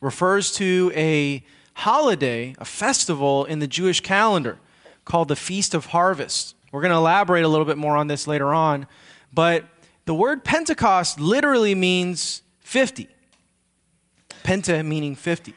refers 0.00 0.52
to 0.54 0.92
a 0.94 1.44
holiday, 1.74 2.54
a 2.58 2.64
festival 2.64 3.44
in 3.44 3.58
the 3.58 3.66
Jewish 3.66 4.00
calendar 4.00 4.58
called 5.04 5.28
the 5.28 5.36
Feast 5.36 5.74
of 5.74 5.86
Harvest. 5.86 6.54
We're 6.72 6.82
going 6.82 6.92
to 6.92 6.96
elaborate 6.96 7.44
a 7.44 7.48
little 7.48 7.64
bit 7.64 7.78
more 7.78 7.96
on 7.96 8.06
this 8.06 8.26
later 8.26 8.52
on. 8.52 8.86
But 9.32 9.64
the 10.10 10.14
word 10.14 10.42
Pentecost 10.42 11.20
literally 11.20 11.72
means 11.72 12.42
50. 12.62 13.06
Penta 14.42 14.84
meaning 14.84 15.14
50. 15.14 15.54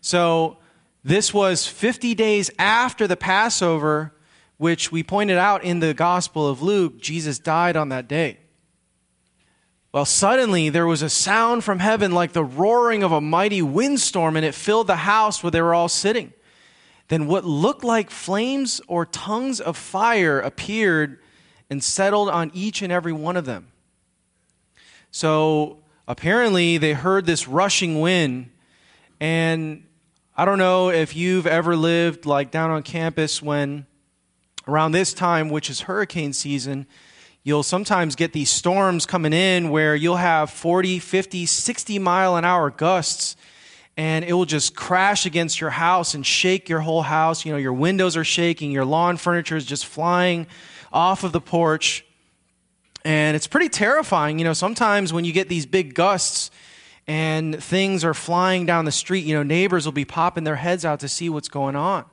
So 0.00 0.56
this 1.04 1.32
was 1.32 1.68
50 1.68 2.12
days 2.16 2.50
after 2.58 3.06
the 3.06 3.16
Passover, 3.16 4.12
which 4.56 4.90
we 4.90 5.04
pointed 5.04 5.38
out 5.38 5.62
in 5.62 5.78
the 5.78 5.94
Gospel 5.94 6.48
of 6.48 6.60
Luke. 6.60 7.00
Jesus 7.00 7.38
died 7.38 7.76
on 7.76 7.90
that 7.90 8.08
day. 8.08 8.38
Well, 9.92 10.04
suddenly 10.04 10.68
there 10.68 10.88
was 10.88 11.02
a 11.02 11.08
sound 11.08 11.62
from 11.62 11.78
heaven 11.78 12.10
like 12.10 12.32
the 12.32 12.42
roaring 12.42 13.04
of 13.04 13.12
a 13.12 13.20
mighty 13.20 13.62
windstorm, 13.62 14.36
and 14.36 14.44
it 14.44 14.56
filled 14.56 14.88
the 14.88 14.96
house 14.96 15.44
where 15.44 15.52
they 15.52 15.62
were 15.62 15.74
all 15.74 15.88
sitting. 15.88 16.32
Then 17.06 17.28
what 17.28 17.44
looked 17.44 17.84
like 17.84 18.10
flames 18.10 18.80
or 18.88 19.06
tongues 19.06 19.60
of 19.60 19.76
fire 19.76 20.40
appeared 20.40 21.20
and 21.70 21.84
settled 21.84 22.30
on 22.30 22.50
each 22.52 22.82
and 22.82 22.92
every 22.92 23.12
one 23.12 23.36
of 23.36 23.44
them. 23.44 23.68
So 25.12 25.78
apparently 26.08 26.78
they 26.78 26.94
heard 26.94 27.26
this 27.26 27.46
rushing 27.46 28.00
wind. 28.00 28.50
And 29.20 29.84
I 30.34 30.44
don't 30.44 30.58
know 30.58 30.88
if 30.90 31.14
you've 31.14 31.46
ever 31.46 31.76
lived 31.76 32.26
like 32.26 32.50
down 32.50 32.70
on 32.70 32.82
campus 32.82 33.40
when 33.40 33.86
around 34.66 34.92
this 34.92 35.12
time, 35.12 35.50
which 35.50 35.68
is 35.68 35.82
hurricane 35.82 36.32
season, 36.32 36.86
you'll 37.44 37.62
sometimes 37.62 38.16
get 38.16 38.32
these 38.32 38.50
storms 38.50 39.04
coming 39.04 39.34
in 39.34 39.68
where 39.68 39.94
you'll 39.94 40.16
have 40.16 40.50
40, 40.50 40.98
50, 40.98 41.46
60 41.46 41.98
mile 41.98 42.36
an 42.36 42.44
hour 42.44 42.70
gusts 42.70 43.36
and 43.96 44.24
it 44.24 44.32
will 44.32 44.46
just 44.46 44.74
crash 44.74 45.26
against 45.26 45.60
your 45.60 45.68
house 45.68 46.14
and 46.14 46.24
shake 46.24 46.70
your 46.70 46.80
whole 46.80 47.02
house. 47.02 47.44
You 47.44 47.52
know, 47.52 47.58
your 47.58 47.74
windows 47.74 48.16
are 48.16 48.24
shaking, 48.24 48.70
your 48.70 48.86
lawn 48.86 49.18
furniture 49.18 49.56
is 49.56 49.66
just 49.66 49.84
flying 49.84 50.46
off 50.90 51.24
of 51.24 51.32
the 51.32 51.40
porch. 51.40 52.06
And 53.04 53.34
it's 53.36 53.46
pretty 53.46 53.68
terrifying. 53.68 54.38
You 54.38 54.44
know, 54.44 54.52
sometimes 54.52 55.12
when 55.12 55.24
you 55.24 55.32
get 55.32 55.48
these 55.48 55.66
big 55.66 55.94
gusts 55.94 56.50
and 57.06 57.62
things 57.62 58.04
are 58.04 58.14
flying 58.14 58.64
down 58.64 58.84
the 58.84 58.92
street, 58.92 59.24
you 59.24 59.34
know, 59.34 59.42
neighbors 59.42 59.84
will 59.84 59.92
be 59.92 60.04
popping 60.04 60.44
their 60.44 60.56
heads 60.56 60.84
out 60.84 61.00
to 61.00 61.08
see 61.08 61.28
what's 61.28 61.48
going 61.48 61.74
on. 61.74 62.04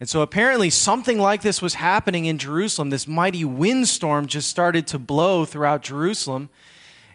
And 0.00 0.08
so 0.08 0.20
apparently 0.20 0.68
something 0.68 1.18
like 1.18 1.42
this 1.42 1.62
was 1.62 1.74
happening 1.74 2.26
in 2.26 2.36
Jerusalem. 2.36 2.90
This 2.90 3.06
mighty 3.06 3.44
windstorm 3.44 4.26
just 4.26 4.48
started 4.48 4.86
to 4.88 4.98
blow 4.98 5.44
throughout 5.44 5.82
Jerusalem. 5.82 6.50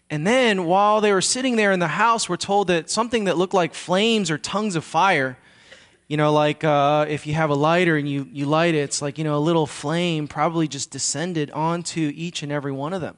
And 0.10 0.26
then 0.26 0.66
while 0.66 1.02
they 1.02 1.12
were 1.12 1.22
sitting 1.22 1.58
there 1.58 1.74
in 1.74 1.80
the 1.80 1.88
house, 1.88 2.30
we're 2.30 2.38
told 2.38 2.68
that 2.68 2.90
something 2.90 3.26
that 3.26 3.38
looked 3.38 3.54
like 3.54 3.74
flames 3.74 4.32
or 4.32 4.38
tongues 4.38 4.78
of 4.78 4.86
fire 4.86 5.38
you 6.08 6.16
know, 6.16 6.32
like 6.32 6.64
uh, 6.64 7.06
if 7.10 7.28
you 7.28 7.34
have 7.34 7.50
a 7.50 7.56
lighter 7.56 7.98
and 7.98 8.10
you, 8.10 8.28
you 8.32 8.46
light 8.46 8.76
it, 8.76 8.80
it's 8.80 9.02
like, 9.02 9.18
you 9.18 9.24
know, 9.24 9.38
a 9.38 9.40
little 9.40 9.68
flame 9.68 10.28
probably 10.28 10.68
just 10.68 10.90
descended 10.90 11.52
onto 11.52 12.12
each 12.16 12.44
and 12.44 12.52
every 12.52 12.72
one 12.72 12.94
of 12.94 13.02
them. 13.02 13.18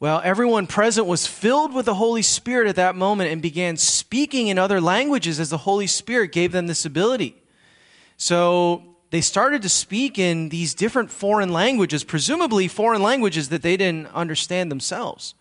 Well, 0.00 0.20
everyone 0.24 0.66
present 0.66 1.06
was 1.06 1.28
filled 1.28 1.72
with 1.72 1.86
the 1.86 1.94
Holy 1.94 2.22
Spirit 2.22 2.66
at 2.66 2.74
that 2.74 2.96
moment 2.96 3.30
and 3.30 3.40
began 3.40 3.76
speaking 3.76 4.48
in 4.48 4.58
other 4.58 4.80
languages 4.80 5.38
as 5.38 5.50
the 5.50 5.58
Holy 5.58 5.86
Spirit 5.86 6.32
gave 6.32 6.50
them 6.50 6.66
this 6.66 6.84
ability. 6.84 7.40
So 8.16 8.82
they 9.10 9.20
started 9.20 9.62
to 9.62 9.68
speak 9.68 10.18
in 10.18 10.48
these 10.48 10.74
different 10.74 11.12
foreign 11.12 11.52
languages, 11.52 12.02
presumably 12.02 12.66
foreign 12.66 13.02
languages 13.02 13.48
that 13.50 13.62
they 13.62 13.76
didn't 13.76 14.08
understand 14.08 14.72
themselves 14.72 15.36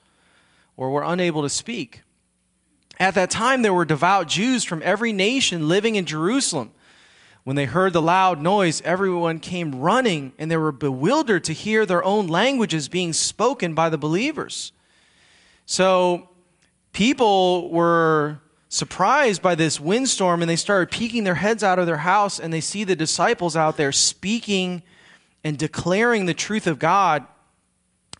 or 0.78 0.92
were 0.92 1.04
unable 1.04 1.42
to 1.42 1.50
speak. 1.50 2.02
At 3.02 3.16
that 3.16 3.32
time, 3.32 3.64
there 3.64 3.74
were 3.74 3.84
devout 3.84 4.28
Jews 4.28 4.64
from 4.64 4.84
every 4.86 5.12
nation 5.12 5.68
living 5.68 5.96
in 5.96 6.06
Jerusalem. 6.06 6.70
When 7.44 7.56
they 7.56 7.66
heard 7.66 7.94
the 7.94 8.02
loud 8.02 8.40
noise, 8.40 8.80
everyone 8.86 9.40
came 9.40 9.82
running, 9.82 10.34
and 10.38 10.52
they 10.52 10.58
were 10.58 10.72
bewildered 10.72 11.44
to 11.46 11.54
hear 11.54 11.88
their 11.88 12.04
own 12.04 12.28
languages 12.28 12.90
being 12.90 13.12
spoken 13.12 13.74
by 13.74 13.90
the 13.90 13.98
believers. 13.98 14.72
So, 15.66 16.30
people 16.94 17.72
were 17.72 18.38
surprised 18.70 19.42
by 19.42 19.56
this 19.56 19.80
windstorm, 19.80 20.44
and 20.44 20.48
they 20.48 20.56
started 20.56 20.92
peeking 20.92 21.24
their 21.24 21.34
heads 21.34 21.64
out 21.64 21.80
of 21.80 21.88
their 21.88 21.98
house, 21.98 22.40
and 22.40 22.54
they 22.54 22.62
see 22.62 22.84
the 22.84 22.96
disciples 22.96 23.56
out 23.56 23.78
there 23.78 23.92
speaking 23.92 24.84
and 25.44 25.58
declaring 25.58 26.28
the 26.28 26.36
truth 26.36 26.68
of 26.68 26.78
God, 26.78 27.26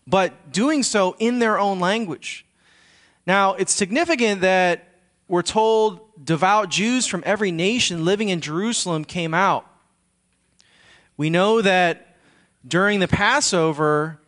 but 0.08 0.50
doing 0.50 0.82
so 0.82 1.14
in 1.20 1.38
their 1.38 1.56
own 1.56 1.78
language. 1.78 2.44
Now, 3.26 3.54
it's 3.54 3.72
significant 3.72 4.40
that 4.40 4.88
we're 5.28 5.42
told 5.42 6.00
devout 6.22 6.70
Jews 6.70 7.06
from 7.06 7.22
every 7.24 7.52
nation 7.52 8.04
living 8.04 8.28
in 8.28 8.40
Jerusalem 8.40 9.04
came 9.04 9.32
out. 9.32 9.66
We 11.16 11.30
know 11.30 11.62
that 11.62 12.16
during 12.66 13.00
the 13.00 13.08
Passover, 13.08 14.20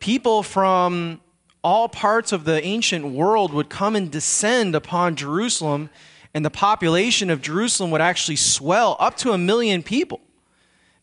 people 0.00 0.42
from 0.42 1.20
all 1.62 1.88
parts 1.88 2.32
of 2.32 2.44
the 2.44 2.62
ancient 2.64 3.06
world 3.06 3.52
would 3.52 3.68
come 3.68 3.94
and 3.94 4.10
descend 4.10 4.74
upon 4.74 5.14
Jerusalem, 5.14 5.90
and 6.34 6.44
the 6.44 6.50
population 6.50 7.30
of 7.30 7.42
Jerusalem 7.42 7.90
would 7.90 8.00
actually 8.00 8.36
swell 8.36 8.96
up 8.98 9.16
to 9.18 9.32
a 9.32 9.38
million 9.38 9.82
people 9.82 10.20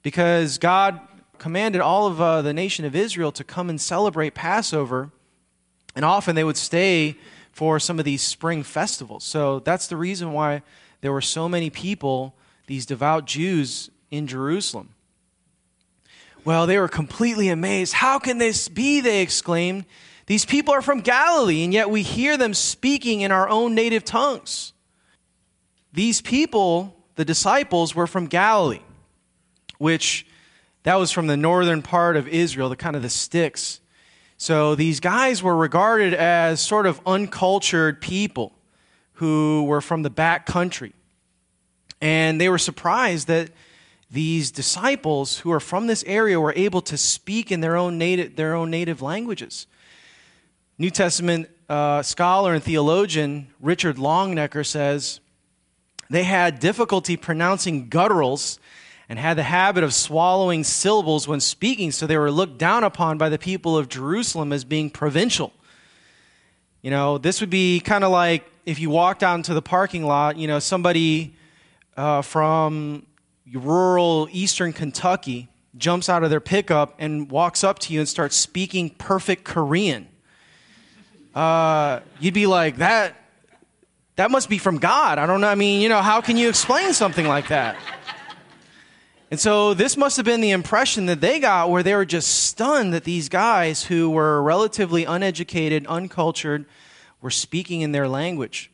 because 0.02 0.58
God 0.58 1.00
commanded 1.38 1.82
all 1.82 2.08
of 2.08 2.20
uh, 2.20 2.42
the 2.42 2.54
nation 2.54 2.86
of 2.86 2.96
Israel 2.96 3.32
to 3.34 3.44
come 3.44 3.70
and 3.70 3.80
celebrate 3.80 4.34
Passover, 4.34 5.12
and 5.96 6.04
often 6.04 6.36
they 6.36 6.44
would 6.44 6.58
stay 6.58 7.16
for 7.58 7.80
some 7.80 7.98
of 7.98 8.06
these 8.06 8.22
spring 8.22 8.62
festivals. 8.62 9.24
So 9.24 9.62
that's 9.62 9.88
the 9.88 9.98
reason 9.98 10.32
why 10.32 10.62
there 11.02 11.12
were 11.12 11.22
so 11.22 11.50
many 11.50 11.72
people, 11.72 12.36
these 12.68 12.86
devout 12.86 13.26
Jews 13.26 13.90
in 14.12 14.28
Jerusalem. 14.28 14.90
Well, 16.46 16.68
they 16.68 16.78
were 16.78 16.88
completely 16.88 17.50
amazed. 17.50 17.94
How 17.94 18.20
can 18.20 18.38
this 18.38 18.70
be? 18.70 19.02
They 19.02 19.24
exclaimed. 19.24 19.86
These 20.28 20.46
people 20.46 20.72
are 20.72 20.84
from 20.84 21.02
Galilee, 21.02 21.64
and 21.64 21.74
yet 21.74 21.90
we 21.90 22.04
hear 22.04 22.38
them 22.38 22.54
speaking 22.54 23.22
in 23.22 23.32
our 23.32 23.50
own 23.50 23.74
native 23.74 24.06
tongues. 24.06 24.72
These 25.92 26.22
people, 26.22 26.96
the 27.16 27.26
disciples, 27.26 27.96
were 27.96 28.06
from 28.06 28.28
Galilee, 28.28 28.84
which 29.80 30.28
that 30.84 31.00
was 31.00 31.12
from 31.12 31.26
the 31.26 31.38
northern 31.38 31.82
part 31.82 32.18
of 32.18 32.28
Israel, 32.28 32.70
the 32.70 32.76
kind 32.76 32.96
of 32.96 33.02
the 33.02 33.10
sticks. 33.10 33.80
So 34.38 34.76
these 34.76 35.00
guys 35.00 35.42
were 35.42 35.56
regarded 35.56 36.14
as 36.14 36.62
sort 36.62 36.86
of 36.86 37.02
uncultured 37.06 38.00
people 38.00 38.54
who 39.14 39.64
were 39.64 39.82
from 39.82 40.04
the 40.04 40.12
back 40.12 40.46
country. 40.46 40.94
And 42.00 42.40
they 42.40 42.48
were 42.48 42.60
surprised 42.60 43.28
that 43.28 43.50
these 44.12 44.52
disciples 44.52 45.40
who 45.40 45.52
are 45.52 45.60
from 45.60 45.88
this 45.88 46.04
area 46.06 46.40
were 46.40 46.54
able 46.56 46.82
to 46.82 46.98
speak 46.98 47.52
in 47.52 47.62
their 47.62 47.76
own 47.76 47.98
native, 47.98 48.36
their 48.36 48.54
own 48.54 48.70
native 48.70 49.02
languages. 49.02 49.66
New 50.78 50.92
Testament 50.92 51.50
uh, 51.68 52.04
scholar 52.04 52.54
and 52.54 52.64
theologian 52.64 53.48
Richard 53.60 53.98
Longnecker 53.98 54.66
says 54.66 55.20
they 56.10 56.24
had 56.24 56.60
difficulty 56.60 57.18
pronouncing 57.18 57.90
gutturals 57.90 58.60
and 59.10 59.18
had 59.18 59.38
the 59.38 59.44
habit 59.44 59.84
of 59.84 59.94
swallowing 59.94 60.64
syllables 60.64 61.28
when 61.28 61.40
speaking, 61.40 61.92
so 61.92 62.06
they 62.06 62.18
were 62.18 62.32
looked 62.32 62.58
down 62.58 62.84
upon 62.84 63.18
by 63.18 63.30
the 63.30 63.38
people 63.38 63.78
of 63.78 63.88
Jerusalem 63.88 64.52
as 64.52 64.64
being 64.64 64.90
provincial. 64.90 65.54
You 66.82 66.92
know, 66.92 67.18
this 67.18 67.42
would 67.42 67.50
be 67.50 67.80
kind 67.80 68.04
of 68.04 68.12
like 68.12 68.50
if 68.66 68.80
you 68.80 68.90
walked 68.90 69.24
out 69.24 69.36
into 69.36 69.54
the 69.54 69.62
parking 69.62 70.04
lot, 70.04 70.38
you 70.38 70.48
know, 70.48 70.60
somebody 70.60 71.36
uh, 71.96 72.22
from 72.22 73.06
rural 73.54 74.28
eastern 74.32 74.74
Kentucky 74.74 75.48
jumps 75.78 76.10
out 76.10 76.24
of 76.24 76.30
their 76.30 76.42
pickup 76.42 76.96
and 77.00 77.32
walks 77.32 77.64
up 77.64 77.80
to 77.80 77.94
you 77.94 78.00
and 78.00 78.10
starts 78.10 78.36
speaking 78.36 78.90
perfect 78.90 79.44
Korean. 79.44 80.08
Uh, 81.34 82.02
you'd 82.20 82.34
be 82.34 82.48
like, 82.48 82.78
that, 82.78 83.16
that 84.16 84.32
must 84.32 84.50
be 84.50 84.58
from 84.58 84.80
God. 84.80 85.20
I 85.20 85.26
don't 85.26 85.40
know. 85.40 85.48
I 85.48 85.56
mean, 85.56 85.82
you 85.82 85.88
know, 85.88 86.02
how 86.02 86.20
can 86.20 86.36
you 86.36 86.50
explain 86.50 86.94
something 86.94 87.28
like 87.28 87.50
that? 87.50 87.78
And 89.30 89.40
so 89.40 89.74
this 89.74 89.98
must 89.98 90.16
have 90.16 90.26
been 90.26 90.40
the 90.40 90.52
impression 90.52 91.06
that 91.08 91.20
they 91.20 91.40
got 91.40 91.70
where 91.70 91.84
they 91.84 91.94
were 91.94 92.06
just 92.06 92.46
stunned 92.46 92.94
that 92.94 93.04
these 93.04 93.28
guys 93.28 93.84
who 93.84 94.10
were 94.10 94.42
relatively 94.42 95.04
uneducated, 95.04 95.86
uncultured, 95.88 96.66
were 97.22 97.32
speaking 97.32 97.82
in 97.82 97.92
their 97.92 98.08
language. 98.08 98.72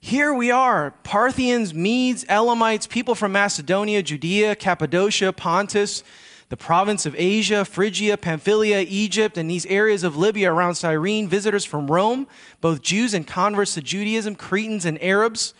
Here 0.00 0.32
we 0.32 0.50
are 0.50 0.92
Parthians, 1.02 1.74
Medes, 1.74 2.24
Elamites, 2.28 2.86
people 2.86 3.14
from 3.14 3.32
Macedonia, 3.32 4.02
Judea, 4.02 4.54
Cappadocia, 4.54 5.32
Pontus, 5.32 6.02
the 6.48 6.56
province 6.56 7.04
of 7.04 7.14
Asia, 7.18 7.64
Phrygia, 7.64 8.16
Pamphylia, 8.16 8.86
Egypt, 8.88 9.36
and 9.36 9.50
these 9.50 9.66
areas 9.66 10.04
of 10.04 10.16
Libya 10.16 10.52
around 10.52 10.76
Cyrene, 10.76 11.28
visitors 11.28 11.64
from 11.64 11.90
Rome, 11.90 12.26
both 12.60 12.82
Jews 12.82 13.12
and 13.12 13.26
converts 13.26 13.74
to 13.74 13.82
Judaism, 13.82 14.36
Cretans 14.36 14.84
and 14.84 15.02
Arabs. 15.02 15.54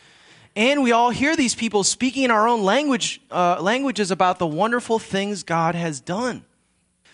And 0.56 0.82
we 0.82 0.91
all 0.91 1.11
hear 1.11 1.37
these 1.37 1.55
people 1.55 1.85
speaking 1.85 2.23
in 2.23 2.31
our 2.31 2.49
own 2.49 2.62
language, 2.62 3.20
uh, 3.31 3.61
languages 3.61 4.11
about 4.11 4.38
the 4.38 4.47
wonderful 4.47 4.99
things 4.99 5.43
God 5.43 5.75
has 5.75 6.00
done. 6.00 6.47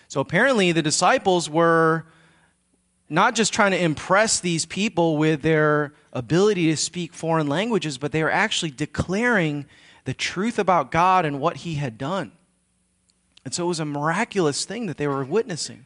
So 0.07 0.21
apparently, 0.21 0.71
the 0.71 0.81
disciples 0.81 1.49
were 1.49 2.05
not 3.09 3.35
just 3.35 3.51
trying 3.51 3.71
to 3.71 3.83
impress 3.83 4.39
these 4.39 4.65
people 4.65 5.17
with 5.17 5.41
their 5.41 5.93
ability 6.13 6.67
to 6.67 6.77
speak 6.77 7.13
foreign 7.13 7.47
languages, 7.47 7.97
but 7.97 8.13
they 8.13 8.23
were 8.23 8.31
actually 8.31 8.71
declaring 8.71 9.65
the 10.05 10.13
truth 10.13 10.57
about 10.57 10.89
God 10.89 11.25
and 11.25 11.41
what 11.41 11.57
He 11.57 11.75
had 11.75 11.97
done. 11.97 12.31
And 13.43 13.53
so 13.53 13.65
it 13.65 13.67
was 13.67 13.81
a 13.81 13.85
miraculous 13.85 14.63
thing 14.63 14.85
that 14.85 14.95
they 14.95 15.07
were 15.07 15.25
witnessing. 15.25 15.85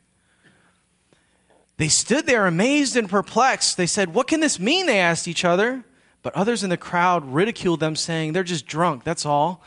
They 1.78 1.88
stood 1.88 2.28
there 2.28 2.46
amazed 2.46 2.96
and 2.96 3.10
perplexed. 3.10 3.78
They 3.78 3.88
said, 3.88 4.14
What 4.14 4.28
can 4.28 4.42
this 4.42 4.60
mean? 4.60 4.86
They 4.86 5.00
asked 5.00 5.28
each 5.28 5.44
other. 5.44 5.84
But 6.28 6.36
others 6.36 6.62
in 6.62 6.70
the 6.70 6.76
crowd 6.76 7.24
ridiculed 7.24 7.80
them, 7.80 7.96
saying, 7.96 8.34
They're 8.34 8.44
just 8.44 8.68
drunk, 8.68 9.06
that's 9.06 9.26
all. 9.26 9.64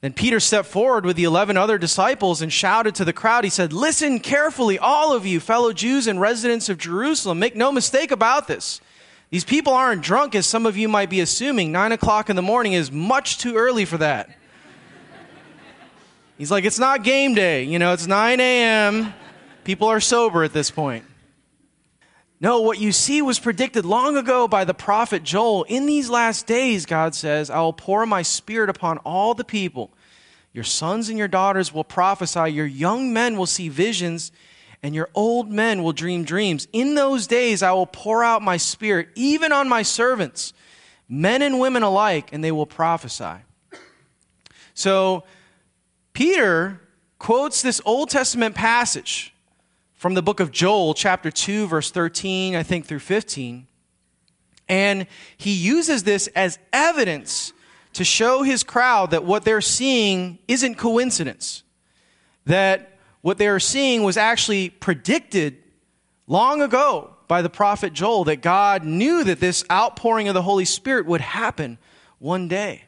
Then 0.00 0.12
Peter 0.12 0.40
stepped 0.40 0.66
forward 0.66 1.06
with 1.06 1.14
the 1.14 1.22
11 1.22 1.56
other 1.56 1.78
disciples 1.78 2.42
and 2.42 2.52
shouted 2.52 2.96
to 2.96 3.04
the 3.04 3.12
crowd. 3.12 3.44
He 3.44 3.50
said, 3.50 3.72
Listen 3.72 4.18
carefully, 4.18 4.76
all 4.76 5.14
of 5.14 5.24
you, 5.24 5.38
fellow 5.38 5.72
Jews 5.72 6.08
and 6.08 6.20
residents 6.20 6.68
of 6.68 6.78
Jerusalem. 6.78 7.38
Make 7.38 7.54
no 7.54 7.70
mistake 7.70 8.10
about 8.10 8.48
this. 8.48 8.80
These 9.30 9.44
people 9.44 9.72
aren't 9.72 10.02
drunk, 10.02 10.34
as 10.34 10.48
some 10.48 10.66
of 10.66 10.76
you 10.76 10.88
might 10.88 11.10
be 11.10 11.20
assuming. 11.20 11.70
Nine 11.70 11.92
o'clock 11.92 12.28
in 12.28 12.34
the 12.34 12.42
morning 12.42 12.72
is 12.72 12.90
much 12.90 13.38
too 13.38 13.54
early 13.54 13.84
for 13.84 13.98
that. 13.98 14.36
He's 16.38 16.50
like, 16.50 16.64
It's 16.64 16.80
not 16.80 17.04
game 17.04 17.34
day. 17.34 17.62
You 17.62 17.78
know, 17.78 17.92
it's 17.92 18.08
9 18.08 18.40
a.m. 18.40 19.14
People 19.62 19.86
are 19.86 20.00
sober 20.00 20.42
at 20.42 20.52
this 20.52 20.72
point. 20.72 21.04
No, 22.42 22.60
what 22.62 22.78
you 22.78 22.90
see 22.90 23.20
was 23.20 23.38
predicted 23.38 23.84
long 23.84 24.16
ago 24.16 24.48
by 24.48 24.64
the 24.64 24.72
prophet 24.72 25.22
Joel. 25.22 25.64
In 25.64 25.84
these 25.84 26.08
last 26.08 26.46
days, 26.46 26.86
God 26.86 27.14
says, 27.14 27.50
I 27.50 27.60
will 27.60 27.74
pour 27.74 28.06
my 28.06 28.22
spirit 28.22 28.70
upon 28.70 28.96
all 28.98 29.34
the 29.34 29.44
people. 29.44 29.92
Your 30.54 30.64
sons 30.64 31.10
and 31.10 31.18
your 31.18 31.28
daughters 31.28 31.72
will 31.72 31.84
prophesy, 31.84 32.50
your 32.50 32.66
young 32.66 33.12
men 33.12 33.36
will 33.36 33.46
see 33.46 33.68
visions, 33.68 34.32
and 34.82 34.94
your 34.94 35.10
old 35.14 35.50
men 35.50 35.82
will 35.82 35.92
dream 35.92 36.24
dreams. 36.24 36.66
In 36.72 36.94
those 36.94 37.26
days, 37.26 37.62
I 37.62 37.72
will 37.72 37.86
pour 37.86 38.24
out 38.24 38.40
my 38.40 38.56
spirit, 38.56 39.10
even 39.14 39.52
on 39.52 39.68
my 39.68 39.82
servants, 39.82 40.54
men 41.08 41.42
and 41.42 41.60
women 41.60 41.82
alike, 41.82 42.32
and 42.32 42.42
they 42.42 42.52
will 42.52 42.66
prophesy. 42.66 43.44
So, 44.72 45.24
Peter 46.14 46.80
quotes 47.18 47.60
this 47.60 47.82
Old 47.84 48.08
Testament 48.08 48.54
passage 48.54 49.34
from 50.00 50.14
the 50.14 50.22
book 50.22 50.40
of 50.40 50.50
Joel, 50.50 50.94
chapter 50.94 51.30
2, 51.30 51.66
verse 51.66 51.90
13, 51.90 52.56
I 52.56 52.62
think, 52.62 52.86
through 52.86 53.00
15. 53.00 53.66
And 54.66 55.06
he 55.36 55.52
uses 55.52 56.04
this 56.04 56.26
as 56.28 56.58
evidence 56.72 57.52
to 57.92 58.02
show 58.02 58.42
his 58.42 58.64
crowd 58.64 59.10
that 59.10 59.24
what 59.24 59.44
they're 59.44 59.60
seeing 59.60 60.38
isn't 60.48 60.76
coincidence, 60.76 61.64
that 62.46 62.96
what 63.20 63.36
they're 63.36 63.60
seeing 63.60 64.02
was 64.02 64.16
actually 64.16 64.70
predicted 64.70 65.58
long 66.26 66.62
ago 66.62 67.14
by 67.28 67.42
the 67.42 67.50
prophet 67.50 67.92
Joel, 67.92 68.24
that 68.24 68.40
God 68.40 68.82
knew 68.82 69.22
that 69.24 69.38
this 69.38 69.64
outpouring 69.70 70.28
of 70.28 70.34
the 70.34 70.40
Holy 70.40 70.64
Spirit 70.64 71.04
would 71.04 71.20
happen 71.20 71.76
one 72.18 72.48
day, 72.48 72.84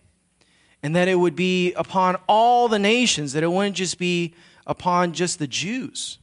and 0.83 0.97
that 0.97 1.09
it 1.09 1.17
would 1.17 1.37
be 1.37 1.75
upon 1.75 2.17
all 2.27 2.69
the 2.69 2.79
nations, 2.79 3.35
that 3.35 3.43
it 3.43 3.53
wouldn't 3.53 3.77
just 3.77 3.99
be 3.99 4.33
upon 4.67 5.13
just 5.13 5.39
the 5.39 5.47
Jews. 5.47 6.17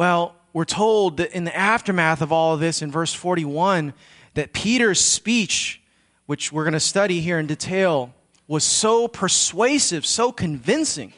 Well, 0.00 0.34
we're 0.54 0.64
told 0.64 1.18
that 1.18 1.32
in 1.32 1.44
the 1.44 1.54
aftermath 1.54 2.22
of 2.22 2.32
all 2.32 2.54
of 2.54 2.60
this, 2.60 2.80
in 2.80 2.90
verse 2.90 3.12
41, 3.12 3.92
that 4.32 4.54
Peter's 4.54 4.98
speech, 4.98 5.82
which 6.24 6.50
we're 6.50 6.64
going 6.64 6.72
to 6.72 6.80
study 6.80 7.20
here 7.20 7.38
in 7.38 7.46
detail, 7.46 8.14
was 8.48 8.64
so 8.64 9.08
persuasive, 9.08 10.06
so 10.06 10.32
convincing. 10.32 11.12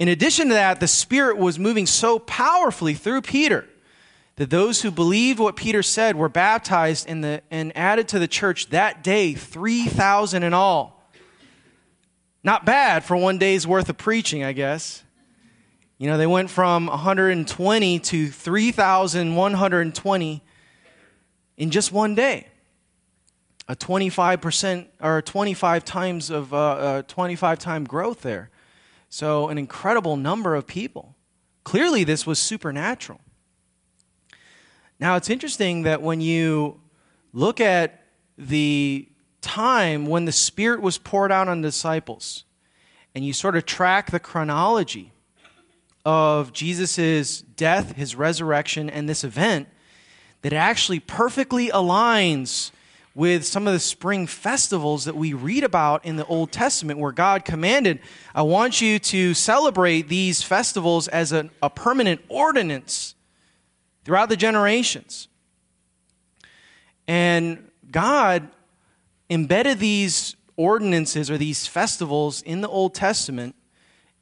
In 0.00 0.08
addition 0.08 0.48
to 0.48 0.54
that, 0.54 0.80
the 0.80 0.88
Spirit 0.88 1.36
was 1.36 1.56
moving 1.56 1.86
so 1.86 2.18
powerfully 2.18 2.94
through 2.94 3.22
Peter 3.22 3.68
that 4.34 4.50
those 4.50 4.82
who 4.82 4.90
believed 4.90 5.38
what 5.38 5.54
Peter 5.54 5.80
said 5.80 6.16
were 6.16 6.28
baptized 6.28 7.08
in 7.08 7.20
the, 7.20 7.42
and 7.48 7.70
added 7.76 8.08
to 8.08 8.18
the 8.18 8.26
church 8.26 8.70
that 8.70 9.04
day, 9.04 9.34
3,000 9.34 10.42
in 10.42 10.52
all. 10.52 11.12
Not 12.42 12.66
bad 12.66 13.04
for 13.04 13.16
one 13.16 13.38
day's 13.38 13.68
worth 13.68 13.88
of 13.88 13.98
preaching, 13.98 14.42
I 14.42 14.50
guess. 14.50 15.04
You 16.00 16.08
know, 16.08 16.16
they 16.16 16.26
went 16.26 16.48
from 16.48 16.86
120 16.86 17.98
to 17.98 18.28
3,120 18.28 20.42
in 21.58 21.70
just 21.70 21.92
one 21.92 22.14
day. 22.14 22.46
A 23.68 23.76
25% 23.76 24.86
or 25.02 25.20
25 25.20 25.84
times 25.84 26.30
of 26.30 26.54
uh, 26.54 26.56
uh, 26.56 27.02
25 27.02 27.58
time 27.58 27.84
growth 27.84 28.22
there. 28.22 28.48
So, 29.10 29.50
an 29.50 29.58
incredible 29.58 30.16
number 30.16 30.54
of 30.54 30.66
people. 30.66 31.16
Clearly, 31.64 32.04
this 32.04 32.26
was 32.26 32.38
supernatural. 32.38 33.20
Now, 34.98 35.16
it's 35.16 35.28
interesting 35.28 35.82
that 35.82 36.00
when 36.00 36.22
you 36.22 36.80
look 37.34 37.60
at 37.60 38.06
the 38.38 39.06
time 39.42 40.06
when 40.06 40.24
the 40.24 40.32
Spirit 40.32 40.80
was 40.80 40.96
poured 40.96 41.30
out 41.30 41.46
on 41.46 41.60
disciples, 41.60 42.44
and 43.14 43.22
you 43.22 43.34
sort 43.34 43.54
of 43.54 43.66
track 43.66 44.10
the 44.10 44.18
chronology, 44.18 45.12
of 46.04 46.52
Jesus' 46.52 47.42
death, 47.42 47.96
his 47.96 48.14
resurrection, 48.14 48.88
and 48.88 49.08
this 49.08 49.24
event 49.24 49.68
that 50.42 50.52
actually 50.52 51.00
perfectly 51.00 51.68
aligns 51.68 52.70
with 53.14 53.44
some 53.44 53.66
of 53.66 53.72
the 53.72 53.80
spring 53.80 54.26
festivals 54.26 55.04
that 55.04 55.16
we 55.16 55.34
read 55.34 55.64
about 55.64 56.04
in 56.04 56.16
the 56.16 56.24
Old 56.26 56.52
Testament, 56.52 56.98
where 56.98 57.12
God 57.12 57.44
commanded, 57.44 57.98
I 58.34 58.42
want 58.42 58.80
you 58.80 58.98
to 58.98 59.34
celebrate 59.34 60.08
these 60.08 60.42
festivals 60.42 61.08
as 61.08 61.32
a, 61.32 61.50
a 61.62 61.68
permanent 61.68 62.20
ordinance 62.28 63.14
throughout 64.04 64.28
the 64.28 64.36
generations. 64.36 65.28
And 67.08 67.70
God 67.90 68.48
embedded 69.28 69.80
these 69.80 70.36
ordinances 70.56 71.30
or 71.30 71.36
these 71.36 71.66
festivals 71.66 72.42
in 72.42 72.60
the 72.60 72.68
Old 72.68 72.94
Testament 72.94 73.56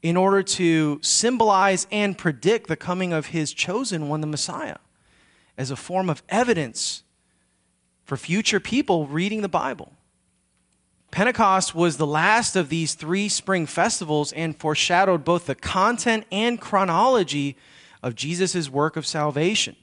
in 0.02 0.16
order 0.16 0.42
to 0.42 1.00
symbolize 1.02 1.86
and 1.90 2.16
predict 2.16 2.68
the 2.68 2.76
coming 2.76 3.12
of 3.12 3.26
his 3.26 3.52
chosen 3.52 4.08
one, 4.08 4.20
the 4.20 4.26
Messiah, 4.26 4.78
as 5.56 5.70
a 5.70 5.76
form 5.76 6.08
of 6.08 6.22
evidence 6.28 7.02
for 8.04 8.16
future 8.16 8.60
people 8.60 9.06
reading 9.06 9.42
the 9.42 9.48
Bible. 9.48 9.92
Pentecost 11.10 11.74
was 11.74 11.96
the 11.96 12.06
last 12.06 12.54
of 12.54 12.68
these 12.68 12.94
three 12.94 13.28
spring 13.28 13.66
festivals 13.66 14.32
and 14.32 14.56
foreshadowed 14.56 15.24
both 15.24 15.46
the 15.46 15.54
content 15.54 16.24
and 16.30 16.60
chronology 16.60 17.56
of 18.02 18.14
Jesus' 18.14 18.70
work 18.70 18.96
of 18.96 19.06
salvation. 19.06 19.74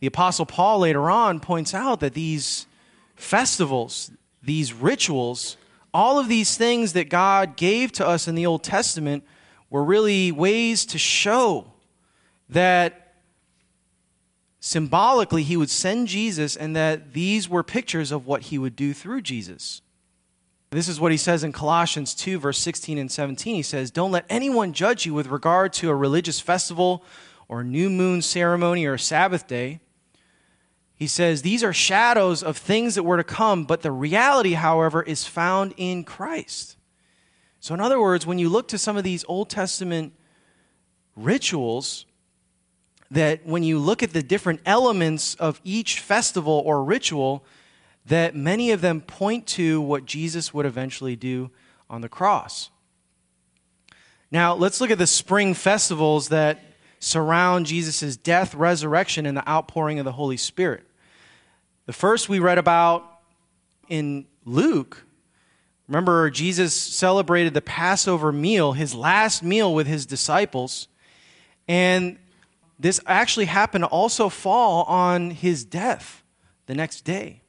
The 0.00 0.06
Apostle 0.06 0.46
Paul 0.46 0.80
later 0.80 1.10
on 1.10 1.40
points 1.40 1.74
out 1.74 2.00
that 2.00 2.14
these 2.14 2.66
festivals, 3.14 4.10
these 4.42 4.72
rituals, 4.72 5.56
all 5.94 6.18
of 6.18 6.28
these 6.28 6.56
things 6.56 6.94
that 6.94 7.08
God 7.08 7.56
gave 7.56 7.92
to 7.92 8.06
us 8.06 8.26
in 8.26 8.34
the 8.34 8.46
Old 8.46 8.62
Testament 8.62 9.24
were 9.70 9.84
really 9.84 10.32
ways 10.32 10.84
to 10.86 10.98
show 10.98 11.72
that 12.48 13.14
symbolically 14.60 15.42
he 15.42 15.56
would 15.56 15.70
send 15.70 16.08
Jesus 16.08 16.56
and 16.56 16.76
that 16.76 17.12
these 17.12 17.48
were 17.48 17.62
pictures 17.62 18.12
of 18.12 18.26
what 18.26 18.42
he 18.42 18.58
would 18.58 18.76
do 18.76 18.94
through 18.94 19.22
Jesus. 19.22 19.82
This 20.70 20.88
is 20.88 20.98
what 20.98 21.12
he 21.12 21.18
says 21.18 21.44
in 21.44 21.52
Colossians 21.52 22.14
2, 22.14 22.38
verse 22.38 22.58
16 22.58 22.96
and 22.96 23.12
17. 23.12 23.54
He 23.56 23.62
says, 23.62 23.90
Don't 23.90 24.10
let 24.10 24.24
anyone 24.30 24.72
judge 24.72 25.04
you 25.04 25.12
with 25.12 25.26
regard 25.26 25.74
to 25.74 25.90
a 25.90 25.94
religious 25.94 26.40
festival 26.40 27.04
or 27.46 27.62
new 27.62 27.90
moon 27.90 28.22
ceremony 28.22 28.86
or 28.86 28.96
Sabbath 28.96 29.46
day. 29.46 29.80
He 31.02 31.08
says, 31.08 31.42
These 31.42 31.64
are 31.64 31.72
shadows 31.72 32.44
of 32.44 32.56
things 32.56 32.94
that 32.94 33.02
were 33.02 33.16
to 33.16 33.24
come, 33.24 33.64
but 33.64 33.82
the 33.82 33.90
reality, 33.90 34.52
however, 34.52 35.02
is 35.02 35.26
found 35.26 35.74
in 35.76 36.04
Christ. 36.04 36.76
So, 37.58 37.74
in 37.74 37.80
other 37.80 38.00
words, 38.00 38.24
when 38.24 38.38
you 38.38 38.48
look 38.48 38.68
to 38.68 38.78
some 38.78 38.96
of 38.96 39.02
these 39.02 39.24
Old 39.26 39.50
Testament 39.50 40.12
rituals, 41.16 42.06
that 43.10 43.44
when 43.44 43.64
you 43.64 43.80
look 43.80 44.04
at 44.04 44.12
the 44.12 44.22
different 44.22 44.60
elements 44.64 45.34
of 45.34 45.60
each 45.64 45.98
festival 45.98 46.62
or 46.64 46.84
ritual, 46.84 47.44
that 48.06 48.36
many 48.36 48.70
of 48.70 48.80
them 48.80 49.00
point 49.00 49.48
to 49.48 49.80
what 49.80 50.04
Jesus 50.04 50.54
would 50.54 50.66
eventually 50.66 51.16
do 51.16 51.50
on 51.90 52.00
the 52.00 52.08
cross. 52.08 52.70
Now, 54.30 54.54
let's 54.54 54.80
look 54.80 54.92
at 54.92 54.98
the 54.98 55.08
spring 55.08 55.54
festivals 55.54 56.28
that 56.28 56.60
surround 57.00 57.66
Jesus' 57.66 58.16
death, 58.16 58.54
resurrection, 58.54 59.26
and 59.26 59.36
the 59.36 59.48
outpouring 59.50 59.98
of 59.98 60.04
the 60.04 60.12
Holy 60.12 60.36
Spirit. 60.36 60.86
The 61.86 61.92
first 61.92 62.28
we 62.28 62.38
read 62.38 62.58
about 62.58 63.04
in 63.88 64.26
Luke. 64.44 65.04
Remember, 65.88 66.30
Jesus 66.30 66.74
celebrated 66.74 67.54
the 67.54 67.60
Passover 67.60 68.30
meal, 68.30 68.72
his 68.72 68.94
last 68.94 69.42
meal 69.42 69.74
with 69.74 69.86
his 69.86 70.06
disciples. 70.06 70.86
And 71.66 72.18
this 72.78 73.00
actually 73.06 73.46
happened 73.46 73.82
to 73.82 73.88
also 73.88 74.28
fall 74.28 74.84
on 74.84 75.30
his 75.30 75.64
death 75.64 76.22
the 76.66 76.74
next 76.74 77.02
day 77.02 77.40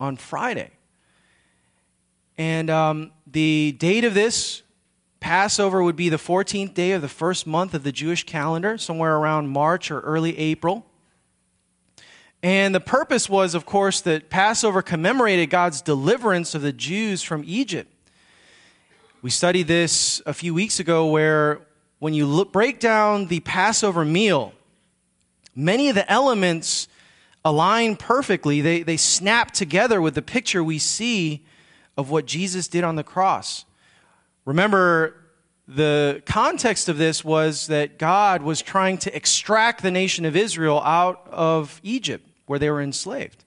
on 0.00 0.16
Friday. 0.16 0.70
And 2.36 2.70
um, 2.70 3.12
the 3.26 3.76
date 3.78 4.04
of 4.04 4.14
this 4.14 4.62
Passover 5.20 5.80
would 5.80 5.94
be 5.94 6.08
the 6.08 6.16
14th 6.16 6.74
day 6.74 6.90
of 6.92 7.02
the 7.02 7.08
first 7.08 7.46
month 7.46 7.74
of 7.74 7.84
the 7.84 7.92
Jewish 7.92 8.24
calendar, 8.24 8.76
somewhere 8.76 9.16
around 9.16 9.48
March 9.48 9.92
or 9.92 10.00
early 10.00 10.36
April. 10.36 10.84
And 12.42 12.74
the 12.74 12.80
purpose 12.80 13.28
was, 13.28 13.54
of 13.54 13.64
course, 13.64 14.00
that 14.00 14.28
Passover 14.28 14.82
commemorated 14.82 15.48
God's 15.48 15.80
deliverance 15.80 16.54
of 16.54 16.62
the 16.62 16.72
Jews 16.72 17.22
from 17.22 17.44
Egypt. 17.46 17.92
We 19.22 19.30
studied 19.30 19.68
this 19.68 20.20
a 20.26 20.34
few 20.34 20.52
weeks 20.52 20.80
ago, 20.80 21.06
where 21.06 21.60
when 22.00 22.14
you 22.14 22.26
look, 22.26 22.52
break 22.52 22.80
down 22.80 23.26
the 23.26 23.38
Passover 23.40 24.04
meal, 24.04 24.54
many 25.54 25.88
of 25.88 25.94
the 25.94 26.10
elements 26.10 26.88
align 27.44 27.94
perfectly. 27.94 28.60
They, 28.60 28.82
they 28.82 28.96
snap 28.96 29.52
together 29.52 30.00
with 30.00 30.16
the 30.16 30.22
picture 30.22 30.64
we 30.64 30.80
see 30.80 31.44
of 31.96 32.10
what 32.10 32.26
Jesus 32.26 32.66
did 32.66 32.82
on 32.82 32.96
the 32.96 33.04
cross. 33.04 33.64
Remember, 34.44 35.14
the 35.68 36.22
context 36.26 36.88
of 36.88 36.98
this 36.98 37.24
was 37.24 37.68
that 37.68 37.98
God 37.98 38.42
was 38.42 38.62
trying 38.62 38.98
to 38.98 39.14
extract 39.14 39.82
the 39.82 39.92
nation 39.92 40.24
of 40.24 40.34
Israel 40.34 40.80
out 40.80 41.28
of 41.30 41.80
Egypt, 41.84 42.26
where 42.52 42.58
they 42.58 42.68
were 42.68 42.82
enslaved. 42.82 43.46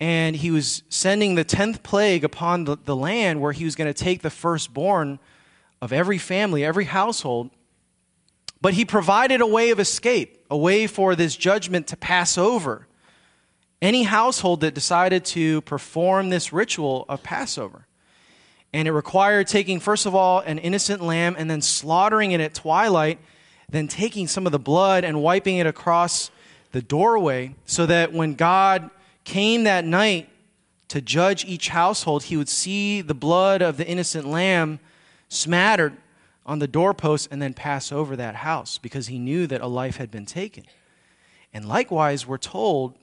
And 0.00 0.34
he 0.34 0.50
was 0.50 0.82
sending 0.88 1.34
the 1.34 1.44
10th 1.44 1.82
plague 1.82 2.24
upon 2.24 2.64
the, 2.64 2.78
the 2.82 2.96
land, 2.96 3.42
where 3.42 3.52
he 3.52 3.66
was 3.66 3.74
going 3.74 3.92
to 3.92 4.02
take 4.02 4.22
the 4.22 4.30
firstborn 4.30 5.18
of 5.82 5.92
every 5.92 6.16
family, 6.16 6.64
every 6.64 6.86
household. 6.86 7.50
But 8.62 8.72
he 8.72 8.86
provided 8.86 9.42
a 9.42 9.46
way 9.46 9.68
of 9.68 9.78
escape, 9.78 10.42
a 10.50 10.56
way 10.56 10.86
for 10.86 11.14
this 11.14 11.36
judgment 11.36 11.86
to 11.88 11.98
pass 11.98 12.38
over 12.38 12.86
any 13.82 14.04
household 14.04 14.62
that 14.62 14.72
decided 14.72 15.26
to 15.26 15.60
perform 15.60 16.30
this 16.30 16.50
ritual 16.50 17.04
of 17.10 17.22
Passover. 17.22 17.86
And 18.72 18.88
it 18.88 18.92
required 18.92 19.48
taking, 19.48 19.80
first 19.80 20.06
of 20.06 20.14
all, 20.14 20.40
an 20.40 20.56
innocent 20.56 21.02
lamb 21.02 21.36
and 21.36 21.50
then 21.50 21.60
slaughtering 21.60 22.32
it 22.32 22.40
at 22.40 22.54
twilight, 22.54 23.18
then 23.68 23.86
taking 23.86 24.26
some 24.26 24.46
of 24.46 24.52
the 24.52 24.58
blood 24.58 25.04
and 25.04 25.20
wiping 25.20 25.58
it 25.58 25.66
across 25.66 26.30
the 26.78 26.82
doorway 26.82 27.56
so 27.66 27.86
that 27.86 28.12
when 28.12 28.34
God 28.34 28.88
came 29.24 29.64
that 29.64 29.84
night 29.84 30.28
to 30.86 31.00
judge 31.00 31.44
each 31.44 31.70
household, 31.70 32.22
he 32.22 32.36
would 32.36 32.48
see 32.48 33.00
the 33.00 33.14
blood 33.14 33.62
of 33.62 33.78
the 33.78 33.84
innocent 33.84 34.28
lamb 34.28 34.78
smattered 35.28 35.96
on 36.46 36.60
the 36.60 36.68
doorpost 36.68 37.26
and 37.32 37.42
then 37.42 37.52
pass 37.52 37.90
over 37.90 38.14
that 38.14 38.36
house 38.36 38.78
because 38.78 39.08
he 39.08 39.18
knew 39.18 39.48
that 39.48 39.60
a 39.60 39.66
life 39.66 39.96
had 39.96 40.08
been 40.08 40.24
taken. 40.24 40.62
And 41.52 41.66
likewise, 41.66 42.28
we're 42.28 42.38
told 42.38 42.94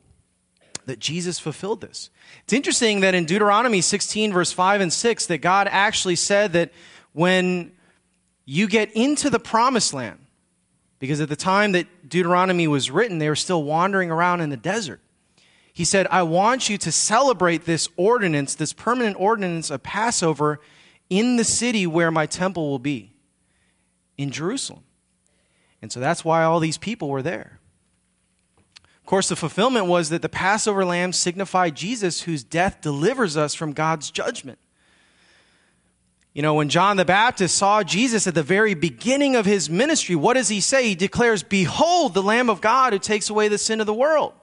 that 0.86 1.00
Jesus 1.00 1.38
fulfilled 1.38 1.82
this. 1.82 2.10
It's 2.46 2.53
interesting 2.53 3.01
that 3.01 3.13
in 3.13 3.25
Deuteronomy 3.25 3.82
16, 3.82 4.32
verse 4.32 4.53
5 4.53 4.79
and 4.79 4.94
6, 4.94 5.25
that 5.25 5.39
God 5.39 5.67
actually 5.70 6.15
said 6.15 6.53
that 6.53 6.72
when 7.12 7.74
you 8.46 8.70
get 8.70 8.94
into 8.94 9.29
the 9.29 9.39
promised 9.39 9.94
land, 9.94 10.20
because 10.98 11.20
at 11.20 11.27
the 11.27 11.36
time 11.36 11.74
that 11.74 11.88
Deuteronomy 12.07 12.67
was 12.67 12.91
written, 12.91 13.19
they 13.19 13.29
were 13.29 13.35
still 13.35 13.63
wandering 13.63 14.12
around 14.12 14.41
in 14.41 14.50
the 14.50 14.57
desert. 14.57 15.01
He 15.74 15.83
said, 15.83 16.07
I 16.09 16.24
want 16.24 16.69
you 16.69 16.77
to 16.77 16.91
celebrate 16.91 17.65
this 17.65 17.89
ordinance, 17.97 18.55
this 18.55 18.71
permanent 18.71 19.17
ordinance 19.19 19.69
of 19.69 19.83
Passover 19.83 20.62
in 21.09 21.35
the 21.35 21.43
city 21.43 21.85
where 21.85 22.12
my 22.12 22.25
temple 22.25 22.69
will 22.69 22.79
be, 22.79 23.12
in 24.17 24.31
Jerusalem. 24.31 24.83
And 25.81 25.91
so 25.91 26.00
that's 26.00 26.24
why 26.24 26.43
all 26.43 26.59
these 26.59 26.77
people 26.77 27.09
were 27.09 27.21
there. 27.21 27.59
Of 28.77 29.05
course, 29.05 29.29
the 29.29 29.35
fulfillment 29.35 29.85
was 29.85 30.09
that 30.09 30.21
the 30.21 30.29
Passover 30.29 30.83
lamb 30.83 31.13
signified 31.13 31.75
Jesus, 31.75 32.21
whose 32.21 32.43
death 32.43 32.81
delivers 32.81 33.38
us 33.38 33.53
from 33.53 33.74
God's 33.74 34.09
judgment. 34.09 34.57
You 36.35 36.41
know, 36.41 36.55
when 36.55 36.67
John 36.67 36.97
the 36.97 37.05
Baptist 37.05 37.55
saw 37.55 37.81
Jesus 37.81 38.27
at 38.27 38.35
the 38.35 38.43
very 38.43 38.73
beginning 38.73 39.37
of 39.37 39.45
his 39.45 39.69
ministry, 39.69 40.17
what 40.17 40.33
does 40.33 40.49
he 40.49 40.59
say? 40.59 40.89
He 40.89 40.93
declares, 40.93 41.43
Behold, 41.43 42.13
the 42.13 42.21
Lamb 42.21 42.49
of 42.49 42.59
God 42.59 42.91
who 42.91 42.99
takes 42.99 43.29
away 43.29 43.47
the 43.47 43.57
sin 43.57 43.79
of 43.79 43.87
the 43.87 43.93
world. 43.93 44.33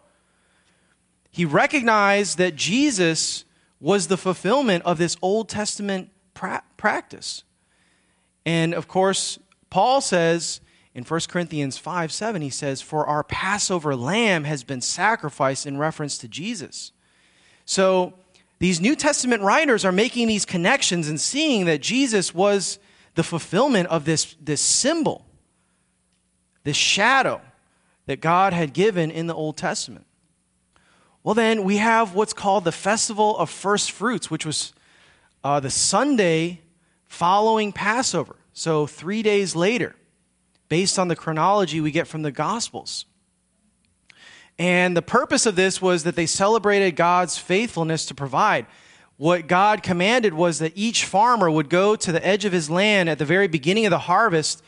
He 1.31 1.45
recognized 1.45 2.39
that 2.39 2.57
Jesus 2.57 3.45
was 3.79 4.07
the 4.07 4.17
fulfillment 4.17 4.85
of 4.87 4.97
this 4.97 5.19
Old 5.21 5.51
Testament 5.51 6.09
pra- 6.33 6.65
practice. 6.79 7.45
And 8.47 8.73
of 8.73 8.89
course, 8.89 9.39
Paul 9.69 10.01
says 10.01 10.63
in 10.95 11.05
1 11.05 11.21
Corinthians 11.29 11.77
5 11.77 12.11
7, 12.11 12.41
he 12.41 12.49
says, 12.49 12.81
For 12.81 13.07
our 13.07 13.23
Passover 13.23 13.95
lamb 13.95 14.45
has 14.45 14.65
been 14.65 14.81
sacrificed 14.81 15.67
in 15.67 15.77
reference 15.77 16.17
to 16.19 16.29
Jesus. 16.29 16.93
So 17.67 18.15
these 18.63 18.81
New 18.81 18.95
Testament 18.95 19.43
writers 19.43 19.85
are 19.85 19.91
making 19.91 20.29
these 20.29 20.45
connections 20.45 21.09
and 21.09 21.21
seeing 21.21 21.65
that 21.65 21.83
Jesus 21.83 22.33
was 22.33 22.79
the 23.17 23.25
fulfillment 23.25 23.89
of 23.89 24.05
this, 24.05 24.37
this 24.41 24.61
symbol, 24.61 25.27
this 26.63 26.77
shadow 26.77 27.41
that 28.07 28.21
God 28.21 28.53
had 28.53 28.73
given 28.73 29.11
in 29.11 29.27
the 29.27 29.35
Old 29.35 29.57
Testament. 29.57 30.07
Well, 31.25 31.35
then 31.35 31.65
we 31.65 31.79
have 31.79 32.15
what's 32.15 32.33
called 32.33 32.63
the 32.63 32.71
Festival 32.71 33.37
of 33.37 33.51
First 33.51 33.91
Fruits, 33.91 34.31
which 34.31 34.47
was 34.47 34.73
uh, 35.43 35.59
the 35.59 35.69
Sunday 35.69 36.61
following 37.05 37.73
Passover. 37.73 38.37
So, 38.53 38.87
three 38.87 39.25
days 39.25 39.57
later 39.57 39.97
based 40.69 41.01
on 41.01 41.09
the 41.09 41.17
chronology 41.17 41.81
we 41.81 41.91
get 41.91 42.07
from 42.07 42.23
the 42.23 42.31
Gospels. 42.31 43.07
And 44.59 44.97
the 44.97 45.03
purpose 45.03 45.47
of 45.47 45.57
this 45.57 45.81
was 45.81 46.05
that 46.05 46.17
they 46.17 46.27
celebrated 46.27 46.97
God's 46.97 47.39
faithfulness 47.39 48.07
to 48.07 48.15
provide. 48.15 48.67
What 49.17 49.47
God 49.47 49.83
commanded 49.83 50.35
was 50.35 50.59
that 50.59 50.73
each 50.75 51.05
farmer 51.05 51.51
would 51.51 51.69
go 51.69 51.97
to 51.97 52.13
the 52.13 52.25
edge 52.27 52.45
of 52.45 52.53
his 52.53 52.69
land 52.69 53.09
at 53.09 53.19
the 53.19 53.25
very 53.25 53.49
beginning 53.49 53.87
of 53.87 53.91
the 53.91 53.99
harvest 53.99 54.63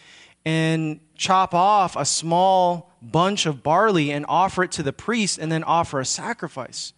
and 0.44 1.00
chop 1.16 1.54
off 1.54 1.96
a 1.96 2.04
small 2.04 2.92
bunch 3.02 3.46
of 3.46 3.62
barley 3.62 4.10
and 4.10 4.24
offer 4.28 4.64
it 4.64 4.72
to 4.72 4.82
the 4.82 4.92
priest 4.92 5.38
and 5.38 5.50
then 5.50 5.64
offer 5.64 6.00
a 6.00 6.04
sacrifice. 6.04 6.92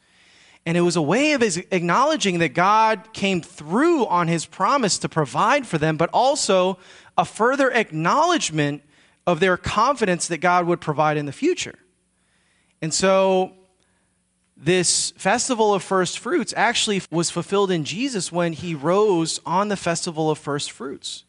And 0.64 0.76
it 0.76 0.80
was 0.80 0.96
a 0.96 1.02
way 1.02 1.32
of 1.32 1.40
his 1.40 1.58
acknowledging 1.70 2.40
that 2.40 2.50
God 2.50 3.12
came 3.12 3.40
through 3.40 4.06
on 4.06 4.26
his 4.26 4.46
promise 4.46 4.98
to 4.98 5.08
provide 5.08 5.66
for 5.66 5.78
them, 5.78 5.96
but 5.96 6.10
also 6.12 6.78
a 7.16 7.24
further 7.24 7.70
acknowledgement 7.70 8.82
of 9.26 9.38
their 9.38 9.56
confidence 9.56 10.26
that 10.28 10.38
God 10.38 10.66
would 10.66 10.80
provide 10.80 11.16
in 11.16 11.26
the 11.26 11.32
future. 11.32 11.78
And 12.86 12.94
so, 12.94 13.50
this 14.56 15.10
festival 15.16 15.74
of 15.74 15.82
first 15.82 16.20
fruits 16.20 16.54
actually 16.56 17.02
was 17.10 17.30
fulfilled 17.30 17.72
in 17.72 17.82
Jesus 17.82 18.30
when 18.30 18.52
he 18.52 18.76
rose 18.76 19.40
on 19.44 19.66
the 19.66 19.76
festival 19.76 20.30
of 20.30 20.38
first 20.38 20.70
fruits. 20.70 21.24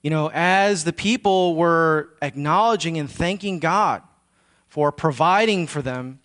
You 0.00 0.10
know, 0.10 0.30
as 0.32 0.84
the 0.84 0.92
people 0.92 1.56
were 1.56 2.10
acknowledging 2.22 2.98
and 2.98 3.10
thanking 3.10 3.58
God 3.58 4.02
for 4.68 4.92
providing 4.92 5.66
for 5.66 5.82
them 5.82 6.20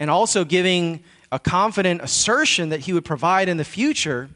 and 0.00 0.08
also 0.08 0.42
giving 0.42 1.04
a 1.30 1.38
confident 1.38 2.00
assertion 2.00 2.70
that 2.70 2.80
he 2.80 2.94
would 2.94 3.04
provide 3.04 3.46
in 3.46 3.58
the 3.58 3.62
future, 3.62 4.30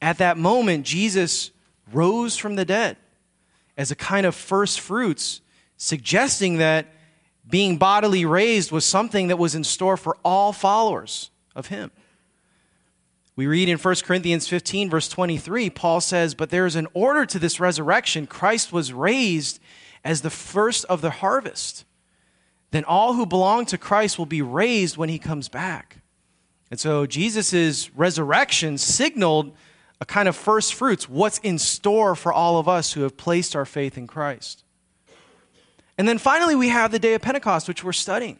at 0.00 0.18
that 0.18 0.36
moment, 0.36 0.86
Jesus 0.86 1.50
rose 1.92 2.36
from 2.36 2.54
the 2.54 2.64
dead 2.64 2.96
as 3.76 3.90
a 3.90 3.96
kind 3.96 4.24
of 4.24 4.36
first 4.36 4.78
fruits 4.78 5.40
suggesting 5.76 6.58
that 6.58 6.86
being 7.48 7.78
bodily 7.78 8.24
raised 8.24 8.70
was 8.70 8.84
something 8.84 9.28
that 9.28 9.38
was 9.38 9.54
in 9.54 9.64
store 9.64 9.96
for 9.96 10.16
all 10.24 10.52
followers 10.52 11.30
of 11.54 11.68
him. 11.68 11.90
We 13.36 13.46
read 13.46 13.68
in 13.68 13.78
1 13.78 13.94
Corinthians 14.04 14.48
15, 14.48 14.90
verse 14.90 15.08
23, 15.08 15.70
Paul 15.70 16.00
says, 16.00 16.34
But 16.34 16.50
there 16.50 16.66
is 16.66 16.74
an 16.74 16.88
order 16.92 17.24
to 17.26 17.38
this 17.38 17.60
resurrection. 17.60 18.26
Christ 18.26 18.72
was 18.72 18.92
raised 18.92 19.60
as 20.04 20.22
the 20.22 20.30
first 20.30 20.84
of 20.86 21.00
the 21.00 21.10
harvest. 21.10 21.84
Then 22.70 22.84
all 22.84 23.14
who 23.14 23.24
belong 23.24 23.64
to 23.66 23.78
Christ 23.78 24.18
will 24.18 24.26
be 24.26 24.42
raised 24.42 24.96
when 24.96 25.08
he 25.08 25.18
comes 25.18 25.48
back. 25.48 25.98
And 26.70 26.78
so 26.78 27.06
Jesus' 27.06 27.94
resurrection 27.94 28.76
signaled 28.76 29.54
a 30.00 30.04
kind 30.04 30.28
of 30.28 30.36
first 30.36 30.74
fruits, 30.74 31.08
what's 31.08 31.38
in 31.38 31.58
store 31.58 32.14
for 32.14 32.32
all 32.32 32.58
of 32.58 32.68
us 32.68 32.92
who 32.92 33.02
have 33.02 33.16
placed 33.16 33.56
our 33.56 33.64
faith 33.64 33.96
in 33.96 34.06
Christ. 34.06 34.64
And 35.98 36.08
then 36.08 36.18
finally, 36.18 36.54
we 36.54 36.68
have 36.68 36.92
the 36.92 37.00
day 37.00 37.14
of 37.14 37.22
Pentecost, 37.22 37.66
which 37.66 37.82
we're 37.82 37.92
studying. 37.92 38.38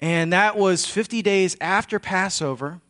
And 0.00 0.34
that 0.34 0.56
was 0.56 0.84
50 0.84 1.22
days 1.22 1.56
after 1.62 1.98
Passover. 1.98 2.80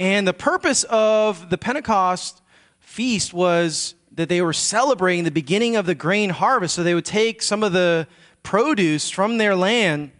And 0.00 0.26
the 0.26 0.34
purpose 0.34 0.84
of 0.90 1.50
the 1.50 1.56
Pentecost 1.56 2.42
feast 2.80 3.32
was 3.32 3.94
that 4.10 4.28
they 4.28 4.42
were 4.42 4.52
celebrating 4.52 5.22
the 5.22 5.30
beginning 5.30 5.76
of 5.76 5.86
the 5.86 5.94
grain 5.94 6.30
harvest. 6.30 6.74
So 6.74 6.82
they 6.82 6.94
would 6.94 7.04
take 7.04 7.42
some 7.42 7.62
of 7.62 7.72
the 7.72 8.08
produce 8.42 9.08
from 9.08 9.38
their 9.38 9.54
land 9.54 10.10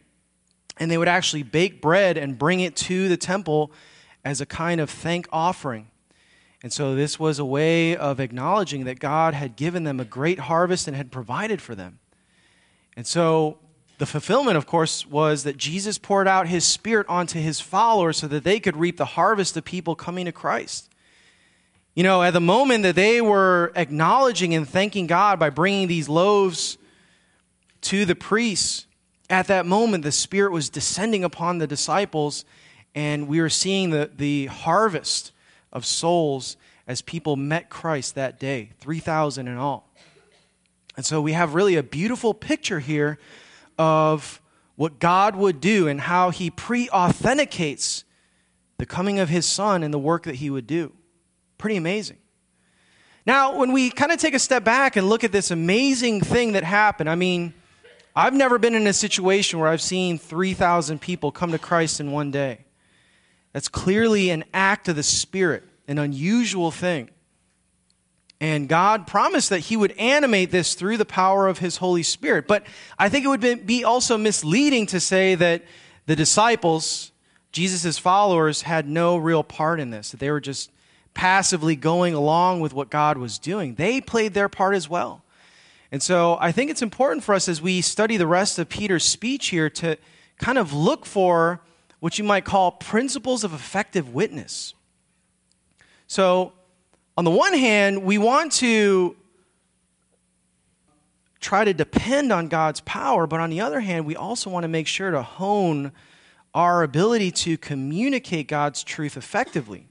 and 0.78 0.90
they 0.90 0.96
would 0.96 1.08
actually 1.08 1.42
bake 1.42 1.82
bread 1.82 2.16
and 2.16 2.38
bring 2.38 2.60
it 2.60 2.76
to 2.76 3.08
the 3.08 3.16
temple 3.16 3.72
as 4.24 4.40
a 4.40 4.46
kind 4.46 4.80
of 4.80 4.88
thank 4.88 5.26
offering. 5.32 5.88
And 6.62 6.72
so 6.72 6.94
this 6.94 7.18
was 7.18 7.40
a 7.40 7.44
way 7.44 7.96
of 7.96 8.20
acknowledging 8.20 8.84
that 8.84 9.00
God 9.00 9.34
had 9.34 9.56
given 9.56 9.82
them 9.82 9.98
a 9.98 10.04
great 10.04 10.38
harvest 10.38 10.86
and 10.86 10.96
had 10.96 11.10
provided 11.10 11.60
for 11.60 11.74
them. 11.74 11.98
And 12.96 13.06
so 13.06 13.58
the 13.98 14.06
fulfillment, 14.06 14.56
of 14.56 14.66
course, 14.66 15.06
was 15.06 15.44
that 15.44 15.56
Jesus 15.56 15.98
poured 15.98 16.26
out 16.26 16.48
his 16.48 16.64
spirit 16.64 17.06
onto 17.08 17.38
his 17.38 17.60
followers 17.60 18.18
so 18.18 18.26
that 18.28 18.44
they 18.44 18.58
could 18.58 18.76
reap 18.76 18.96
the 18.96 19.04
harvest 19.04 19.56
of 19.56 19.64
people 19.64 19.94
coming 19.94 20.26
to 20.26 20.32
Christ. 20.32 20.88
You 21.94 22.02
know, 22.02 22.22
at 22.22 22.32
the 22.32 22.40
moment 22.40 22.84
that 22.84 22.94
they 22.94 23.20
were 23.20 23.70
acknowledging 23.76 24.54
and 24.54 24.68
thanking 24.68 25.06
God 25.06 25.38
by 25.38 25.50
bringing 25.50 25.88
these 25.88 26.08
loaves 26.08 26.78
to 27.82 28.04
the 28.04 28.14
priests, 28.14 28.86
at 29.28 29.46
that 29.48 29.66
moment 29.66 30.04
the 30.04 30.12
Spirit 30.12 30.52
was 30.52 30.68
descending 30.68 31.22
upon 31.22 31.58
the 31.58 31.66
disciples, 31.66 32.44
and 32.94 33.28
we 33.28 33.40
were 33.40 33.50
seeing 33.50 33.90
the, 33.90 34.10
the 34.16 34.46
harvest 34.46 35.32
of 35.72 35.84
souls 35.84 36.56
as 36.86 37.02
people 37.02 37.36
met 37.36 37.70
Christ 37.70 38.14
that 38.14 38.40
day 38.40 38.70
3,000 38.80 39.46
in 39.46 39.56
all. 39.56 39.88
And 40.96 41.06
so 41.06 41.20
we 41.20 41.32
have 41.32 41.54
really 41.54 41.76
a 41.76 41.82
beautiful 41.82 42.34
picture 42.34 42.80
here 42.80 43.18
of 43.78 44.40
what 44.76 44.98
God 44.98 45.36
would 45.36 45.60
do 45.60 45.88
and 45.88 46.00
how 46.00 46.30
he 46.30 46.50
pre 46.50 46.88
authenticates 46.90 48.04
the 48.78 48.86
coming 48.86 49.18
of 49.18 49.28
his 49.28 49.46
son 49.46 49.82
and 49.82 49.92
the 49.92 49.98
work 49.98 50.24
that 50.24 50.36
he 50.36 50.50
would 50.50 50.66
do. 50.66 50.92
Pretty 51.56 51.76
amazing. 51.76 52.18
Now, 53.24 53.56
when 53.56 53.72
we 53.72 53.90
kind 53.90 54.10
of 54.10 54.18
take 54.18 54.34
a 54.34 54.38
step 54.38 54.64
back 54.64 54.96
and 54.96 55.08
look 55.08 55.22
at 55.22 55.30
this 55.30 55.50
amazing 55.52 56.20
thing 56.20 56.52
that 56.52 56.64
happened, 56.64 57.08
I 57.08 57.14
mean, 57.14 57.54
I've 58.16 58.34
never 58.34 58.58
been 58.58 58.74
in 58.74 58.86
a 58.86 58.92
situation 58.92 59.60
where 59.60 59.68
I've 59.68 59.80
seen 59.80 60.18
3,000 60.18 61.00
people 61.00 61.30
come 61.30 61.52
to 61.52 61.58
Christ 61.58 62.00
in 62.00 62.10
one 62.10 62.30
day. 62.30 62.64
That's 63.52 63.68
clearly 63.68 64.30
an 64.30 64.44
act 64.52 64.88
of 64.88 64.96
the 64.96 65.02
Spirit, 65.02 65.62
an 65.86 65.98
unusual 65.98 66.70
thing. 66.70 67.10
And 68.42 68.68
God 68.68 69.06
promised 69.06 69.50
that 69.50 69.60
He 69.60 69.76
would 69.76 69.92
animate 69.92 70.50
this 70.50 70.74
through 70.74 70.96
the 70.96 71.04
power 71.04 71.46
of 71.46 71.58
His 71.60 71.76
Holy 71.76 72.02
Spirit. 72.02 72.48
But 72.48 72.66
I 72.98 73.08
think 73.08 73.24
it 73.24 73.28
would 73.28 73.66
be 73.66 73.84
also 73.84 74.18
misleading 74.18 74.86
to 74.86 74.98
say 74.98 75.36
that 75.36 75.62
the 76.06 76.16
disciples, 76.16 77.12
Jesus' 77.52 77.98
followers, 77.98 78.62
had 78.62 78.88
no 78.88 79.16
real 79.16 79.44
part 79.44 79.78
in 79.78 79.90
this, 79.90 80.10
that 80.10 80.18
they 80.18 80.28
were 80.28 80.40
just 80.40 80.72
passively 81.14 81.76
going 81.76 82.14
along 82.14 82.58
with 82.58 82.74
what 82.74 82.90
God 82.90 83.16
was 83.16 83.38
doing. 83.38 83.76
They 83.76 84.00
played 84.00 84.34
their 84.34 84.48
part 84.48 84.74
as 84.74 84.88
well. 84.88 85.22
And 85.92 86.02
so 86.02 86.36
I 86.40 86.50
think 86.50 86.68
it's 86.68 86.82
important 86.82 87.22
for 87.22 87.36
us 87.36 87.48
as 87.48 87.62
we 87.62 87.80
study 87.80 88.16
the 88.16 88.26
rest 88.26 88.58
of 88.58 88.68
Peter's 88.68 89.04
speech 89.04 89.50
here 89.50 89.70
to 89.70 89.96
kind 90.38 90.58
of 90.58 90.72
look 90.72 91.06
for 91.06 91.60
what 92.00 92.18
you 92.18 92.24
might 92.24 92.44
call 92.44 92.72
principles 92.72 93.44
of 93.44 93.54
effective 93.54 94.12
witness. 94.12 94.74
So, 96.08 96.54
on 97.16 97.24
the 97.24 97.30
one 97.30 97.52
hand, 97.54 98.02
we 98.02 98.18
want 98.18 98.52
to 98.52 99.16
try 101.40 101.64
to 101.64 101.74
depend 101.74 102.32
on 102.32 102.48
God's 102.48 102.80
power, 102.80 103.26
but 103.26 103.40
on 103.40 103.50
the 103.50 103.60
other 103.60 103.80
hand, 103.80 104.06
we 104.06 104.16
also 104.16 104.48
want 104.48 104.64
to 104.64 104.68
make 104.68 104.86
sure 104.86 105.10
to 105.10 105.22
hone 105.22 105.92
our 106.54 106.82
ability 106.82 107.30
to 107.30 107.58
communicate 107.58 108.48
God's 108.48 108.84
truth 108.84 109.16
effectively. 109.16 109.88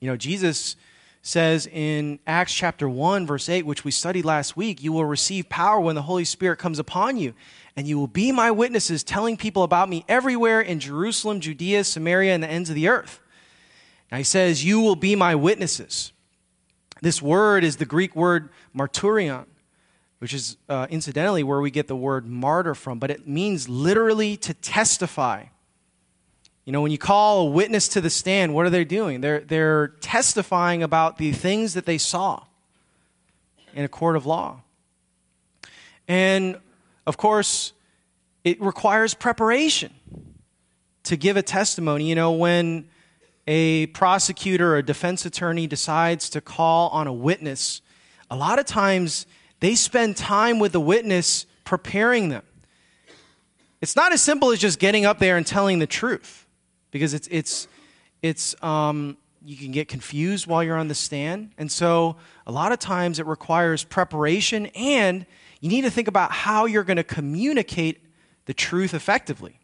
You 0.00 0.08
know, 0.08 0.16
Jesus 0.16 0.76
says 1.22 1.66
in 1.66 2.20
Acts 2.26 2.54
chapter 2.54 2.88
1, 2.88 3.26
verse 3.26 3.48
8, 3.48 3.66
which 3.66 3.84
we 3.84 3.90
studied 3.90 4.24
last 4.24 4.56
week, 4.56 4.82
you 4.82 4.92
will 4.92 5.04
receive 5.04 5.48
power 5.48 5.80
when 5.80 5.96
the 5.96 6.02
Holy 6.02 6.24
Spirit 6.24 6.58
comes 6.58 6.78
upon 6.78 7.16
you, 7.16 7.34
and 7.76 7.86
you 7.86 7.98
will 7.98 8.06
be 8.06 8.30
my 8.30 8.50
witnesses, 8.50 9.02
telling 9.02 9.36
people 9.36 9.62
about 9.62 9.88
me 9.88 10.04
everywhere 10.08 10.60
in 10.60 10.80
Jerusalem, 10.80 11.40
Judea, 11.40 11.84
Samaria, 11.84 12.32
and 12.32 12.42
the 12.42 12.48
ends 12.48 12.70
of 12.70 12.76
the 12.76 12.88
earth. 12.88 13.20
Now 14.10 14.18
he 14.18 14.24
says, 14.24 14.64
You 14.64 14.80
will 14.80 14.96
be 14.96 15.14
my 15.14 15.34
witnesses. 15.34 16.12
This 17.00 17.22
word 17.22 17.64
is 17.64 17.76
the 17.76 17.84
Greek 17.84 18.16
word 18.16 18.48
marturion, 18.76 19.46
which 20.18 20.34
is 20.34 20.56
uh, 20.68 20.86
incidentally 20.90 21.42
where 21.42 21.60
we 21.60 21.70
get 21.70 21.86
the 21.86 21.96
word 21.96 22.26
martyr 22.26 22.74
from, 22.74 22.98
but 22.98 23.10
it 23.10 23.28
means 23.28 23.68
literally 23.68 24.36
to 24.38 24.54
testify. 24.54 25.44
You 26.64 26.72
know, 26.72 26.82
when 26.82 26.90
you 26.90 26.98
call 26.98 27.46
a 27.46 27.50
witness 27.50 27.88
to 27.88 28.00
the 28.00 28.10
stand, 28.10 28.52
what 28.52 28.66
are 28.66 28.70
they 28.70 28.84
doing? 28.84 29.20
They're, 29.20 29.40
they're 29.40 29.88
testifying 30.00 30.82
about 30.82 31.16
the 31.16 31.32
things 31.32 31.74
that 31.74 31.86
they 31.86 31.98
saw 31.98 32.44
in 33.74 33.84
a 33.84 33.88
court 33.88 34.16
of 34.16 34.26
law. 34.26 34.60
And 36.08 36.58
of 37.06 37.16
course, 37.16 37.72
it 38.44 38.60
requires 38.60 39.14
preparation 39.14 39.94
to 41.04 41.16
give 41.16 41.36
a 41.36 41.42
testimony. 41.42 42.08
You 42.08 42.14
know, 42.14 42.32
when 42.32 42.88
a 43.48 43.86
prosecutor 43.86 44.74
or 44.74 44.76
a 44.76 44.82
defense 44.82 45.24
attorney 45.24 45.66
decides 45.66 46.28
to 46.28 46.40
call 46.40 46.90
on 46.90 47.06
a 47.06 47.12
witness, 47.12 47.80
a 48.30 48.36
lot 48.36 48.58
of 48.58 48.66
times 48.66 49.24
they 49.60 49.74
spend 49.74 50.18
time 50.18 50.58
with 50.58 50.72
the 50.72 50.80
witness 50.80 51.46
preparing 51.64 52.28
them. 52.28 52.42
It's 53.80 53.96
not 53.96 54.12
as 54.12 54.20
simple 54.20 54.50
as 54.50 54.58
just 54.58 54.78
getting 54.78 55.06
up 55.06 55.18
there 55.18 55.38
and 55.38 55.46
telling 55.46 55.78
the 55.78 55.86
truth 55.86 56.46
because 56.90 57.14
it's, 57.14 57.26
it's, 57.30 57.68
it's, 58.20 58.62
um, 58.62 59.16
you 59.42 59.56
can 59.56 59.72
get 59.72 59.88
confused 59.88 60.46
while 60.46 60.62
you're 60.62 60.76
on 60.76 60.88
the 60.88 60.94
stand. 60.94 61.52
And 61.56 61.72
so 61.72 62.16
a 62.46 62.52
lot 62.52 62.70
of 62.70 62.78
times 62.78 63.18
it 63.18 63.24
requires 63.24 63.82
preparation 63.82 64.66
and 64.74 65.24
you 65.62 65.70
need 65.70 65.82
to 65.82 65.90
think 65.90 66.06
about 66.06 66.32
how 66.32 66.66
you're 66.66 66.84
going 66.84 66.98
to 66.98 67.04
communicate 67.04 68.04
the 68.44 68.52
truth 68.52 68.92
effectively. 68.92 69.58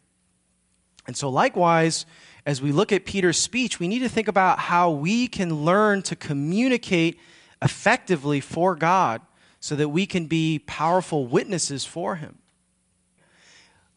And 1.07 1.15
so, 1.15 1.29
likewise, 1.29 2.07
as 2.45 2.61
we 2.61 2.71
look 2.71 2.91
at 2.91 3.05
Peter's 3.05 3.37
speech, 3.39 3.79
we 3.79 3.87
need 3.87 3.99
to 3.99 4.09
think 4.09 4.27
about 4.27 4.59
how 4.59 4.91
we 4.91 5.27
can 5.27 5.65
learn 5.65 6.03
to 6.03 6.15
communicate 6.15 7.19
effectively 7.61 8.39
for 8.39 8.75
God 8.75 9.21
so 9.59 9.75
that 9.75 9.89
we 9.89 10.05
can 10.05 10.27
be 10.27 10.59
powerful 10.59 11.25
witnesses 11.25 11.85
for 11.85 12.17
Him. 12.17 12.37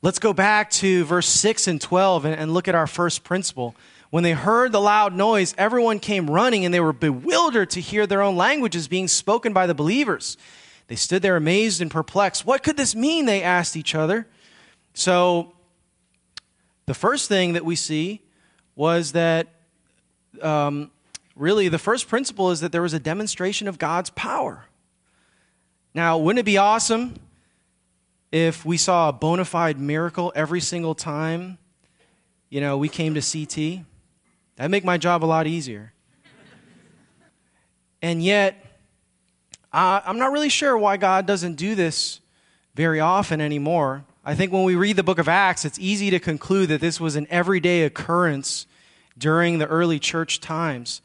Let's 0.00 0.18
go 0.18 0.32
back 0.32 0.70
to 0.70 1.04
verse 1.04 1.28
6 1.28 1.66
and 1.66 1.80
12 1.80 2.24
and, 2.24 2.34
and, 2.34 2.54
look 2.54 2.68
at 2.68 2.74
our 2.74 2.86
first 2.86 3.24
principle. 3.24 3.74
When 4.10 4.22
they 4.22 4.32
heard 4.32 4.72
the 4.72 4.80
loud 4.80 5.12
noise, 5.12 5.54
everyone 5.58 5.98
came 5.98 6.30
running 6.30 6.64
and 6.64 6.72
they 6.72 6.80
were 6.80 6.94
bewildered 6.94 7.68
to 7.70 7.80
hear 7.80 8.06
their 8.06 8.22
own 8.22 8.36
languages 8.36 8.88
being 8.88 9.08
spoken 9.08 9.52
by 9.52 9.66
the 9.66 9.74
believers. 9.74 10.38
They 10.86 10.94
stood 10.94 11.20
there 11.20 11.36
amazed 11.36 11.82
and 11.82 11.90
perplexed. 11.90 12.46
What 12.46 12.62
could 12.62 12.78
this 12.78 12.94
mean? 12.94 13.26
They 13.26 13.42
asked 13.42 13.76
each 13.76 13.94
other. 13.94 14.26
So, 14.94 15.52
the 16.86 16.94
first 16.94 17.28
thing 17.28 17.52
that 17.52 17.64
we 17.64 17.76
see 17.76 18.22
was 18.78 19.10
that 19.10 19.48
um, 20.40 20.88
really 21.34 21.68
the 21.68 21.80
first 21.80 22.06
principle 22.06 22.52
is 22.52 22.60
that 22.60 22.70
there 22.70 22.80
was 22.80 22.94
a 22.94 23.00
demonstration 23.00 23.66
of 23.66 23.76
God's 23.76 24.10
power. 24.10 24.66
Now, 25.94 26.16
wouldn't 26.16 26.38
it 26.38 26.44
be 26.44 26.58
awesome 26.58 27.16
if 28.30 28.64
we 28.64 28.76
saw 28.76 29.08
a 29.08 29.12
bona 29.12 29.44
fide 29.44 29.80
miracle 29.80 30.32
every 30.36 30.60
single 30.60 30.94
time, 30.94 31.58
you 32.50 32.60
know, 32.60 32.78
we 32.78 32.88
came 32.88 33.14
to 33.14 33.20
CT? 33.20 33.84
That'd 34.54 34.70
make 34.70 34.84
my 34.84 34.96
job 34.96 35.24
a 35.24 35.26
lot 35.26 35.48
easier. 35.48 35.92
and 38.00 38.22
yet, 38.22 38.64
I'm 39.72 40.18
not 40.18 40.30
really 40.30 40.50
sure 40.50 40.78
why 40.78 40.98
God 40.98 41.26
doesn't 41.26 41.56
do 41.56 41.74
this 41.74 42.20
very 42.76 43.00
often 43.00 43.40
anymore. 43.40 44.04
I 44.28 44.34
think 44.34 44.52
when 44.52 44.64
we 44.64 44.74
read 44.74 44.96
the 44.96 45.02
book 45.02 45.18
of 45.18 45.26
Acts, 45.26 45.64
it's 45.64 45.78
easy 45.78 46.10
to 46.10 46.20
conclude 46.20 46.68
that 46.68 46.82
this 46.82 47.00
was 47.00 47.16
an 47.16 47.26
everyday 47.30 47.84
occurrence 47.84 48.66
during 49.16 49.56
the 49.56 49.66
early 49.66 49.98
church 49.98 50.38
times. 50.38 51.00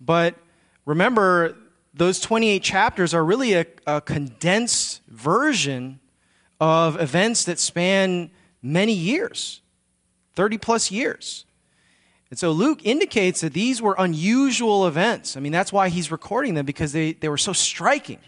But 0.00 0.36
remember, 0.86 1.54
those 1.92 2.18
28 2.18 2.62
chapters 2.62 3.12
are 3.12 3.22
really 3.22 3.52
a, 3.52 3.66
a 3.86 4.00
condensed 4.00 5.02
version 5.06 6.00
of 6.62 6.98
events 6.98 7.44
that 7.44 7.58
span 7.58 8.30
many 8.62 8.94
years 8.94 9.60
30 10.34 10.56
plus 10.56 10.90
years. 10.90 11.44
And 12.30 12.38
so 12.38 12.52
Luke 12.52 12.80
indicates 12.84 13.42
that 13.42 13.52
these 13.52 13.82
were 13.82 13.94
unusual 13.98 14.86
events. 14.86 15.36
I 15.36 15.40
mean, 15.40 15.52
that's 15.52 15.74
why 15.74 15.90
he's 15.90 16.10
recording 16.10 16.54
them 16.54 16.64
because 16.64 16.92
they, 16.92 17.12
they 17.12 17.28
were 17.28 17.36
so 17.36 17.52
striking. 17.52 18.20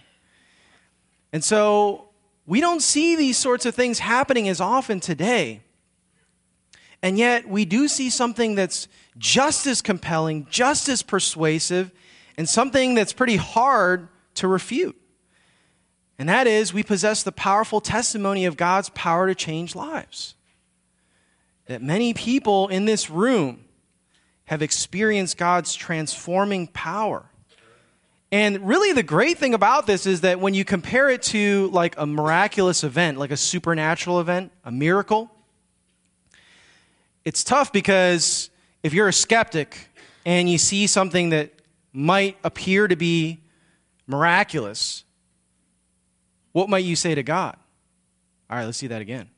And 1.32 1.42
so 1.42 2.10
we 2.46 2.60
don't 2.60 2.80
see 2.80 3.16
these 3.16 3.38
sorts 3.38 3.66
of 3.66 3.74
things 3.74 3.98
happening 3.98 4.48
as 4.48 4.60
often 4.60 5.00
today. 5.00 5.62
And 7.02 7.18
yet 7.18 7.48
we 7.48 7.64
do 7.64 7.88
see 7.88 8.10
something 8.10 8.54
that's 8.54 8.88
just 9.18 9.66
as 9.66 9.82
compelling, 9.82 10.46
just 10.50 10.88
as 10.88 11.02
persuasive, 11.02 11.92
and 12.36 12.48
something 12.48 12.94
that's 12.94 13.12
pretty 13.12 13.36
hard 13.36 14.08
to 14.34 14.48
refute. 14.48 15.00
And 16.18 16.28
that 16.28 16.46
is, 16.46 16.72
we 16.72 16.82
possess 16.82 17.22
the 17.22 17.32
powerful 17.32 17.80
testimony 17.80 18.44
of 18.44 18.56
God's 18.56 18.88
power 18.90 19.26
to 19.26 19.34
change 19.34 19.74
lives. 19.74 20.34
That 21.66 21.82
many 21.82 22.14
people 22.14 22.68
in 22.68 22.84
this 22.84 23.10
room 23.10 23.64
have 24.46 24.62
experienced 24.62 25.38
God's 25.38 25.74
transforming 25.74 26.66
power. 26.68 27.26
And 28.34 28.66
really, 28.66 28.92
the 28.92 29.04
great 29.04 29.38
thing 29.38 29.54
about 29.54 29.86
this 29.86 30.06
is 30.06 30.22
that 30.22 30.40
when 30.40 30.54
you 30.54 30.64
compare 30.64 31.08
it 31.08 31.22
to 31.22 31.70
like 31.72 31.94
a 31.96 32.04
miraculous 32.04 32.82
event, 32.82 33.16
like 33.16 33.30
a 33.30 33.36
supernatural 33.36 34.18
event, 34.18 34.50
a 34.64 34.72
miracle, 34.72 35.30
it's 37.24 37.44
tough 37.44 37.72
because 37.72 38.50
if 38.82 38.92
you're 38.92 39.06
a 39.06 39.12
skeptic 39.12 39.86
and 40.26 40.50
you 40.50 40.58
see 40.58 40.88
something 40.88 41.28
that 41.28 41.52
might 41.92 42.36
appear 42.42 42.88
to 42.88 42.96
be 42.96 43.38
miraculous, 44.08 45.04
what 46.50 46.68
might 46.68 46.84
you 46.84 46.96
say 46.96 47.14
to 47.14 47.22
God? 47.22 47.56
All 48.50 48.56
right, 48.56 48.64
let's 48.64 48.78
see 48.78 48.88
that 48.88 49.00
again. 49.00 49.30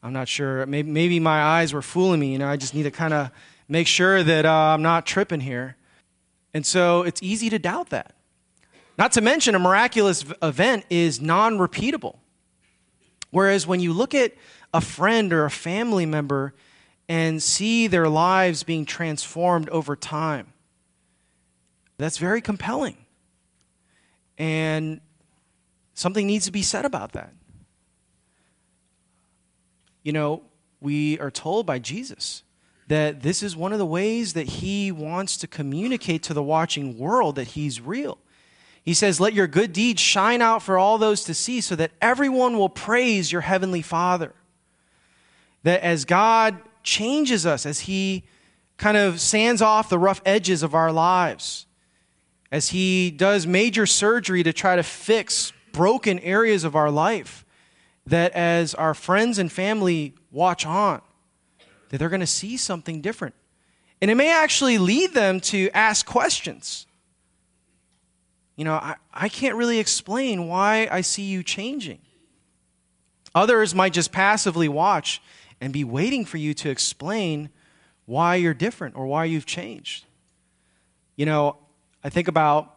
I'm 0.00 0.12
not 0.12 0.28
sure. 0.28 0.64
Maybe, 0.64 0.88
maybe 0.88 1.18
my 1.18 1.42
eyes 1.42 1.74
were 1.74 1.82
fooling 1.82 2.20
me. 2.20 2.30
You 2.30 2.38
know, 2.38 2.46
I 2.46 2.56
just 2.56 2.72
need 2.72 2.84
to 2.84 2.92
kind 2.92 3.12
of 3.12 3.32
make 3.68 3.88
sure 3.88 4.22
that 4.22 4.46
uh, 4.46 4.52
I'm 4.52 4.82
not 4.82 5.06
tripping 5.06 5.40
here. 5.40 5.74
And 6.58 6.66
so 6.66 7.04
it's 7.04 7.22
easy 7.22 7.50
to 7.50 7.58
doubt 7.60 7.90
that. 7.90 8.16
Not 8.98 9.12
to 9.12 9.20
mention, 9.20 9.54
a 9.54 9.60
miraculous 9.60 10.24
event 10.42 10.84
is 10.90 11.20
non 11.20 11.56
repeatable. 11.56 12.16
Whereas 13.30 13.64
when 13.64 13.78
you 13.78 13.92
look 13.92 14.12
at 14.12 14.34
a 14.74 14.80
friend 14.80 15.32
or 15.32 15.44
a 15.44 15.52
family 15.52 16.04
member 16.04 16.54
and 17.08 17.40
see 17.40 17.86
their 17.86 18.08
lives 18.08 18.64
being 18.64 18.84
transformed 18.86 19.68
over 19.68 19.94
time, 19.94 20.52
that's 21.96 22.18
very 22.18 22.40
compelling. 22.40 22.96
And 24.36 25.00
something 25.94 26.26
needs 26.26 26.46
to 26.46 26.50
be 26.50 26.62
said 26.62 26.84
about 26.84 27.12
that. 27.12 27.32
You 30.02 30.10
know, 30.10 30.42
we 30.80 31.20
are 31.20 31.30
told 31.30 31.66
by 31.66 31.78
Jesus 31.78 32.42
that 32.88 33.22
this 33.22 33.42
is 33.42 33.54
one 33.54 33.72
of 33.72 33.78
the 33.78 33.86
ways 33.86 34.32
that 34.32 34.48
he 34.48 34.90
wants 34.90 35.36
to 35.36 35.46
communicate 35.46 36.22
to 36.24 36.34
the 36.34 36.42
watching 36.42 36.98
world 36.98 37.36
that 37.36 37.48
he's 37.48 37.80
real. 37.80 38.18
He 38.82 38.94
says, 38.94 39.20
Let 39.20 39.34
your 39.34 39.46
good 39.46 39.72
deeds 39.74 40.00
shine 40.00 40.40
out 40.40 40.62
for 40.62 40.78
all 40.78 40.96
those 40.96 41.22
to 41.24 41.34
see, 41.34 41.60
so 41.60 41.76
that 41.76 41.92
everyone 42.00 42.56
will 42.56 42.70
praise 42.70 43.30
your 43.30 43.42
heavenly 43.42 43.82
Father. 43.82 44.32
That 45.62 45.82
as 45.82 46.06
God 46.06 46.58
changes 46.82 47.44
us, 47.44 47.66
as 47.66 47.80
he 47.80 48.24
kind 48.78 48.96
of 48.96 49.20
sands 49.20 49.60
off 49.60 49.90
the 49.90 49.98
rough 49.98 50.22
edges 50.24 50.62
of 50.62 50.74
our 50.74 50.90
lives, 50.90 51.66
as 52.50 52.70
he 52.70 53.10
does 53.10 53.46
major 53.46 53.84
surgery 53.84 54.42
to 54.42 54.52
try 54.54 54.76
to 54.76 54.82
fix 54.82 55.52
broken 55.72 56.18
areas 56.20 56.64
of 56.64 56.74
our 56.74 56.90
life, 56.90 57.44
that 58.06 58.32
as 58.32 58.74
our 58.74 58.94
friends 58.94 59.38
and 59.38 59.52
family 59.52 60.14
watch 60.30 60.64
on, 60.64 61.02
that 61.88 61.98
they're 61.98 62.08
going 62.08 62.20
to 62.20 62.26
see 62.26 62.56
something 62.56 63.00
different. 63.00 63.34
And 64.00 64.10
it 64.10 64.14
may 64.14 64.32
actually 64.32 64.78
lead 64.78 65.12
them 65.12 65.40
to 65.40 65.70
ask 65.70 66.06
questions. 66.06 66.86
You 68.56 68.64
know, 68.64 68.74
I, 68.74 68.96
I 69.12 69.28
can't 69.28 69.56
really 69.56 69.78
explain 69.78 70.48
why 70.48 70.88
I 70.90 71.00
see 71.00 71.22
you 71.22 71.42
changing. 71.42 72.00
Others 73.34 73.74
might 73.74 73.92
just 73.92 74.12
passively 74.12 74.68
watch 74.68 75.22
and 75.60 75.72
be 75.72 75.84
waiting 75.84 76.24
for 76.24 76.38
you 76.38 76.54
to 76.54 76.70
explain 76.70 77.50
why 78.06 78.36
you're 78.36 78.54
different 78.54 78.96
or 78.96 79.06
why 79.06 79.24
you've 79.26 79.46
changed. 79.46 80.06
You 81.16 81.26
know, 81.26 81.56
I 82.02 82.08
think 82.08 82.28
about 82.28 82.74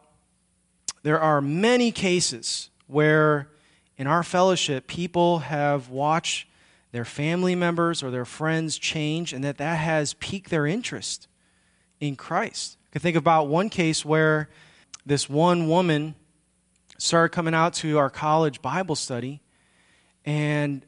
there 1.02 1.20
are 1.20 1.40
many 1.40 1.90
cases 1.90 2.70
where 2.86 3.48
in 3.96 4.06
our 4.06 4.22
fellowship 4.22 4.86
people 4.86 5.40
have 5.40 5.88
watched 5.88 6.46
their 6.92 7.04
family 7.04 7.54
members 7.54 8.02
or 8.02 8.10
their 8.10 8.24
friends 8.24 8.78
change 8.78 9.32
and 9.32 9.42
that 9.42 9.58
that 9.58 9.76
has 9.76 10.14
piqued 10.14 10.50
their 10.50 10.66
interest 10.66 11.26
in 12.00 12.16
Christ. 12.16 12.76
I 12.90 12.92
can 12.92 13.00
think 13.00 13.16
about 13.16 13.48
one 13.48 13.70
case 13.70 14.04
where 14.04 14.48
this 15.04 15.28
one 15.28 15.68
woman 15.68 16.14
started 16.98 17.34
coming 17.34 17.54
out 17.54 17.74
to 17.74 17.98
our 17.98 18.10
college 18.10 18.62
Bible 18.62 18.94
study 18.94 19.40
and 20.24 20.86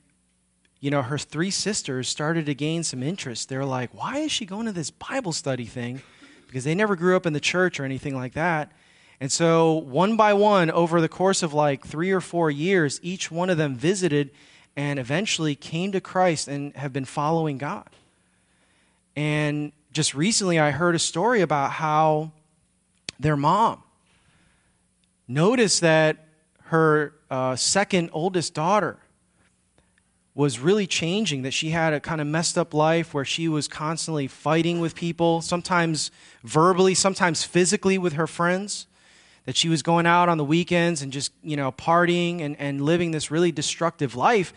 you 0.80 0.90
know 0.90 1.02
her 1.02 1.18
three 1.18 1.50
sisters 1.50 2.08
started 2.08 2.46
to 2.46 2.54
gain 2.54 2.84
some 2.84 3.02
interest. 3.02 3.48
They're 3.48 3.64
like, 3.64 3.94
"Why 3.94 4.18
is 4.18 4.30
she 4.30 4.44
going 4.44 4.66
to 4.66 4.72
this 4.72 4.90
Bible 4.90 5.32
study 5.32 5.64
thing?" 5.64 6.02
Because 6.46 6.64
they 6.64 6.74
never 6.74 6.94
grew 6.94 7.16
up 7.16 7.24
in 7.26 7.32
the 7.32 7.40
church 7.40 7.80
or 7.80 7.84
anything 7.84 8.14
like 8.14 8.34
that. 8.34 8.70
And 9.18 9.32
so, 9.32 9.72
one 9.72 10.16
by 10.16 10.34
one, 10.34 10.70
over 10.70 11.00
the 11.00 11.08
course 11.08 11.42
of 11.42 11.54
like 11.54 11.86
three 11.86 12.10
or 12.10 12.20
four 12.20 12.50
years, 12.50 13.00
each 13.02 13.30
one 13.30 13.48
of 13.48 13.56
them 13.56 13.74
visited 13.74 14.30
and 14.76 14.98
eventually 14.98 15.54
came 15.54 15.92
to 15.92 16.00
Christ 16.00 16.48
and 16.48 16.74
have 16.76 16.92
been 16.92 17.04
following 17.04 17.58
God. 17.58 17.88
And 19.16 19.72
just 19.92 20.14
recently, 20.14 20.58
I 20.58 20.72
heard 20.72 20.94
a 20.94 20.98
story 20.98 21.40
about 21.40 21.72
how 21.72 22.32
their 23.20 23.37
mom 23.37 23.82
noticed 25.28 25.80
that 25.82 26.26
her 26.64 27.14
uh, 27.30 27.54
second 27.56 28.10
oldest 28.12 28.54
daughter 28.54 28.98
was 30.34 30.58
really 30.58 30.87
changing, 30.87 31.42
that 31.42 31.52
she 31.52 31.70
had 31.70 31.92
a 31.92 32.00
kind 32.00 32.20
of 32.20 32.26
messed 32.26 32.58
up 32.58 32.74
life 32.74 33.14
where 33.14 33.24
she 33.24 33.46
was 33.46 33.68
constantly 33.68 34.26
fighting 34.26 34.80
with 34.80 34.96
people, 34.96 35.40
sometimes 35.40 36.10
verbally, 36.42 36.92
sometimes 36.92 37.44
physically 37.44 37.96
with 37.96 38.14
her 38.14 38.26
friends 38.26 38.88
that 39.46 39.57
she 39.57 39.68
was 39.68 39.83
going 39.83 40.07
out 40.07 40.28
on 40.28 40.38
the 40.38 40.44
weekends 40.44 41.02
and 41.02 41.12
just, 41.12 41.33
you 41.42 41.57
know, 41.57 41.70
partying 41.72 42.40
and, 42.40 42.57
and 42.59 42.80
living 42.80 43.11
this 43.11 43.30
really 43.30 43.52
destructive 43.52 44.16
life. 44.16 44.52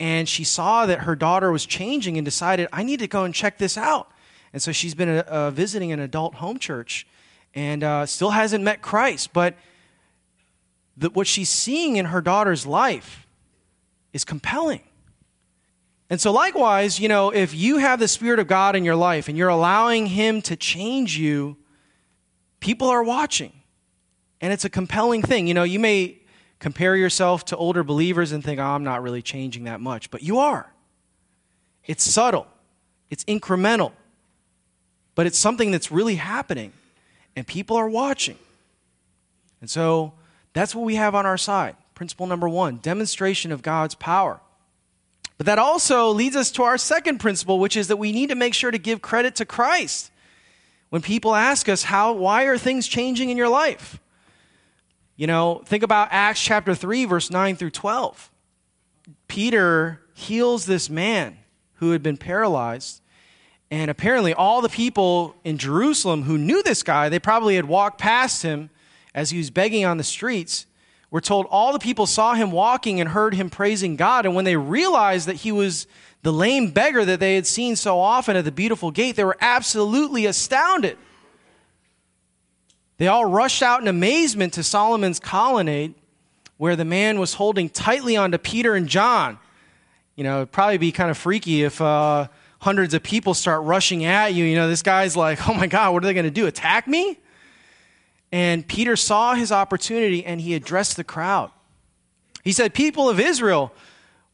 And 0.00 0.28
she 0.28 0.44
saw 0.44 0.86
that 0.86 1.00
her 1.00 1.16
daughter 1.16 1.50
was 1.50 1.66
changing 1.66 2.16
and 2.16 2.24
decided, 2.24 2.68
I 2.72 2.84
need 2.84 3.00
to 3.00 3.08
go 3.08 3.24
and 3.24 3.34
check 3.34 3.58
this 3.58 3.76
out. 3.76 4.10
And 4.52 4.62
so 4.62 4.72
she's 4.72 4.94
been 4.94 5.08
uh, 5.08 5.50
visiting 5.50 5.92
an 5.92 6.00
adult 6.00 6.36
home 6.36 6.58
church 6.58 7.06
and 7.54 7.82
uh, 7.82 8.06
still 8.06 8.30
hasn't 8.30 8.62
met 8.62 8.80
Christ. 8.80 9.32
But 9.32 9.56
the, 10.96 11.10
what 11.10 11.26
she's 11.26 11.50
seeing 11.50 11.96
in 11.96 12.06
her 12.06 12.20
daughter's 12.20 12.66
life 12.66 13.26
is 14.12 14.24
compelling. 14.24 14.82
And 16.10 16.20
so, 16.20 16.32
likewise, 16.32 16.98
you 16.98 17.08
know, 17.08 17.30
if 17.30 17.54
you 17.54 17.78
have 17.78 18.00
the 18.00 18.08
Spirit 18.08 18.38
of 18.38 18.46
God 18.46 18.74
in 18.74 18.84
your 18.84 18.96
life 18.96 19.28
and 19.28 19.36
you're 19.36 19.48
allowing 19.48 20.06
Him 20.06 20.40
to 20.42 20.56
change 20.56 21.18
you, 21.18 21.56
people 22.60 22.88
are 22.88 23.02
watching. 23.02 23.52
And 24.40 24.52
it's 24.52 24.64
a 24.64 24.70
compelling 24.70 25.22
thing. 25.22 25.46
You 25.46 25.54
know, 25.54 25.64
you 25.64 25.78
may 25.78 26.18
compare 26.58 26.96
yourself 26.96 27.44
to 27.46 27.56
older 27.56 27.82
believers 27.82 28.32
and 28.32 28.42
think, 28.42 28.60
oh, 28.60 28.64
I'm 28.64 28.84
not 28.84 29.02
really 29.02 29.22
changing 29.22 29.64
that 29.64 29.80
much. 29.80 30.10
But 30.10 30.22
you 30.22 30.38
are. 30.38 30.72
It's 31.84 32.04
subtle, 32.04 32.46
it's 33.10 33.24
incremental, 33.24 33.92
but 35.14 35.26
it's 35.26 35.38
something 35.38 35.70
that's 35.70 35.90
really 35.90 36.16
happening, 36.16 36.72
and 37.34 37.46
people 37.46 37.76
are 37.76 37.88
watching. 37.88 38.36
And 39.60 39.70
so 39.70 40.12
that's 40.52 40.74
what 40.74 40.84
we 40.84 40.96
have 40.96 41.14
on 41.14 41.24
our 41.24 41.38
side. 41.38 41.76
Principle 41.94 42.26
number 42.26 42.48
one 42.48 42.78
demonstration 42.82 43.52
of 43.52 43.62
God's 43.62 43.94
power. 43.94 44.40
But 45.38 45.46
that 45.46 45.58
also 45.58 46.10
leads 46.10 46.36
us 46.36 46.50
to 46.52 46.64
our 46.64 46.76
second 46.76 47.18
principle, 47.18 47.58
which 47.58 47.76
is 47.76 47.88
that 47.88 47.96
we 47.96 48.12
need 48.12 48.28
to 48.28 48.34
make 48.34 48.54
sure 48.54 48.70
to 48.70 48.78
give 48.78 49.00
credit 49.00 49.36
to 49.36 49.44
Christ. 49.44 50.10
When 50.90 51.00
people 51.00 51.34
ask 51.34 51.68
us, 51.68 51.84
how, 51.84 52.12
why 52.12 52.44
are 52.44 52.58
things 52.58 52.86
changing 52.86 53.30
in 53.30 53.36
your 53.36 53.48
life? 53.48 54.00
You 55.18 55.26
know, 55.26 55.62
think 55.66 55.82
about 55.82 56.08
Acts 56.12 56.40
chapter 56.40 56.76
3, 56.76 57.04
verse 57.04 57.28
9 57.28 57.56
through 57.56 57.70
12. 57.70 58.30
Peter 59.26 60.00
heals 60.14 60.64
this 60.64 60.88
man 60.88 61.36
who 61.74 61.90
had 61.90 62.04
been 62.04 62.16
paralyzed. 62.16 63.02
And 63.68 63.90
apparently, 63.90 64.32
all 64.32 64.62
the 64.62 64.68
people 64.68 65.34
in 65.42 65.58
Jerusalem 65.58 66.22
who 66.22 66.38
knew 66.38 66.62
this 66.62 66.84
guy, 66.84 67.08
they 67.08 67.18
probably 67.18 67.56
had 67.56 67.64
walked 67.64 67.98
past 67.98 68.42
him 68.42 68.70
as 69.12 69.30
he 69.30 69.38
was 69.38 69.50
begging 69.50 69.84
on 69.84 69.98
the 69.98 70.04
streets. 70.04 70.66
We're 71.10 71.20
told 71.20 71.46
all 71.50 71.72
the 71.72 71.80
people 71.80 72.06
saw 72.06 72.34
him 72.34 72.52
walking 72.52 73.00
and 73.00 73.08
heard 73.10 73.34
him 73.34 73.50
praising 73.50 73.96
God. 73.96 74.24
And 74.24 74.36
when 74.36 74.44
they 74.44 74.56
realized 74.56 75.26
that 75.26 75.36
he 75.36 75.50
was 75.50 75.88
the 76.22 76.32
lame 76.32 76.70
beggar 76.70 77.04
that 77.04 77.18
they 77.18 77.34
had 77.34 77.46
seen 77.46 77.74
so 77.74 77.98
often 77.98 78.36
at 78.36 78.44
the 78.44 78.52
beautiful 78.52 78.92
gate, 78.92 79.16
they 79.16 79.24
were 79.24 79.36
absolutely 79.40 80.26
astounded. 80.26 80.96
They 82.98 83.06
all 83.06 83.24
rushed 83.24 83.62
out 83.62 83.80
in 83.80 83.88
amazement 83.88 84.52
to 84.54 84.62
Solomon's 84.62 85.18
colonnade, 85.18 85.94
where 86.56 86.76
the 86.76 86.84
man 86.84 87.18
was 87.18 87.34
holding 87.34 87.70
tightly 87.70 88.16
onto 88.16 88.38
Peter 88.38 88.74
and 88.74 88.88
John. 88.88 89.38
You 90.16 90.24
know, 90.24 90.38
it'd 90.38 90.52
probably 90.52 90.78
be 90.78 90.90
kind 90.90 91.10
of 91.10 91.16
freaky 91.16 91.62
if 91.62 91.80
uh, 91.80 92.26
hundreds 92.60 92.92
of 92.94 93.04
people 93.04 93.34
start 93.34 93.62
rushing 93.62 94.04
at 94.04 94.34
you. 94.34 94.44
You 94.44 94.56
know, 94.56 94.68
this 94.68 94.82
guy's 94.82 95.16
like, 95.16 95.48
oh 95.48 95.54
my 95.54 95.68
God, 95.68 95.92
what 95.92 96.02
are 96.02 96.06
they 96.06 96.14
going 96.14 96.24
to 96.24 96.30
do? 96.30 96.46
Attack 96.46 96.88
me? 96.88 97.18
And 98.32 98.66
Peter 98.66 98.96
saw 98.96 99.34
his 99.34 99.52
opportunity 99.52 100.24
and 100.24 100.40
he 100.40 100.54
addressed 100.54 100.96
the 100.96 101.04
crowd. 101.04 101.50
He 102.42 102.52
said, 102.52 102.74
People 102.74 103.08
of 103.08 103.20
Israel, 103.20 103.72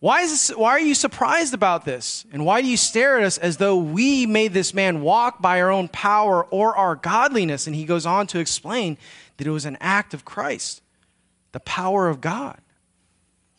why, 0.04 0.20
is 0.20 0.48
this, 0.48 0.54
why 0.54 0.72
are 0.72 0.80
you 0.80 0.94
surprised 0.94 1.54
about 1.54 1.86
this? 1.86 2.26
And 2.30 2.44
why 2.44 2.60
do 2.60 2.68
you 2.68 2.76
stare 2.76 3.16
at 3.16 3.24
us 3.24 3.38
as 3.38 3.56
though 3.56 3.78
we 3.78 4.26
made 4.26 4.52
this 4.52 4.74
man 4.74 5.00
walk 5.00 5.40
by 5.40 5.62
our 5.62 5.70
own 5.70 5.88
power 5.88 6.44
or 6.44 6.76
our 6.76 6.94
godliness? 6.94 7.66
And 7.66 7.74
he 7.74 7.86
goes 7.86 8.04
on 8.04 8.26
to 8.26 8.38
explain 8.38 8.98
that 9.38 9.46
it 9.46 9.50
was 9.50 9.64
an 9.64 9.78
act 9.80 10.12
of 10.12 10.22
Christ, 10.22 10.82
the 11.52 11.60
power 11.60 12.06
of 12.10 12.20
God. 12.20 12.60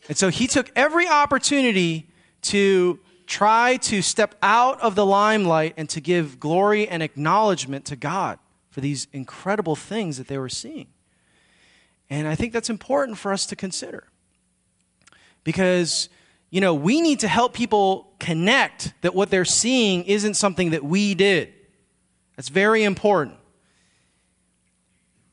And 0.06 0.16
so 0.16 0.28
he 0.28 0.46
took 0.46 0.70
every 0.76 1.08
opportunity 1.08 2.06
to 2.42 3.00
try 3.26 3.78
to 3.78 4.00
step 4.00 4.36
out 4.40 4.80
of 4.80 4.94
the 4.94 5.04
limelight 5.04 5.74
and 5.76 5.88
to 5.88 6.00
give 6.00 6.38
glory 6.38 6.86
and 6.86 7.02
acknowledgement 7.02 7.84
to 7.86 7.96
God 7.96 8.38
for 8.70 8.80
these 8.80 9.08
incredible 9.12 9.74
things 9.74 10.16
that 10.18 10.28
they 10.28 10.38
were 10.38 10.48
seeing. 10.48 10.86
And 12.08 12.28
I 12.28 12.36
think 12.36 12.52
that's 12.52 12.70
important 12.70 13.18
for 13.18 13.32
us 13.32 13.46
to 13.46 13.56
consider. 13.56 14.04
Because 15.42 16.08
you 16.50 16.60
know, 16.60 16.74
we 16.74 17.00
need 17.00 17.20
to 17.20 17.28
help 17.28 17.54
people 17.54 18.12
connect 18.18 18.94
that 19.00 19.14
what 19.14 19.30
they're 19.30 19.44
seeing 19.44 20.04
isn't 20.04 20.34
something 20.34 20.70
that 20.70 20.84
we 20.84 21.14
did. 21.14 21.52
That's 22.36 22.48
very 22.48 22.84
important. 22.84 23.36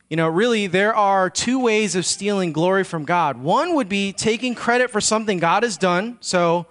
You 0.10 0.18
know, 0.18 0.28
really, 0.28 0.68
there 0.68 0.96
are 0.96 1.30
two 1.30 1.60
ways 1.60 1.96
of 1.96 2.06
stealing 2.06 2.54
glory 2.54 2.84
from 2.84 3.06
God. 3.06 3.38
One 3.38 3.76
would 3.76 3.90
be 3.90 4.14
taking 4.14 4.54
credit 4.54 4.92
for 4.92 5.02
something 5.02 5.40
God 5.40 5.64
has 5.64 5.78
done. 5.78 6.18
So 6.20 6.68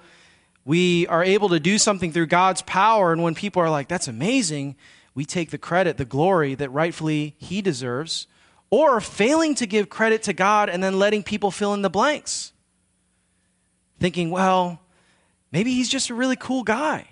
we 0.64 1.07
are 1.09 1.24
able 1.24 1.48
to 1.50 1.59
do 1.59 1.78
something 1.78 2.12
through 2.12 2.26
God's 2.26 2.62
power. 2.62 3.12
And 3.12 3.22
when 3.22 3.35
people 3.35 3.62
are 3.62 3.70
like, 3.70 3.88
that's 3.88 4.07
amazing, 4.07 4.76
we 5.14 5.24
take 5.24 5.50
the 5.50 5.59
credit, 5.59 5.96
the 5.96 6.05
glory 6.05 6.55
that 6.55 6.70
rightfully 6.70 7.35
He 7.38 7.62
deserves. 7.62 8.26
Or 8.70 9.00
failing 9.00 9.55
to 9.57 9.66
give 9.66 9.88
credit 9.88 10.22
to 10.24 10.33
God 10.33 10.68
and 10.70 10.83
then 10.83 10.98
letting 10.98 11.22
people 11.22 11.50
fill 11.50 11.74
in 11.74 11.83
the 11.83 11.90
blanks 11.90 12.52
thinking, 14.02 14.30
well, 14.30 14.80
maybe 15.52 15.72
he's 15.72 15.88
just 15.88 16.10
a 16.10 16.14
really 16.14 16.34
cool 16.34 16.64
guy. 16.64 17.06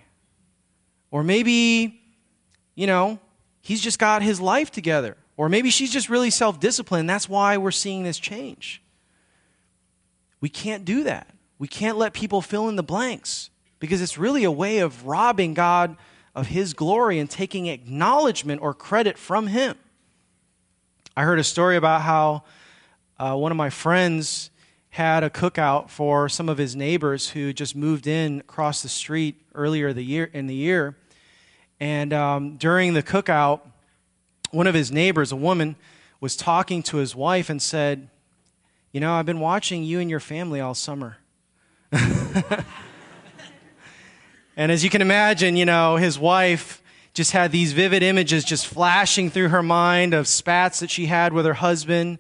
Or 1.13 1.23
maybe, 1.23 2.03
you 2.75 2.89
know, 2.89 3.21
he's 3.63 3.81
just 3.81 4.01
got 4.01 4.23
his 4.23 4.41
life 4.41 4.73
together. 4.73 5.17
Or 5.37 5.49
maybe 5.49 5.71
she's 5.71 5.93
just 5.93 6.09
really 6.09 6.31
self 6.31 6.59
disciplined. 6.59 7.09
That's 7.09 7.29
why 7.29 7.57
we're 7.57 7.71
seeing 7.71 8.03
this 8.03 8.19
change. 8.19 8.83
We 10.41 10.49
can't 10.49 10.85
do 10.85 11.05
that. 11.05 11.29
We 11.59 11.69
can't 11.69 11.97
let 11.97 12.13
people 12.13 12.43
fill 12.43 12.69
in 12.69 12.75
the 12.75 12.83
blanks 12.83 13.51
because 13.79 14.03
it's 14.03 14.19
really 14.19 14.43
a 14.43 14.51
way 14.51 14.81
of 14.81 15.07
robbing 15.07 15.55
God 15.55 15.97
of 16.35 16.49
his 16.49 16.75
glory 16.75 17.21
and 17.21 17.31
taking 17.31 17.69
acknowledgement 17.69 18.63
or 18.63 18.75
credit 18.75 19.17
from 19.17 19.47
him. 19.47 19.77
I 21.17 21.23
heard 21.23 21.39
a 21.39 21.45
story 21.45 21.77
about 21.77 22.03
how 22.03 22.43
uh, 23.19 23.37
one 23.37 23.53
of 23.53 23.57
my 23.57 23.71
friends 23.71 24.50
had 24.91 25.23
a 25.23 25.31
cookout 25.31 25.89
for 25.89 26.29
some 26.29 26.49
of 26.49 26.59
his 26.59 26.75
neighbors 26.75 27.31
who 27.31 27.53
just 27.53 27.77
moved 27.77 28.07
in 28.07 28.41
across 28.41 28.83
the 28.83 28.89
street 28.89 29.37
earlier 29.55 29.93
the 29.93 30.05
year 30.05 30.29
in 30.33 30.49
the 30.49 30.55
year. 30.55 30.97
And 31.79 32.13
um, 32.13 32.57
during 32.57 32.95
the 32.95 33.03
cookout, 33.03 33.61
one 34.51 34.67
of 34.67 34.75
his 34.75 34.91
neighbors, 34.91 35.31
a 35.33 35.37
woman, 35.37 35.77
was 36.21 36.37
talking 36.37 36.83
to 36.83 36.97
his 36.99 37.15
wife 37.15 37.49
and 37.49 37.63
said, 37.63 38.09
"You 38.93 39.01
know, 39.01 39.15
I've 39.15 39.27
been 39.27 39.41
watching 39.41 39.85
you 39.85 40.01
and 40.01 40.11
your 40.11 40.21
family 40.21 40.61
all 40.61 40.75
summer." 40.75 41.19
and 41.93 42.65
as 44.57 44.83
you 44.85 44.91
can 44.91 45.03
imagine, 45.03 45.57
you 45.57 45.65
know, 45.65 45.97
his 45.97 46.19
wife 46.19 46.83
just 47.15 47.33
had 47.33 47.53
these 47.53 47.73
vivid 47.73 48.03
images 48.03 48.45
just 48.45 48.67
flashing 48.67 49.31
through 49.31 49.49
her 49.49 49.63
mind 49.63 50.15
of 50.15 50.29
spats 50.29 50.81
that 50.81 50.91
she 50.91 51.07
had 51.07 51.33
with 51.33 51.47
her 51.47 51.55
husband 51.55 52.19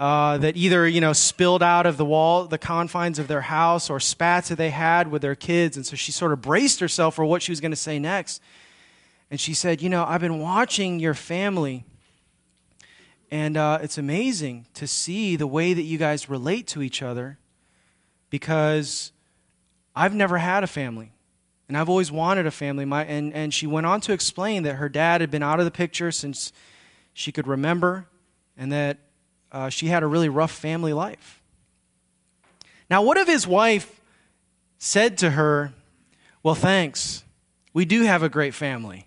uh, 0.00 0.38
that 0.38 0.56
either 0.56 0.88
you 0.88 0.98
know 0.98 1.12
spilled 1.12 1.62
out 1.62 1.84
of 1.84 1.98
the 1.98 2.06
wall, 2.06 2.46
the 2.46 2.56
confines 2.56 3.18
of 3.18 3.28
their 3.28 3.42
house, 3.42 3.90
or 3.90 4.00
spats 4.00 4.48
that 4.48 4.56
they 4.56 4.70
had 4.70 5.10
with 5.10 5.20
their 5.20 5.34
kids, 5.34 5.76
and 5.76 5.84
so 5.84 5.94
she 5.94 6.10
sort 6.10 6.32
of 6.32 6.40
braced 6.40 6.80
herself 6.80 7.14
for 7.14 7.24
what 7.26 7.42
she 7.42 7.52
was 7.52 7.60
going 7.60 7.70
to 7.70 7.76
say 7.76 7.98
next. 7.98 8.40
And 9.30 9.38
she 9.38 9.52
said, 9.52 9.82
"You 9.82 9.90
know, 9.90 10.06
I've 10.08 10.22
been 10.22 10.38
watching 10.38 11.00
your 11.00 11.12
family, 11.12 11.84
and 13.30 13.58
uh, 13.58 13.80
it's 13.82 13.98
amazing 13.98 14.64
to 14.72 14.86
see 14.86 15.36
the 15.36 15.46
way 15.46 15.74
that 15.74 15.82
you 15.82 15.98
guys 15.98 16.30
relate 16.30 16.66
to 16.68 16.80
each 16.80 17.02
other, 17.02 17.38
because 18.30 19.12
I've 19.94 20.14
never 20.14 20.38
had 20.38 20.64
a 20.64 20.66
family." 20.66 21.12
And 21.68 21.76
I've 21.76 21.90
always 21.90 22.10
wanted 22.10 22.46
a 22.46 22.50
family. 22.50 22.84
My, 22.84 23.04
and, 23.04 23.32
and 23.32 23.54
she 23.54 23.64
went 23.64 23.86
on 23.86 24.00
to 24.00 24.12
explain 24.12 24.64
that 24.64 24.74
her 24.76 24.88
dad 24.88 25.20
had 25.20 25.30
been 25.30 25.44
out 25.44 25.60
of 25.60 25.66
the 25.66 25.70
picture 25.70 26.10
since 26.10 26.52
she 27.12 27.30
could 27.30 27.46
remember, 27.46 28.06
and 28.56 28.72
that 28.72 28.98
uh, 29.52 29.68
she 29.68 29.86
had 29.86 30.02
a 30.02 30.06
really 30.06 30.28
rough 30.28 30.52
family 30.52 30.92
life. 30.92 31.40
Now, 32.88 33.02
what 33.02 33.16
if 33.16 33.28
his 33.28 33.46
wife 33.46 34.00
said 34.78 35.18
to 35.18 35.30
her, 35.30 35.72
Well, 36.42 36.54
thanks, 36.54 37.24
we 37.72 37.84
do 37.84 38.02
have 38.02 38.22
a 38.22 38.28
great 38.28 38.54
family? 38.54 39.06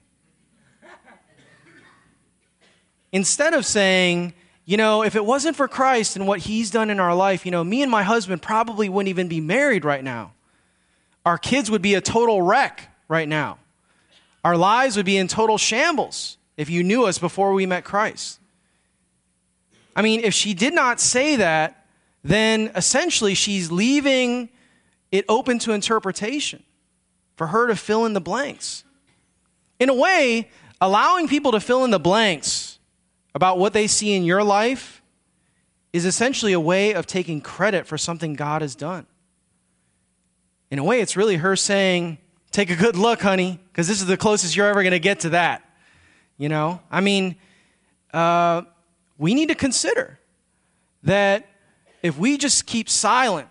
Instead 3.11 3.53
of 3.53 3.63
saying, 3.65 4.33
you 4.65 4.77
know, 4.77 5.03
if 5.03 5.15
it 5.15 5.23
wasn't 5.23 5.55
for 5.55 5.67
Christ 5.67 6.15
and 6.15 6.25
what 6.25 6.39
he's 6.39 6.71
done 6.71 6.89
in 6.89 6.99
our 6.99 7.13
life, 7.13 7.45
you 7.45 7.51
know, 7.51 7.63
me 7.63 7.81
and 7.81 7.91
my 7.91 8.03
husband 8.03 8.41
probably 8.41 8.89
wouldn't 8.89 9.09
even 9.09 9.27
be 9.27 9.41
married 9.41 9.85
right 9.85 10.03
now. 10.03 10.33
Our 11.25 11.37
kids 11.37 11.69
would 11.69 11.81
be 11.81 11.93
a 11.93 12.01
total 12.01 12.41
wreck 12.41 12.89
right 13.07 13.27
now. 13.27 13.59
Our 14.43 14.57
lives 14.57 14.97
would 14.97 15.05
be 15.05 15.17
in 15.17 15.27
total 15.27 15.57
shambles 15.57 16.37
if 16.57 16.69
you 16.69 16.83
knew 16.83 17.05
us 17.05 17.17
before 17.17 17.53
we 17.53 17.65
met 17.65 17.83
Christ. 17.83 18.39
I 19.95 20.01
mean, 20.01 20.21
if 20.21 20.33
she 20.33 20.53
did 20.53 20.73
not 20.73 20.99
say 20.99 21.35
that, 21.35 21.85
then 22.23 22.71
essentially 22.75 23.33
she's 23.33 23.71
leaving 23.71 24.49
it 25.11 25.25
open 25.29 25.59
to 25.59 25.71
interpretation 25.73 26.63
for 27.35 27.47
her 27.47 27.67
to 27.67 27.75
fill 27.75 28.05
in 28.05 28.13
the 28.13 28.21
blanks. 28.21 28.83
In 29.79 29.89
a 29.89 29.93
way, 29.93 30.49
allowing 30.79 31.27
people 31.27 31.51
to 31.51 31.59
fill 31.59 31.83
in 31.83 31.91
the 31.91 31.99
blanks 31.99 32.79
about 33.35 33.59
what 33.59 33.73
they 33.73 33.87
see 33.87 34.15
in 34.15 34.23
your 34.23 34.43
life 34.43 35.01
is 35.91 36.05
essentially 36.05 36.53
a 36.53 36.59
way 36.59 36.93
of 36.93 37.05
taking 37.05 37.41
credit 37.41 37.85
for 37.85 37.97
something 37.97 38.33
God 38.33 38.61
has 38.61 38.75
done. 38.75 39.05
In 40.71 40.79
a 40.79 40.83
way, 40.83 41.01
it's 41.01 41.15
really 41.15 41.35
her 41.37 41.55
saying, 41.55 42.17
Take 42.51 42.69
a 42.69 42.75
good 42.75 42.95
look, 42.95 43.21
honey, 43.21 43.59
because 43.71 43.87
this 43.87 43.99
is 43.99 44.05
the 44.05 44.15
closest 44.15 44.55
you're 44.55 44.67
ever 44.67 44.83
going 44.83 44.91
to 44.91 44.99
get 44.99 45.21
to 45.21 45.29
that. 45.29 45.67
You 46.37 46.49
know? 46.49 46.81
I 46.91 47.01
mean, 47.01 47.35
uh, 48.13 48.61
we 49.23 49.33
need 49.33 49.47
to 49.47 49.55
consider 49.55 50.19
that 51.01 51.47
if 52.01 52.17
we 52.17 52.37
just 52.37 52.65
keep 52.65 52.89
silent 52.89 53.47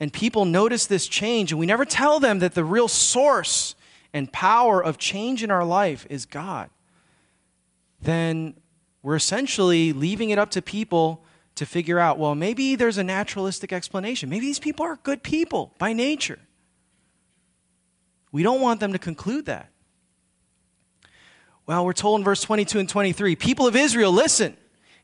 and 0.00 0.10
people 0.10 0.46
notice 0.46 0.86
this 0.86 1.06
change 1.06 1.52
and 1.52 1.58
we 1.58 1.66
never 1.66 1.84
tell 1.84 2.18
them 2.18 2.38
that 2.38 2.54
the 2.54 2.64
real 2.64 2.88
source 2.88 3.74
and 4.14 4.32
power 4.32 4.82
of 4.82 4.96
change 4.96 5.42
in 5.42 5.50
our 5.50 5.66
life 5.66 6.06
is 6.08 6.24
God, 6.24 6.70
then 8.00 8.54
we're 9.02 9.16
essentially 9.16 9.92
leaving 9.92 10.30
it 10.30 10.38
up 10.38 10.50
to 10.52 10.62
people 10.62 11.22
to 11.56 11.66
figure 11.66 11.98
out 11.98 12.18
well, 12.18 12.34
maybe 12.34 12.74
there's 12.74 12.96
a 12.96 13.04
naturalistic 13.04 13.70
explanation. 13.70 14.30
Maybe 14.30 14.46
these 14.46 14.58
people 14.58 14.86
are 14.86 14.98
good 15.02 15.22
people 15.22 15.74
by 15.76 15.92
nature. 15.92 16.38
We 18.32 18.42
don't 18.42 18.62
want 18.62 18.80
them 18.80 18.94
to 18.94 18.98
conclude 18.98 19.44
that. 19.44 19.68
Well, 21.66 21.84
we're 21.84 21.92
told 21.92 22.20
in 22.20 22.24
verse 22.24 22.40
22 22.40 22.78
and 22.78 22.88
23 22.88 23.36
people 23.36 23.66
of 23.66 23.76
Israel, 23.76 24.10
listen. 24.10 24.56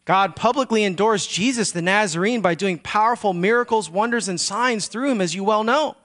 God 0.08 0.36
publicly 0.36 0.84
endorsed 0.84 1.28
Jesus 1.30 1.70
the 1.70 1.82
Nazarene 1.82 2.40
by 2.40 2.54
doing 2.54 2.78
powerful 2.78 3.34
miracles, 3.34 3.90
wonders, 3.90 4.26
and 4.26 4.40
signs 4.40 4.88
through 4.88 5.10
him, 5.10 5.20
as 5.20 5.34
you 5.34 5.44
well 5.44 5.64
know. 5.64 5.98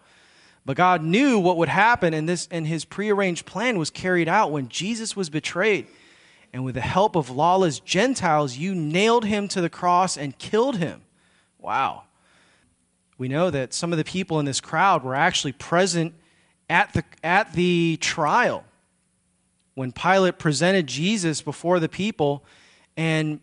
But 0.65 0.75
God 0.75 1.01
knew 1.01 1.39
what 1.39 1.55
would 1.55 1.69
happen, 1.69 2.13
and, 2.13 2.27
this, 2.27 2.49
and 2.51 2.67
his 2.67 2.83
prearranged 2.83 3.45
plan 3.45 3.77
was 3.77 3.89
carried 3.89 4.27
out 4.27 4.51
when 4.51 4.67
Jesus 4.67 5.15
was 5.15 5.29
betrayed. 5.29 5.87
And 6.51 6.65
with 6.65 6.75
the 6.75 6.81
help 6.81 7.15
of 7.15 7.29
lawless 7.29 7.79
Gentiles, 7.79 8.57
you 8.57 8.75
nailed 8.75 9.23
him 9.23 9.47
to 9.47 9.61
the 9.61 9.69
cross 9.69 10.17
and 10.17 10.37
killed 10.37 10.79
him. 10.79 11.03
Wow. 11.57 12.03
We 13.17 13.29
know 13.29 13.49
that 13.51 13.73
some 13.73 13.93
of 13.93 13.97
the 13.97 14.03
people 14.03 14.37
in 14.37 14.43
this 14.45 14.59
crowd 14.59 15.05
were 15.05 15.15
actually 15.15 15.53
present 15.53 16.13
at 16.69 16.91
the, 16.91 17.05
at 17.23 17.53
the 17.53 17.95
trial 18.01 18.65
when 19.75 19.93
Pilate 19.93 20.39
presented 20.39 20.87
Jesus 20.87 21.41
before 21.41 21.79
the 21.79 21.87
people. 21.87 22.43
And 22.97 23.39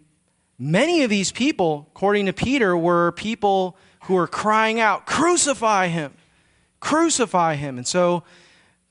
Many 0.62 1.04
of 1.04 1.08
these 1.08 1.32
people, 1.32 1.88
according 1.90 2.26
to 2.26 2.34
Peter, 2.34 2.76
were 2.76 3.12
people 3.12 3.78
who 4.02 4.14
were 4.14 4.26
crying 4.26 4.78
out, 4.78 5.06
Crucify 5.06 5.88
him! 5.88 6.12
Crucify 6.80 7.54
him! 7.54 7.78
And 7.78 7.86
so 7.86 8.24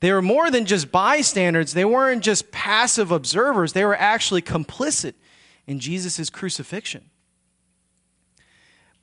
they 0.00 0.10
were 0.10 0.20
more 0.20 0.50
than 0.50 0.66
just 0.66 0.90
bystanders, 0.90 1.72
they 1.72 1.84
weren't 1.84 2.24
just 2.24 2.50
passive 2.50 3.12
observers, 3.12 3.72
they 3.72 3.84
were 3.84 3.96
actually 3.96 4.42
complicit 4.42 5.14
in 5.68 5.78
Jesus' 5.78 6.28
crucifixion. 6.28 7.08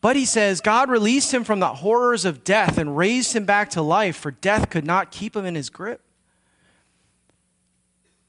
But 0.02 0.18
he 0.18 0.26
says, 0.26 0.60
God 0.60 0.90
released 0.90 1.34
him 1.34 1.46
from 1.46 1.62
the 1.62 1.76
horrors 1.76 2.26
of 2.26 2.44
death 2.44 2.78
and 2.78 2.98
raised 2.98 3.34
him 3.34 3.46
back 3.46 3.70
to 3.72 3.82
life, 3.82 4.18
for 4.18 4.32
death 4.32 4.70
could 4.70 4.86
not 4.86 5.12
keep 5.12 5.38
him 5.38 5.46
in 5.46 5.56
his 5.56 5.70
grip. 5.70 6.02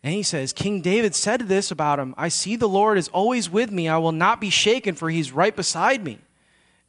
And 0.02 0.14
he 0.14 0.22
says, 0.22 0.52
King 0.52 0.80
David 0.80 1.14
said 1.14 1.42
this 1.42 1.70
about 1.70 1.98
him 1.98 2.14
I 2.16 2.28
see 2.28 2.56
the 2.56 2.68
Lord 2.68 2.98
is 2.98 3.08
always 3.08 3.50
with 3.50 3.70
me. 3.70 3.88
I 3.88 3.98
will 3.98 4.12
not 4.12 4.40
be 4.40 4.50
shaken, 4.50 4.94
for 4.94 5.11
he's 5.11 5.32
right 5.32 5.54
beside 5.54 6.04
me. 6.04 6.18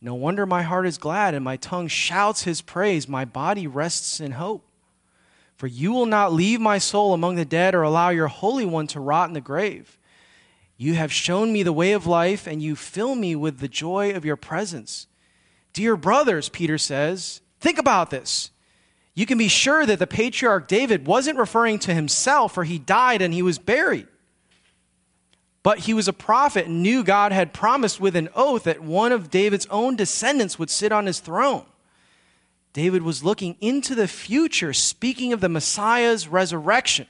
No 0.01 0.15
wonder 0.15 0.45
my 0.45 0.61
heart 0.61 0.85
is 0.85 0.97
glad 0.97 1.33
and 1.33 1.43
my 1.43 1.57
tongue 1.57 1.87
shouts 1.87 2.43
his 2.43 2.61
praise. 2.61 3.07
My 3.07 3.25
body 3.25 3.67
rests 3.67 4.19
in 4.19 4.33
hope. 4.33 4.63
For 5.57 5.67
you 5.67 5.91
will 5.91 6.05
not 6.05 6.31
leave 6.31 6.61
my 6.61 6.77
soul 6.77 7.13
among 7.13 7.35
the 7.35 7.43
dead 7.43 7.75
or 7.75 7.81
allow 7.81 8.09
your 8.09 8.27
Holy 8.27 8.65
One 8.65 8.87
to 8.87 9.01
rot 9.01 9.27
in 9.27 9.33
the 9.33 9.41
grave. 9.41 9.97
You 10.77 10.93
have 10.93 11.11
shown 11.11 11.51
me 11.51 11.63
the 11.63 11.73
way 11.73 11.91
of 11.91 12.07
life, 12.07 12.47
and 12.47 12.63
you 12.63 12.77
fill 12.77 13.13
me 13.13 13.35
with 13.35 13.59
the 13.59 13.67
joy 13.67 14.11
of 14.11 14.23
your 14.23 14.37
presence. 14.37 15.07
Dear 15.73 15.97
brothers, 15.97 16.47
Peter 16.47 16.77
says, 16.77 17.41
think 17.59 17.77
about 17.77 18.09
this. 18.09 18.51
You 19.19 19.25
can 19.25 19.37
be 19.37 19.49
sure 19.49 19.85
that 19.85 19.99
the 19.99 20.07
patriarch 20.07 20.69
David 20.69 21.05
wasn't 21.05 21.37
referring 21.37 21.79
to 21.79 21.93
himself, 21.93 22.53
for 22.53 22.63
he 22.63 22.79
died 22.79 23.21
and 23.21 23.33
he 23.33 23.41
was 23.41 23.59
buried. 23.59 24.07
But 25.61 25.79
he 25.79 25.93
was 25.93 26.07
a 26.07 26.13
prophet 26.13 26.67
and 26.67 26.81
knew 26.81 27.03
God 27.03 27.33
had 27.33 27.51
promised 27.51 27.99
with 27.99 28.15
an 28.15 28.29
oath 28.33 28.63
that 28.63 28.81
one 28.81 29.11
of 29.11 29.29
David's 29.29 29.67
own 29.69 29.97
descendants 29.97 30.57
would 30.57 30.69
sit 30.69 30.93
on 30.93 31.05
his 31.05 31.19
throne. 31.19 31.65
David 32.71 33.01
was 33.01 33.21
looking 33.21 33.57
into 33.59 33.93
the 33.93 34.07
future, 34.07 34.71
speaking 34.71 35.33
of 35.33 35.41
the 35.41 35.49
Messiah's 35.49 36.29
resurrection. 36.29 37.07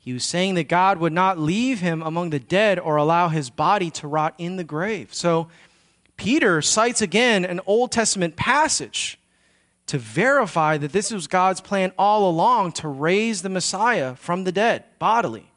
He 0.00 0.12
was 0.12 0.24
saying 0.24 0.56
that 0.56 0.68
God 0.68 0.98
would 0.98 1.12
not 1.12 1.38
leave 1.38 1.78
him 1.78 2.02
among 2.02 2.30
the 2.30 2.40
dead 2.40 2.80
or 2.80 2.96
allow 2.96 3.28
his 3.28 3.50
body 3.50 3.92
to 3.92 4.08
rot 4.08 4.34
in 4.36 4.56
the 4.56 4.64
grave. 4.64 5.14
So 5.14 5.46
Peter 6.16 6.60
cites 6.60 7.00
again 7.00 7.44
an 7.44 7.60
Old 7.66 7.92
Testament 7.92 8.34
passage 8.34 9.17
to 9.88 9.98
verify 9.98 10.78
that 10.78 10.92
this 10.92 11.10
was 11.10 11.26
God's 11.26 11.60
plan 11.60 11.92
all 11.98 12.28
along 12.30 12.72
to 12.72 12.88
raise 12.88 13.42
the 13.42 13.48
Messiah 13.48 14.14
from 14.16 14.44
the 14.44 14.52
dead 14.52 14.84
bodily. 14.98 15.50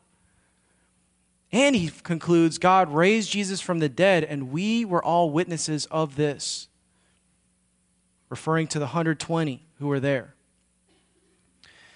And 1.52 1.76
he 1.76 1.92
concludes 2.04 2.58
God 2.58 2.94
raised 2.94 3.32
Jesus 3.32 3.60
from 3.60 3.80
the 3.80 3.90
dead, 3.90 4.24
and 4.24 4.52
we 4.52 4.86
were 4.86 5.04
all 5.04 5.30
witnesses 5.30 5.86
of 5.88 6.16
this, 6.16 6.70
referring 8.30 8.68
to 8.68 8.80
the 8.80 8.86
120 8.86 9.66
who 9.80 9.88
were 9.88 10.00
there. 10.00 10.34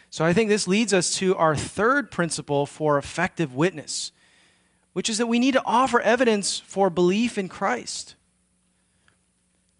So 0.10 0.26
I 0.26 0.34
think 0.34 0.50
this 0.50 0.68
leads 0.68 0.94
us 0.94 1.16
to 1.16 1.36
our 1.36 1.56
third 1.56 2.12
principle 2.12 2.66
for 2.66 2.98
effective 2.98 3.54
witness, 3.54 4.12
which 4.94 5.10
is 5.10 5.18
that 5.18 5.28
we 5.28 5.40
need 5.40 5.54
to 5.54 5.64
offer 5.66 6.02
evidence 6.02 6.60
for 6.60 6.90
belief 6.90 7.38
in 7.38 7.48
Christ. 7.48 8.15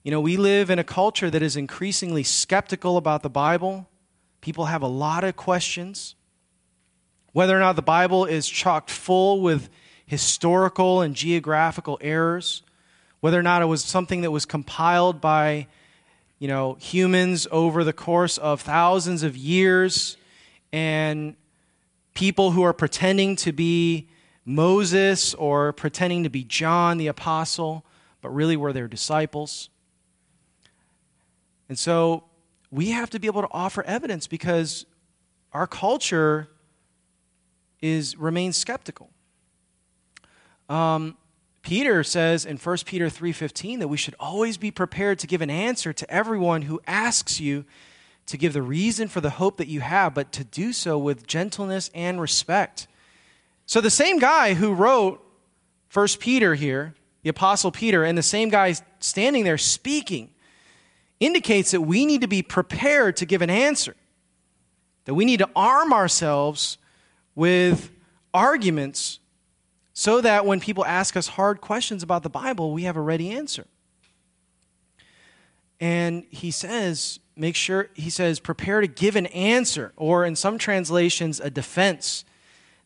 You 0.06 0.12
know, 0.12 0.22
we 0.22 0.38
live 0.38 0.70
in 0.70 0.78
a 0.78 0.84
culture 0.84 1.32
that 1.32 1.42
is 1.42 1.58
increasingly 1.58 2.22
skeptical 2.22 2.98
about 2.98 3.24
the 3.24 3.30
Bible. 3.30 3.90
People 4.40 4.66
have 4.66 4.84
a 4.84 4.88
lot 4.88 5.24
of 5.24 5.36
questions. 5.36 6.14
Whether 7.32 7.58
or 7.58 7.60
not 7.60 7.76
the 7.76 7.82
Bible 7.82 8.26
is 8.26 8.48
chocked 8.48 8.92
full 8.92 9.42
with 9.42 9.68
historical 10.06 11.02
and 11.02 11.16
geographical 11.16 11.98
errors, 12.02 12.62
whether 13.22 13.40
or 13.40 13.42
not 13.42 13.64
it 13.64 13.66
was 13.66 13.84
something 13.84 14.22
that 14.22 14.30
was 14.30 14.46
compiled 14.46 15.22
by 15.22 15.66
you 16.38 16.48
know 16.48 16.76
humans 16.76 17.48
over 17.50 17.84
the 17.84 17.92
course 17.92 18.38
of 18.38 18.62
thousands 18.62 19.24
of 19.24 19.36
years 19.36 20.18
and 20.72 21.36
people 22.14 22.52
who 22.52 22.62
are 22.62 22.74
pretending 22.74 23.36
to 23.38 23.52
be 23.52 24.08
Moses 24.46 25.34
or 25.34 25.74
pretending 25.74 26.22
to 26.22 26.30
be 26.30 26.44
John 26.44 27.00
the 27.00 27.08
apostle, 27.08 27.84
but 28.22 28.30
really 28.30 28.56
were 28.56 28.72
their 28.72 28.88
disciples. 28.88 29.72
And 31.70 31.78
so 31.78 32.24
we 32.72 32.92
have 32.92 33.10
to 33.12 33.20
be 33.20 33.28
able 33.28 33.42
to 33.42 33.52
offer 33.52 33.84
evidence 33.84 34.28
because 34.28 34.86
our 35.54 35.68
culture 35.68 36.50
is 37.82 38.18
remains 38.18 38.58
skeptical. 38.58 39.10
Um, 40.70 41.18
Peter 41.62 42.04
says 42.04 42.46
in 42.46 42.58
1 42.58 42.78
Peter 42.86 43.10
3:15 43.10 43.80
that 43.80 43.88
we 43.88 43.98
should 43.98 44.16
always 44.20 44.58
be 44.58 44.72
prepared 44.72 45.20
to 45.20 45.28
give 45.28 45.42
an 45.42 45.50
answer 45.50 45.94
to 45.94 46.10
everyone 46.12 46.64
who 46.64 46.82
asks 46.86 47.40
you 47.40 47.66
to 48.28 48.38
give 48.38 48.54
the 48.54 48.62
reason 48.62 49.08
for 49.08 49.22
the 49.22 49.32
hope 49.32 49.58
that 49.58 49.68
you 49.68 49.82
have, 49.82 50.14
but 50.14 50.32
to 50.32 50.44
do 50.44 50.74
so 50.74 50.98
with 50.98 51.28
gentleness 51.28 51.90
and 51.94 52.20
respect. 52.20 52.88
So, 53.66 53.82
the 53.82 53.90
same 53.90 54.20
guy 54.20 54.54
who 54.54 54.74
wrote 54.74 55.24
1 55.92 56.20
Peter 56.20 56.56
here, 56.56 56.94
the 57.24 57.30
Apostle 57.30 57.72
Peter, 57.72 58.04
and 58.04 58.18
the 58.18 58.24
same 58.24 58.50
guy 58.50 58.76
standing 59.00 59.44
there 59.44 59.58
speaking, 59.58 60.30
indicates 61.20 61.72
that 61.72 61.82
we 61.82 62.06
need 62.06 62.22
to 62.22 62.28
be 62.28 62.42
prepared 62.42 63.18
to 63.18 63.26
give 63.26 63.42
an 63.42 63.50
answer, 63.50 63.96
that 65.06 65.14
we 65.14 65.26
need 65.26 65.40
to 65.40 65.50
arm 65.56 65.94
ourselves 65.94 66.78
with 67.36 67.92
arguments 68.34 69.20
so 69.94 70.20
that 70.20 70.46
when 70.46 70.60
people 70.60 70.86
ask 70.86 71.16
us 71.16 71.28
hard 71.30 71.62
questions 71.62 72.04
about 72.04 72.24
the 72.24 72.30
Bible, 72.30 72.74
we 72.74 72.84
have 72.84 72.98
a 72.98 73.02
ready 73.02 73.32
answer. 73.32 73.66
And 75.80 76.26
he 76.30 76.52
says, 76.52 77.20
make 77.36 77.56
sure, 77.56 77.90
he 77.94 78.10
says, 78.10 78.40
prepare 78.40 78.82
to 78.82 78.88
give 78.88 79.16
an 79.16 79.26
answer, 79.28 79.94
or 79.96 80.26
in 80.26 80.36
some 80.36 80.58
translations, 80.58 81.40
a 81.40 81.50
defense. 81.50 82.26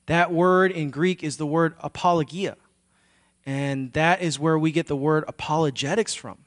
That 0.06 0.32
word 0.32 0.72
in 0.72 0.90
Greek 0.90 1.24
is 1.24 1.38
the 1.38 1.46
word 1.46 1.76
apologia. 1.80 2.58
And 3.46 3.94
that 3.94 4.22
is 4.22 4.40
where 4.40 4.58
we 4.58 4.72
get 4.72 4.88
the 4.88 4.96
word 4.96 5.24
apologetics 5.28 6.14
from, 6.14 6.40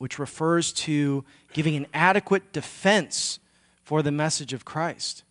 which 0.00 0.18
refers 0.18 0.72
to 0.72 1.22
giving 1.52 1.76
an 1.76 1.86
adequate 1.92 2.54
defense 2.54 3.38
for 3.82 4.02
the 4.02 4.10
message 4.10 4.54
of 4.54 4.64
Christ. 4.64 5.24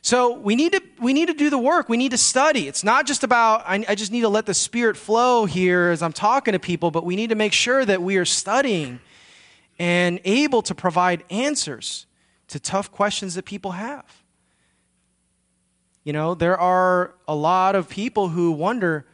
So 0.00 0.38
we 0.38 0.56
need 0.56 0.72
to 0.72 0.80
we 0.98 1.12
need 1.12 1.26
to 1.26 1.34
do 1.34 1.50
the 1.50 1.58
work. 1.58 1.90
We 1.90 1.98
need 1.98 2.12
to 2.12 2.16
study. 2.16 2.68
It's 2.68 2.82
not 2.82 3.06
just 3.06 3.22
about 3.22 3.64
I, 3.66 3.84
I, 3.86 3.94
just 3.94 4.10
need 4.10 4.22
to 4.22 4.30
let 4.30 4.46
the 4.46 4.54
Spirit 4.54 4.96
flow 4.96 5.44
here 5.44 5.90
as 5.90 6.02
I'm 6.02 6.14
talking 6.14 6.52
to 6.52 6.58
people, 6.58 6.90
but 6.90 7.04
we 7.04 7.16
need 7.16 7.28
to 7.28 7.34
make 7.34 7.52
sure 7.52 7.84
that 7.84 8.00
we 8.00 8.16
are 8.16 8.24
studying 8.24 9.00
and 9.78 10.20
able 10.24 10.62
to 10.62 10.74
provide 10.74 11.22
answers 11.28 12.06
to 12.46 12.58
tough 12.58 12.90
questions 12.90 13.34
that 13.34 13.44
people 13.44 13.72
have. 13.72 14.22
You 16.02 16.14
know, 16.14 16.34
there 16.34 16.56
are 16.58 17.14
a 17.28 17.34
lot 17.34 17.76
of 17.76 17.90
people 17.90 18.28
who 18.28 18.52
wonder 18.52 19.04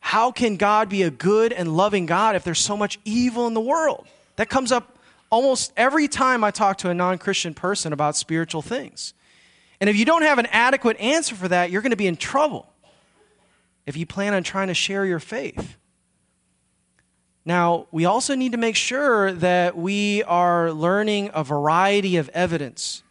how 0.00 0.30
can 0.30 0.56
God 0.56 0.88
be 0.88 1.02
a 1.02 1.10
good 1.10 1.52
and 1.52 1.76
loving 1.76 2.06
God 2.06 2.36
if 2.36 2.44
there's 2.44 2.58
so 2.60 2.76
much 2.76 2.98
evil 3.04 3.46
in 3.46 3.54
the 3.54 3.60
world? 3.60 4.06
That 4.36 4.48
comes 4.48 4.72
up 4.72 4.98
almost 5.30 5.72
every 5.76 6.08
time 6.08 6.44
I 6.44 6.50
talk 6.50 6.78
to 6.78 6.90
a 6.90 6.94
non 6.94 7.18
Christian 7.18 7.54
person 7.54 7.92
about 7.92 8.16
spiritual 8.16 8.62
things. 8.62 9.14
And 9.80 9.88
if 9.88 9.96
you 9.96 10.04
don't 10.04 10.22
have 10.22 10.38
an 10.38 10.46
adequate 10.46 10.98
answer 10.98 11.34
for 11.34 11.48
that, 11.48 11.70
you're 11.70 11.82
going 11.82 11.90
to 11.90 11.96
be 11.96 12.06
in 12.06 12.16
trouble 12.16 12.68
if 13.86 13.96
you 13.96 14.06
plan 14.06 14.34
on 14.34 14.42
trying 14.42 14.68
to 14.68 14.74
share 14.74 15.04
your 15.04 15.20
faith. 15.20 15.76
Now, 17.44 17.86
we 17.90 18.04
also 18.04 18.34
need 18.34 18.52
to 18.52 18.58
make 18.58 18.76
sure 18.76 19.32
that 19.32 19.76
we 19.76 20.22
are 20.24 20.70
learning 20.72 21.30
a 21.32 21.42
variety 21.42 22.16
of 22.18 22.28
evidence. 22.30 23.02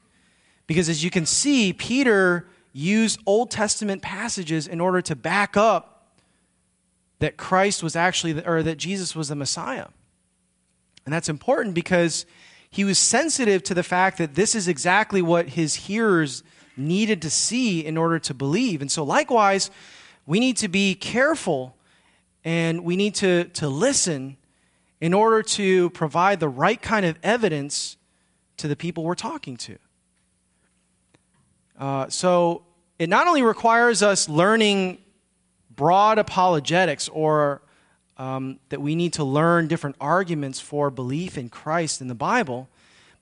Because 0.68 0.90
as 0.90 1.04
you 1.04 1.10
can 1.10 1.26
see, 1.26 1.74
Peter 1.74 2.48
used 2.74 3.20
Old 3.26 3.50
Testament 3.50 4.04
passages 4.04 4.68
in 4.68 4.80
order 4.80 5.02
to 5.02 5.16
back 5.16 5.58
up 5.58 5.97
that 7.20 7.38
Christ 7.38 7.82
was 7.82 7.96
actually, 7.96 8.44
or 8.46 8.64
that 8.64 8.78
Jesus 8.78 9.16
was 9.16 9.30
the 9.30 9.36
Messiah. 9.36 9.88
And 11.06 11.14
that's 11.14 11.30
important 11.30 11.74
because 11.74 12.26
he 12.70 12.84
was 12.84 13.00
sensitive 13.00 13.64
to 13.64 13.74
the 13.74 13.84
fact 13.84 14.18
that 14.18 14.36
this 14.36 14.54
is 14.54 14.68
exactly 14.68 15.22
what 15.22 15.50
his 15.50 15.76
hearers 15.76 16.44
needed 16.76 17.22
to 17.24 17.30
see 17.30 17.84
in 17.86 17.98
order 17.98 18.20
to 18.20 18.34
believe. 18.34 18.82
And 18.82 18.92
so, 18.92 19.04
likewise, 19.04 19.72
we 20.26 20.40
need 20.40 20.58
to 20.58 20.68
be 20.68 20.94
careful 20.94 21.76
and 22.44 22.84
we 22.84 22.96
need 22.96 23.16
to, 23.16 23.46
to 23.46 23.68
listen 23.68 24.38
in 25.02 25.14
order 25.14 25.42
to 25.44 25.90
provide 25.92 26.40
the 26.40 26.50
right 26.50 26.82
kind 26.82 27.06
of 27.06 27.18
evidence 27.24 27.98
to 28.58 28.68
the 28.68 28.76
people 28.76 29.04
we're 29.04 29.16
talking 29.16 29.58
to. 29.58 29.78
Uh, 31.80 32.10
so 32.10 32.64
it 32.98 33.10
not 33.10 33.28
only 33.28 33.44
requires 33.44 34.02
us 34.02 34.28
learning 34.28 34.98
broad 35.78 36.18
apologetics 36.18 37.08
or 37.08 37.62
um, 38.18 38.60
that 38.70 38.82
we 38.82 38.96
need 38.96 39.14
to 39.14 39.24
learn 39.24 39.68
different 39.68 39.96
arguments 40.02 40.60
for 40.60 40.90
belief 40.90 41.38
in 41.38 41.48
Christ 41.48 42.02
in 42.02 42.10
the 42.10 42.16
Bible, 42.16 42.68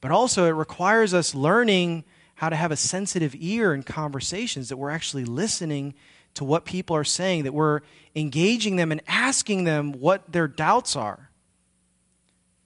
but 0.01 0.09
also 0.09 0.45
it 0.45 0.51
requires 0.51 1.13
us 1.13 1.35
learning 1.35 2.03
how 2.35 2.49
to 2.49 2.55
have 2.55 2.71
a 2.71 2.77
sensitive 2.77 3.35
ear 3.37 3.73
in 3.73 3.83
conversations, 3.83 4.69
that 4.69 4.77
we're 4.77 4.89
actually 4.89 5.25
listening 5.25 5.93
to 6.33 6.43
what 6.43 6.65
people 6.65 6.95
are 6.95 7.03
saying, 7.03 7.43
that 7.43 7.53
we're 7.53 7.81
engaging 8.15 8.77
them 8.77 8.91
and 8.91 9.01
asking 9.07 9.65
them 9.65 9.91
what 9.91 10.31
their 10.31 10.47
doubts 10.47 10.95
are. 10.95 11.29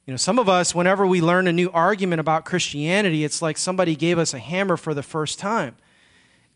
You 0.06 0.14
know, 0.14 0.18
some 0.18 0.40
of 0.40 0.50
us, 0.50 0.74
whenever 0.74 1.06
we 1.06 1.22
learn 1.22 1.48
a 1.48 1.54
new 1.54 1.70
argument 1.72 2.20
about 2.20 2.46
Christianity, 2.46 3.24
it's 3.24 3.44
like 3.44 3.58
somebody 3.58 3.96
gave 3.96 4.18
us 4.18 4.34
a 4.34 4.40
hammer 4.40 4.76
for 4.76 4.96
the 4.96 5.04
first 5.04 5.38
time. 5.38 5.76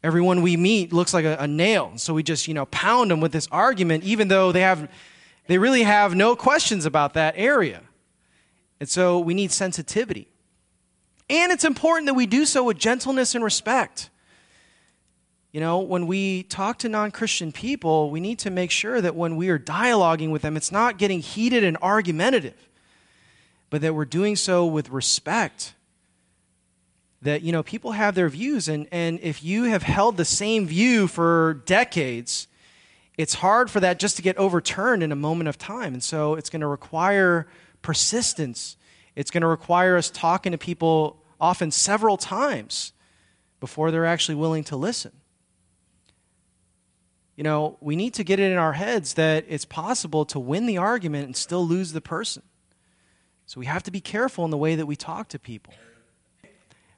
Everyone 0.03 0.41
we 0.41 0.57
meet 0.57 0.91
looks 0.91 1.13
like 1.13 1.25
a, 1.25 1.37
a 1.39 1.47
nail. 1.47 1.93
So 1.95 2.13
we 2.13 2.23
just, 2.23 2.47
you 2.47 2.53
know, 2.53 2.65
pound 2.67 3.09
them 3.09 3.21
with 3.21 3.31
this 3.31 3.47
argument, 3.51 4.03
even 4.03 4.27
though 4.27 4.51
they 4.51 4.61
have, 4.61 4.89
they 5.47 5.57
really 5.57 5.83
have 5.83 6.13
no 6.13 6.35
questions 6.35 6.85
about 6.85 7.13
that 7.13 7.35
area. 7.37 7.81
And 8.79 8.89
so 8.89 9.19
we 9.19 9.33
need 9.33 9.51
sensitivity. 9.51 10.27
And 11.29 11.51
it's 11.51 11.63
important 11.63 12.07
that 12.07 12.15
we 12.15 12.25
do 12.25 12.45
so 12.45 12.65
with 12.65 12.77
gentleness 12.77 13.33
and 13.33 13.43
respect. 13.43 14.09
You 15.53 15.59
know, 15.59 15.79
when 15.79 16.07
we 16.07 16.43
talk 16.43 16.79
to 16.79 16.89
non 16.89 17.11
Christian 17.11 17.51
people, 17.51 18.09
we 18.09 18.19
need 18.19 18.39
to 18.39 18.49
make 18.49 18.71
sure 18.71 18.99
that 18.99 19.15
when 19.15 19.35
we 19.35 19.49
are 19.49 19.59
dialoguing 19.59 20.31
with 20.31 20.41
them, 20.41 20.57
it's 20.57 20.71
not 20.71 20.97
getting 20.97 21.21
heated 21.21 21.63
and 21.63 21.77
argumentative, 21.77 22.69
but 23.69 23.81
that 23.81 23.93
we're 23.93 24.03
doing 24.03 24.35
so 24.35 24.65
with 24.65 24.89
respect. 24.89 25.75
That, 27.23 27.41
you 27.41 27.51
know, 27.51 27.63
people 27.63 27.93
have 27.93 28.15
their 28.15 28.29
views, 28.29 28.67
and, 28.67 28.87
and 28.91 29.19
if 29.21 29.43
you 29.43 29.63
have 29.65 29.83
held 29.83 30.17
the 30.17 30.25
same 30.25 30.67
view 30.67 31.07
for 31.07 31.61
decades, 31.65 32.47
it's 33.17 33.35
hard 33.35 33.69
for 33.69 33.79
that 33.79 33.99
just 33.99 34.15
to 34.17 34.21
get 34.21 34.37
overturned 34.37 35.03
in 35.03 35.11
a 35.11 35.15
moment 35.15 35.47
of 35.47 35.57
time. 35.57 35.93
And 35.93 36.03
so 36.03 36.35
it's 36.35 36.49
going 36.49 36.61
to 36.61 36.67
require 36.67 37.47
persistence. 37.81 38.75
It's 39.15 39.31
going 39.31 39.41
to 39.41 39.47
require 39.47 39.97
us 39.97 40.09
talking 40.09 40.51
to 40.51 40.57
people 40.57 41.23
often 41.39 41.71
several 41.71 42.17
times 42.17 42.93
before 43.59 43.91
they're 43.91 44.05
actually 44.05 44.35
willing 44.35 44.63
to 44.65 44.75
listen. 44.75 45.11
You 47.35 47.43
know, 47.43 47.77
we 47.81 47.95
need 47.95 48.13
to 48.15 48.23
get 48.23 48.39
it 48.39 48.51
in 48.51 48.57
our 48.57 48.73
heads 48.73 49.13
that 49.13 49.45
it's 49.47 49.65
possible 49.65 50.25
to 50.25 50.39
win 50.39 50.65
the 50.65 50.77
argument 50.77 51.25
and 51.25 51.35
still 51.35 51.65
lose 51.65 51.93
the 51.93 52.01
person. 52.01 52.43
So 53.45 53.59
we 53.59 53.65
have 53.65 53.83
to 53.83 53.91
be 53.91 54.01
careful 54.01 54.45
in 54.45 54.51
the 54.51 54.57
way 54.57 54.75
that 54.75 54.85
we 54.85 54.95
talk 54.95 55.29
to 55.29 55.39
people. 55.39 55.73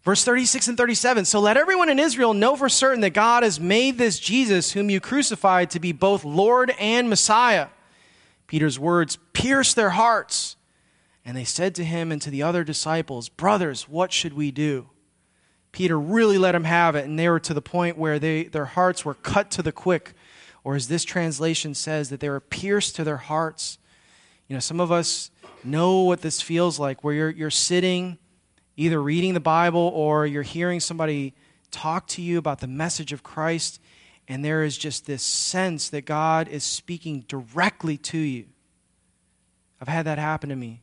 Verse 0.06 0.24
36 0.24 0.68
and 0.68 0.78
37 0.78 1.26
So 1.26 1.40
let 1.40 1.58
everyone 1.58 1.90
in 1.90 2.00
Israel 2.00 2.36
know 2.36 2.56
for 2.56 2.70
certain 2.70 3.02
that 3.02 3.10
God 3.10 3.42
has 3.44 3.60
made 3.60 3.98
this 3.98 4.20
Jesus, 4.20 4.72
whom 4.72 4.90
you 4.90 5.02
crucified, 5.02 5.72
to 5.72 5.80
be 5.80 5.92
both 5.92 6.24
Lord 6.24 6.72
and 6.80 7.10
Messiah. 7.10 7.68
Peter's 8.48 8.80
words 8.80 9.18
pierced 9.34 9.76
their 9.76 9.90
hearts. 9.90 10.56
And 11.28 11.36
they 11.36 11.44
said 11.44 11.74
to 11.76 11.84
him 11.84 12.12
and 12.12 12.22
to 12.22 12.30
the 12.30 12.44
other 12.44 12.64
disciples, 12.64 13.30
Brothers, 13.30 13.90
what 13.90 14.14
should 14.14 14.34
we 14.34 14.52
do? 14.52 14.92
Peter 15.72 16.00
really 16.00 16.38
let 16.38 16.52
them 16.52 16.64
have 16.64 16.96
it, 16.96 17.06
and 17.06 17.18
they 17.18 17.28
were 17.28 17.40
to 17.40 17.54
the 17.54 17.62
point 17.62 17.98
where 17.98 18.20
they, 18.20 18.44
their 18.44 18.66
hearts 18.66 19.04
were 19.04 19.16
cut 19.16 19.50
to 19.52 19.64
the 19.64 19.72
quick, 19.72 20.14
or 20.64 20.76
as 20.76 20.88
this 20.88 21.04
translation 21.04 21.74
says, 21.74 22.10
that 22.10 22.20
they 22.20 22.30
were 22.30 22.40
pierced 22.40 22.96
to 22.96 23.04
their 23.04 23.18
hearts. 23.18 23.80
You 24.48 24.56
know, 24.56 24.60
some 24.60 24.80
of 24.80 24.92
us 24.92 25.32
know 25.64 26.02
what 26.02 26.22
this 26.22 26.42
feels 26.42 26.80
like, 26.80 27.04
where 27.04 27.14
you're, 27.14 27.30
you're 27.32 27.50
sitting, 27.50 28.20
either 28.78 29.02
reading 29.02 29.34
the 29.34 29.40
Bible 29.40 29.92
or 29.94 30.26
you're 30.26 30.44
hearing 30.44 30.80
somebody 30.80 31.34
talk 31.72 32.08
to 32.08 32.22
you 32.22 32.38
about 32.38 32.60
the 32.60 32.68
message 32.68 33.12
of 33.12 33.24
Christ, 33.24 33.80
and 34.28 34.44
there 34.44 34.64
is 34.64 34.78
just 34.78 35.06
this 35.06 35.24
sense 35.24 35.90
that 35.90 36.06
God 36.06 36.48
is 36.48 36.64
speaking 36.64 37.26
directly 37.28 37.98
to 37.98 38.18
you. 38.18 38.46
I've 39.82 39.88
had 39.88 40.06
that 40.06 40.18
happen 40.18 40.50
to 40.50 40.56
me 40.56 40.82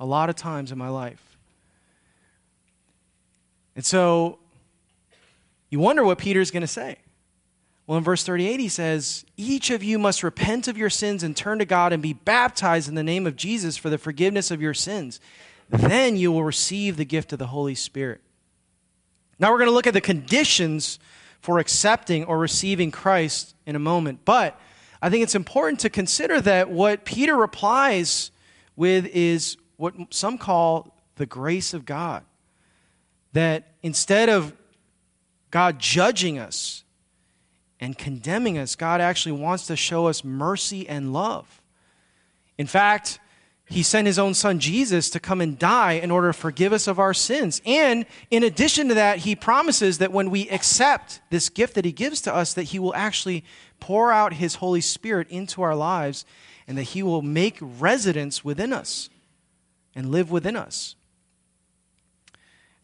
a 0.00 0.06
lot 0.06 0.28
of 0.28 0.36
times 0.36 0.72
in 0.72 0.78
my 0.78 0.88
life. 0.88 1.36
And 3.74 3.84
so 3.84 4.38
you 5.70 5.78
wonder 5.78 6.04
what 6.04 6.18
Peter's 6.18 6.50
going 6.50 6.62
to 6.62 6.66
say. 6.66 6.96
Well, 7.86 7.98
in 7.98 8.04
verse 8.04 8.22
38, 8.22 8.60
he 8.60 8.68
says, 8.68 9.24
Each 9.36 9.70
of 9.70 9.82
you 9.82 9.98
must 9.98 10.22
repent 10.22 10.68
of 10.68 10.76
your 10.76 10.90
sins 10.90 11.22
and 11.22 11.36
turn 11.36 11.58
to 11.58 11.64
God 11.64 11.92
and 11.92 12.02
be 12.02 12.12
baptized 12.12 12.88
in 12.88 12.94
the 12.94 13.02
name 13.02 13.26
of 13.26 13.36
Jesus 13.36 13.76
for 13.76 13.90
the 13.90 13.98
forgiveness 13.98 14.50
of 14.50 14.60
your 14.60 14.74
sins. 14.74 15.20
Then 15.72 16.18
you 16.18 16.30
will 16.30 16.44
receive 16.44 16.98
the 16.98 17.04
gift 17.06 17.32
of 17.32 17.38
the 17.38 17.46
Holy 17.46 17.74
Spirit. 17.74 18.20
Now 19.38 19.50
we're 19.50 19.58
going 19.58 19.70
to 19.70 19.74
look 19.74 19.86
at 19.86 19.94
the 19.94 20.02
conditions 20.02 20.98
for 21.40 21.58
accepting 21.58 22.24
or 22.24 22.38
receiving 22.38 22.90
Christ 22.90 23.56
in 23.64 23.74
a 23.74 23.80
moment. 23.80 24.20
But 24.26 24.60
I 25.00 25.08
think 25.08 25.22
it's 25.22 25.34
important 25.34 25.80
to 25.80 25.90
consider 25.90 26.42
that 26.42 26.70
what 26.70 27.06
Peter 27.06 27.34
replies 27.34 28.30
with 28.76 29.06
is 29.06 29.56
what 29.78 29.94
some 30.10 30.36
call 30.36 30.94
the 31.16 31.26
grace 31.26 31.72
of 31.72 31.86
God. 31.86 32.22
That 33.32 33.72
instead 33.82 34.28
of 34.28 34.52
God 35.50 35.78
judging 35.78 36.38
us 36.38 36.84
and 37.80 37.96
condemning 37.96 38.58
us, 38.58 38.76
God 38.76 39.00
actually 39.00 39.32
wants 39.32 39.66
to 39.68 39.76
show 39.76 40.06
us 40.06 40.22
mercy 40.22 40.86
and 40.86 41.14
love. 41.14 41.62
In 42.58 42.66
fact, 42.66 43.18
he 43.72 43.82
sent 43.82 44.06
his 44.06 44.18
own 44.18 44.34
son 44.34 44.58
Jesus 44.58 45.08
to 45.10 45.18
come 45.18 45.40
and 45.40 45.58
die 45.58 45.92
in 45.92 46.10
order 46.10 46.28
to 46.28 46.38
forgive 46.38 46.74
us 46.74 46.86
of 46.86 46.98
our 46.98 47.14
sins. 47.14 47.62
And 47.64 48.04
in 48.30 48.42
addition 48.42 48.88
to 48.88 48.94
that, 48.94 49.18
he 49.18 49.34
promises 49.34 49.98
that 49.98 50.12
when 50.12 50.30
we 50.30 50.48
accept 50.50 51.20
this 51.30 51.48
gift 51.48 51.74
that 51.74 51.86
he 51.86 51.92
gives 51.92 52.20
to 52.22 52.34
us, 52.34 52.52
that 52.54 52.64
he 52.64 52.78
will 52.78 52.94
actually 52.94 53.44
pour 53.80 54.12
out 54.12 54.34
his 54.34 54.56
Holy 54.56 54.82
Spirit 54.82 55.28
into 55.30 55.62
our 55.62 55.74
lives 55.74 56.26
and 56.68 56.76
that 56.76 56.82
he 56.84 57.02
will 57.02 57.22
make 57.22 57.56
residence 57.60 58.44
within 58.44 58.72
us 58.74 59.08
and 59.94 60.10
live 60.10 60.30
within 60.30 60.54
us. 60.54 60.94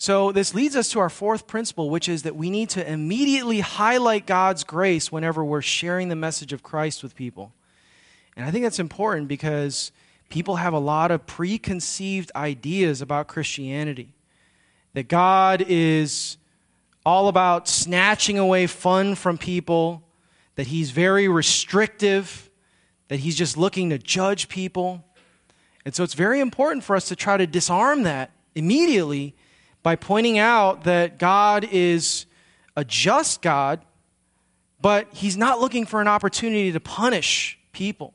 So, 0.00 0.32
this 0.32 0.54
leads 0.54 0.76
us 0.76 0.88
to 0.90 1.00
our 1.00 1.10
fourth 1.10 1.48
principle, 1.48 1.90
which 1.90 2.08
is 2.08 2.22
that 2.22 2.36
we 2.36 2.50
need 2.50 2.70
to 2.70 2.90
immediately 2.90 3.60
highlight 3.60 4.26
God's 4.26 4.62
grace 4.62 5.10
whenever 5.10 5.44
we're 5.44 5.60
sharing 5.60 6.08
the 6.08 6.16
message 6.16 6.52
of 6.52 6.62
Christ 6.62 7.02
with 7.02 7.16
people. 7.16 7.52
And 8.36 8.46
I 8.46 8.52
think 8.52 8.62
that's 8.64 8.78
important 8.78 9.26
because 9.26 9.90
people 10.28 10.56
have 10.56 10.72
a 10.72 10.78
lot 10.78 11.10
of 11.10 11.26
preconceived 11.26 12.30
ideas 12.36 13.00
about 13.00 13.28
Christianity. 13.28 14.14
That 14.94 15.08
God 15.08 15.64
is 15.66 16.36
all 17.04 17.28
about 17.28 17.68
snatching 17.68 18.38
away 18.38 18.66
fun 18.66 19.14
from 19.14 19.38
people, 19.38 20.02
that 20.56 20.66
He's 20.66 20.90
very 20.90 21.28
restrictive, 21.28 22.50
that 23.08 23.20
He's 23.20 23.36
just 23.36 23.56
looking 23.56 23.90
to 23.90 23.98
judge 23.98 24.48
people. 24.48 25.04
And 25.84 25.94
so 25.94 26.04
it's 26.04 26.14
very 26.14 26.40
important 26.40 26.84
for 26.84 26.96
us 26.96 27.08
to 27.08 27.16
try 27.16 27.36
to 27.36 27.46
disarm 27.46 28.02
that 28.02 28.30
immediately 28.54 29.34
by 29.82 29.96
pointing 29.96 30.38
out 30.38 30.84
that 30.84 31.18
God 31.18 31.66
is 31.70 32.26
a 32.76 32.84
just 32.84 33.40
God, 33.40 33.80
but 34.80 35.08
He's 35.12 35.36
not 35.36 35.60
looking 35.60 35.86
for 35.86 36.00
an 36.00 36.08
opportunity 36.08 36.72
to 36.72 36.80
punish 36.80 37.58
people, 37.72 38.12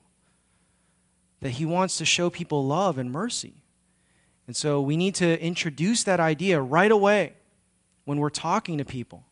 that 1.44 1.52
He 1.52 1.66
wants 1.66 1.98
to 1.98 2.06
show 2.06 2.30
people 2.30 2.66
love 2.66 2.98
and 2.98 3.12
mercy. 3.12 3.54
And 4.48 4.56
so 4.56 4.82
we 4.82 4.96
need 4.96 5.14
to 5.16 5.42
introduce 5.42 6.04
that 6.06 6.20
idea 6.20 6.60
right 6.60 6.92
away 6.92 7.34
when 8.06 8.18
we're 8.18 8.30
talking 8.30 8.78
to 8.78 8.86
people, 8.86 9.26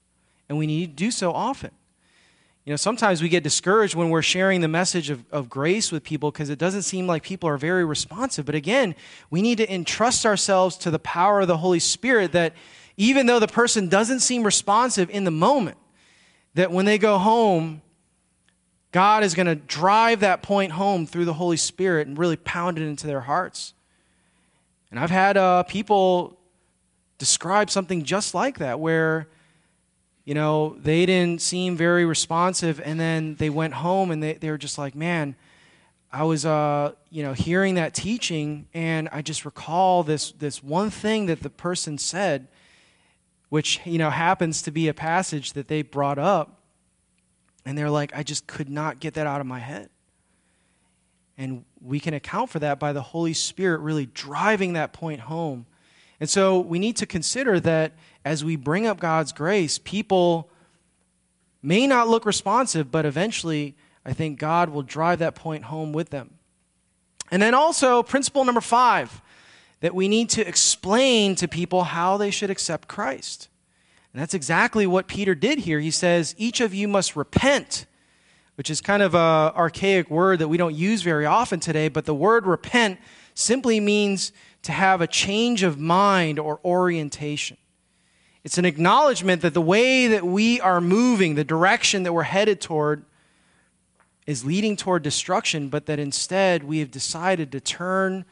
and 0.48 0.58
we 0.58 0.68
need 0.68 0.98
to 0.98 1.06
do 1.06 1.10
so 1.10 1.32
often. 1.32 1.72
You 2.66 2.72
know, 2.72 2.78
sometimes 2.78 3.22
we 3.22 3.30
get 3.30 3.44
discouraged 3.44 3.96
when 3.96 4.10
we're 4.10 4.22
sharing 4.22 4.60
the 4.60 4.68
message 4.68 5.10
of, 5.10 5.24
of 5.32 5.50
grace 5.50 5.90
with 5.90 6.04
people 6.04 6.32
because 6.32 6.50
it 6.50 6.60
doesn't 6.60 6.84
seem 6.84 7.08
like 7.08 7.24
people 7.24 7.48
are 7.48 7.58
very 7.58 7.86
responsive. 7.86 8.46
But 8.46 8.56
again, 8.56 8.94
we 9.30 9.42
need 9.42 9.58
to 9.60 9.74
entrust 9.74 10.26
ourselves 10.26 10.76
to 10.78 10.92
the 10.92 11.00
power 11.00 11.42
of 11.42 11.48
the 11.48 11.58
Holy 11.58 11.80
Spirit 11.80 12.34
that 12.34 12.54
even 12.98 13.26
though 13.26 13.40
the 13.40 13.48
person 13.48 13.88
doesn't 13.88 14.20
seem 14.20 14.44
responsive 14.44 15.10
in 15.10 15.24
the 15.24 15.32
moment, 15.32 15.78
that 16.56 16.72
when 16.72 16.86
they 16.86 16.98
go 16.98 17.18
home, 17.18 17.82
God 18.92 19.24
is 19.24 19.34
going 19.36 19.48
to 19.48 19.56
drive 19.56 20.20
that 20.20 20.42
point 20.42 20.74
home 20.74 21.06
through 21.06 21.26
the 21.26 21.34
Holy 21.34 21.58
Spirit 21.58 22.08
and 22.08 22.18
really 22.18 22.36
pound 22.36 22.78
it 22.78 22.84
into 22.84 23.08
their 23.08 23.22
hearts. 23.22 23.74
And 24.90 25.00
I've 25.00 25.12
had 25.12 25.38
uh, 25.38 25.64
people 25.64 26.38
describe 27.18 27.70
something 27.70 28.04
just 28.04 28.34
like 28.34 28.58
that, 28.60 28.80
where 28.80 29.28
you 30.26 30.36
know, 30.36 30.78
they 30.80 31.06
didn't 31.06 31.42
seem 31.42 31.76
very 31.76 32.06
responsive. 32.06 32.80
And 32.84 33.00
then 33.00 33.36
they 33.36 33.50
went 33.50 33.74
home 33.74 34.12
and 34.12 34.22
they, 34.22 34.34
they 34.34 34.50
were 34.52 34.58
just 34.58 34.78
like, 34.78 34.96
man, 34.96 35.36
I 36.12 36.24
was, 36.24 36.46
uh, 36.46 36.94
you 37.10 37.24
know, 37.24 37.34
hearing 37.34 37.76
that 37.76 37.94
teaching, 37.94 38.68
and 38.74 39.08
I 39.14 39.22
just 39.22 39.46
recall 39.46 40.04
this, 40.04 40.32
this 40.34 40.62
one 40.62 40.90
thing 40.90 41.28
that 41.28 41.42
the 41.42 41.50
person 41.50 41.98
said, 41.98 42.48
which, 43.50 43.80
you 43.86 43.98
know, 43.98 44.10
happens 44.10 44.62
to 44.64 44.72
be 44.72 44.88
a 44.90 44.94
passage 44.94 45.54
that 45.54 45.70
they 45.70 45.82
brought 45.82 46.20
up. 46.20 46.61
And 47.66 47.78
they're 47.78 47.90
like, 47.90 48.12
I 48.16 48.24
just 48.24 48.48
could 48.48 48.70
not 48.70 49.00
get 49.00 49.14
that 49.16 49.28
out 49.28 49.42
of 49.42 49.48
my 49.48 49.60
head. 49.60 49.90
And 51.38 51.64
we 51.82 52.00
can 52.00 52.14
account 52.14 52.50
for 52.50 52.60
that 52.60 52.80
by 52.80 52.94
the 52.94 53.02
Holy 53.02 53.34
Spirit 53.34 53.82
really 53.82 54.06
driving 54.06 54.74
that 54.74 54.94
point 54.94 55.22
home. 55.22 55.66
And 56.20 56.30
so 56.30 56.60
we 56.60 56.78
need 56.78 56.98
to 56.98 57.06
consider 57.06 57.60
that 57.62 57.94
as 58.24 58.46
we 58.46 58.56
bring 58.56 58.86
up 58.86 59.00
God's 59.00 59.32
grace, 59.32 59.80
people 59.80 60.50
may 61.64 61.88
not 61.88 62.08
look 62.08 62.26
responsive, 62.26 62.92
but 62.92 63.06
eventually 63.06 63.76
I 64.06 64.14
think 64.14 64.40
God 64.40 64.70
will 64.70 64.84
drive 64.84 65.20
that 65.20 65.36
point 65.36 65.66
home 65.66 65.94
with 65.94 66.10
them. 66.10 66.36
And 67.32 67.42
then 67.42 67.54
also, 67.54 68.04
principle 68.04 68.44
number 68.44 68.62
five, 68.62 69.22
that 69.80 69.96
we 69.96 70.08
need 70.08 70.30
to 70.32 70.48
explain 70.48 71.36
to 71.36 71.48
people 71.48 71.84
how 71.84 72.18
they 72.18 72.30
should 72.30 72.50
accept 72.50 72.88
Christ. 72.88 73.48
And 74.14 74.22
that's 74.22 74.34
exactly 74.34 74.86
what 74.86 75.08
Peter 75.08 75.36
did 75.36 75.60
here. 75.60 75.80
He 75.80 75.92
says, 75.92 76.36
Each 76.38 76.60
of 76.60 76.74
you 76.74 76.88
must 76.88 77.16
repent, 77.16 77.86
which 78.56 78.70
is 78.70 78.82
kind 78.82 79.02
of 79.02 79.16
an 79.16 79.54
archaic 79.56 80.10
word 80.10 80.40
that 80.40 80.50
we 80.50 80.58
don't 80.58 80.76
use 80.76 81.02
very 81.02 81.26
often 81.26 81.60
today, 81.60 81.88
but 81.88 82.06
the 82.06 82.14
word 82.14 82.46
repent 82.46 83.00
simply 83.34 83.80
means 83.80 84.34
to 84.64 84.72
have 84.72 85.02
a 85.02 85.08
change 85.08 85.64
of 85.64 85.80
mind 85.80 86.38
or 86.38 86.60
orientation. 86.66 87.58
It's 88.44 88.58
an 88.58 88.66
acknowledgement 88.66 89.44
that 89.44 89.54
the 89.54 89.62
way 89.62 90.08
that 90.08 90.26
we 90.26 90.60
are 90.60 90.82
moving, 90.82 91.36
the 91.36 91.44
direction 91.44 92.04
that 92.04 92.14
we're 92.14 92.24
headed 92.24 92.60
toward, 92.60 93.06
is 94.28 94.44
leading 94.46 94.76
toward 94.76 95.04
destruction, 95.04 95.70
but 95.70 95.86
that 95.86 96.00
instead 96.00 96.64
we 96.64 96.80
have 96.80 96.92
decided 96.92 97.52
to 97.52 97.60
turn 97.60 98.26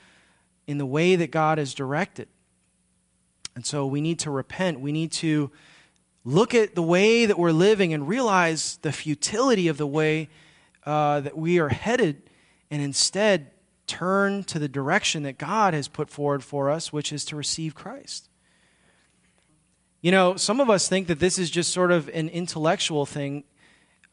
in 0.68 0.78
the 0.78 0.86
way 0.86 1.16
that 1.16 1.32
God 1.32 1.58
has 1.58 1.74
directed. 1.74 2.28
And 3.56 3.66
so 3.66 3.86
we 3.86 4.02
need 4.02 4.20
to 4.20 4.32
repent. 4.32 4.80
We 4.80 4.92
need 4.92 5.12
to 5.14 5.52
look 6.30 6.54
at 6.54 6.76
the 6.76 6.84
way 6.84 7.26
that 7.26 7.40
we're 7.40 7.52
living 7.52 7.94
and 7.94 8.08
realize 8.08 8.78
the 8.82 8.92
futility 8.92 9.68
of 9.68 9.78
the 9.78 9.88
way 9.88 10.30
uh, 10.86 11.20
that 11.22 11.38
we 11.38 11.60
are 11.60 11.70
headed, 11.70 12.22
and 12.72 12.82
instead 12.82 13.52
turn 13.88 14.44
to 14.44 14.60
the 14.60 14.68
direction 14.68 15.24
that 15.24 15.38
God 15.38 15.74
has 15.74 15.88
put 15.88 16.10
forward 16.10 16.44
for 16.44 16.70
us, 16.70 16.94
which 16.94 17.12
is 17.12 17.26
to 17.26 17.36
receive 17.36 17.74
Christ. 17.74 18.30
You 20.02 20.12
know, 20.12 20.36
some 20.36 20.60
of 20.60 20.70
us 20.70 20.88
think 20.88 21.08
that 21.08 21.20
this 21.20 21.40
is 21.40 21.50
just 21.50 21.74
sort 21.74 21.92
of 21.92 22.08
an 22.10 22.30
intellectual 22.30 23.06
thing 23.06 23.44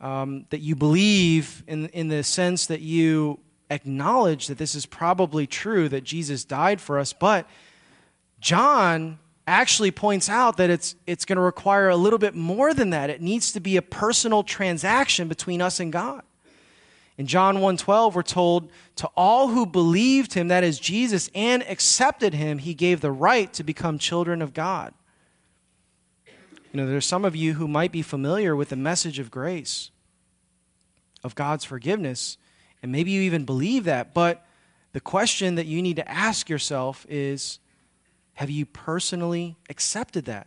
um, 0.01 0.47
that 0.51 0.61
you 0.61 0.75
believe 0.75 1.63
in, 1.67 1.89
in 1.91 2.09
the 2.09 2.23
sense 2.23 2.67
that 2.67 2.81
you 2.81 3.39
acknowledge 3.71 4.47
that 4.47 4.59
this 4.59 4.75
is 4.75 4.87
probably 4.87 5.47
true, 5.47 5.89
that 5.91 6.03
Jesus 6.03 6.45
died 6.45 6.81
for 6.81 6.99
us. 6.99 7.13
But 7.13 7.47
John 8.41 9.19
actually 9.47 9.91
points 9.91 10.29
out 10.29 10.57
that 10.57 10.71
it's, 10.71 10.97
it's 11.07 11.25
going 11.25 11.37
to 11.37 11.43
require 11.43 11.89
a 11.89 11.97
little 11.97 12.19
bit 12.19 12.35
more 12.35 12.75
than 12.75 12.91
that. 12.91 13.11
It 13.11 13.21
needs 13.21 13.53
to 13.53 13.61
be 13.61 13.77
a 13.77 13.83
personal 13.83 14.43
transaction 14.43 15.29
between 15.29 15.63
us 15.63 15.79
and 15.79 15.93
God. 15.93 16.23
In 17.19 17.27
John 17.27 17.57
1:12 17.57 18.15
we're 18.15 18.23
told 18.23 18.71
to 18.97 19.07
all 19.17 19.49
who 19.49 19.65
believed 19.65 20.35
him 20.35 20.49
that 20.49 20.65
is 20.65 20.79
Jesus 20.79 21.31
and 21.35 21.63
accepted 21.63 22.35
him 22.35 22.59
he 22.59 22.75
gave 22.75 23.01
the 23.01 23.11
right 23.11 23.53
to 23.55 23.65
become 23.65 23.99
children 23.99 24.43
of 24.43 24.53
God. 24.53 24.93
You 26.27 26.83
know 26.83 26.87
there's 26.87 27.07
some 27.07 27.25
of 27.25 27.35
you 27.35 27.55
who 27.55 27.69
might 27.69 27.91
be 27.91 28.03
familiar 28.03 28.55
with 28.55 28.69
the 28.69 28.77
message 28.77 29.19
of 29.19 29.31
grace 29.31 29.91
of 31.25 31.35
God's 31.35 31.65
forgiveness 31.65 32.37
and 32.83 32.93
maybe 32.93 33.13
you 33.13 33.23
even 33.23 33.47
believe 33.47 33.85
that 33.85 34.13
but 34.13 34.45
the 34.93 35.01
question 35.01 35.55
that 35.55 35.67
you 35.67 35.81
need 35.81 35.97
to 35.97 36.11
ask 36.11 36.51
yourself 36.51 37.07
is 37.09 37.61
have 38.37 38.51
you 38.51 38.67
personally 38.67 39.57
accepted 39.71 40.27
that? 40.27 40.47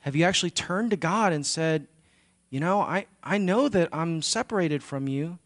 Have 0.00 0.14
you 0.14 0.24
actually 0.24 0.50
turned 0.50 0.92
to 0.92 0.96
God 0.96 1.32
and 1.32 1.44
said, 1.44 1.88
you 2.48 2.60
know, 2.60 2.80
I, 2.80 3.06
I 3.24 3.38
know 3.38 3.68
that 3.68 3.88
I'm 3.92 4.22
separated 4.22 4.82
from 4.82 5.08
you, 5.08 5.38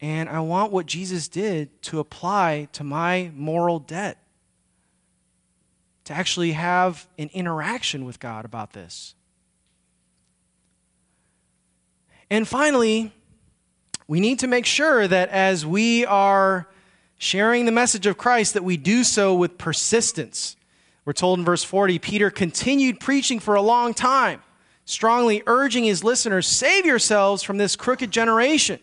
and 0.00 0.28
I 0.28 0.40
want 0.40 0.72
what 0.72 0.86
Jesus 0.86 1.28
did 1.28 1.80
to 1.82 2.00
apply 2.00 2.68
to 2.72 2.82
my 2.82 3.30
moral 3.36 3.78
debt, 3.78 4.18
to 6.04 6.12
actually 6.12 6.52
have 6.52 7.06
an 7.18 7.30
interaction 7.32 8.04
with 8.04 8.18
God 8.18 8.44
about 8.44 8.72
this. 8.72 9.14
And 12.28 12.48
finally, 12.48 13.12
we 14.08 14.18
need 14.18 14.40
to 14.40 14.48
make 14.48 14.66
sure 14.66 15.06
that 15.06 15.28
as 15.28 15.64
we 15.64 16.04
are 16.04 16.66
sharing 17.18 17.64
the 17.64 17.72
message 17.72 18.06
of 18.06 18.16
Christ, 18.16 18.54
that 18.54 18.64
we 18.64 18.76
do 18.76 19.04
so 19.04 19.34
with 19.34 19.58
persistence. 19.58 20.56
We're 21.04 21.12
told 21.12 21.38
in 21.38 21.44
verse 21.44 21.64
40 21.64 21.98
Peter 21.98 22.30
continued 22.30 23.00
preaching 23.00 23.40
for 23.40 23.54
a 23.54 23.62
long 23.62 23.94
time 23.94 24.42
strongly 24.86 25.42
urging 25.46 25.84
his 25.84 26.02
listeners, 26.02 26.46
save 26.46 26.86
yourselves 26.86 27.42
from 27.42 27.58
this 27.58 27.76
crooked 27.76 28.10
generation. 28.10 28.78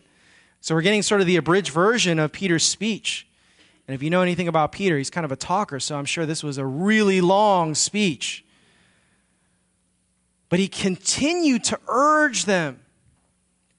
So 0.62 0.76
we're 0.76 0.82
getting 0.82 1.02
sort 1.02 1.22
of 1.22 1.28
the 1.28 1.38
abridged 1.38 1.72
version 1.72 2.20
of 2.20 2.32
Peter's 2.32 2.66
speech. 2.66 3.26
And 3.88 3.96
if 3.96 4.04
you 4.04 4.10
know 4.10 4.22
anything 4.22 4.48
about 4.48 4.72
Peter, 4.72 4.98
he's 4.98 5.10
kind 5.10 5.26
of 5.26 5.32
a 5.32 5.36
talker, 5.36 5.80
so 5.80 5.98
I'm 5.98 6.06
sure 6.06 6.26
this 6.26 6.44
was 6.44 6.58
a 6.58 6.66
really 6.66 7.22
long 7.22 7.74
speech. 7.74 8.46
But 10.50 10.60
he 10.60 10.68
continued 10.68 11.64
to 11.66 11.80
urge 11.88 12.46
them, 12.46 12.82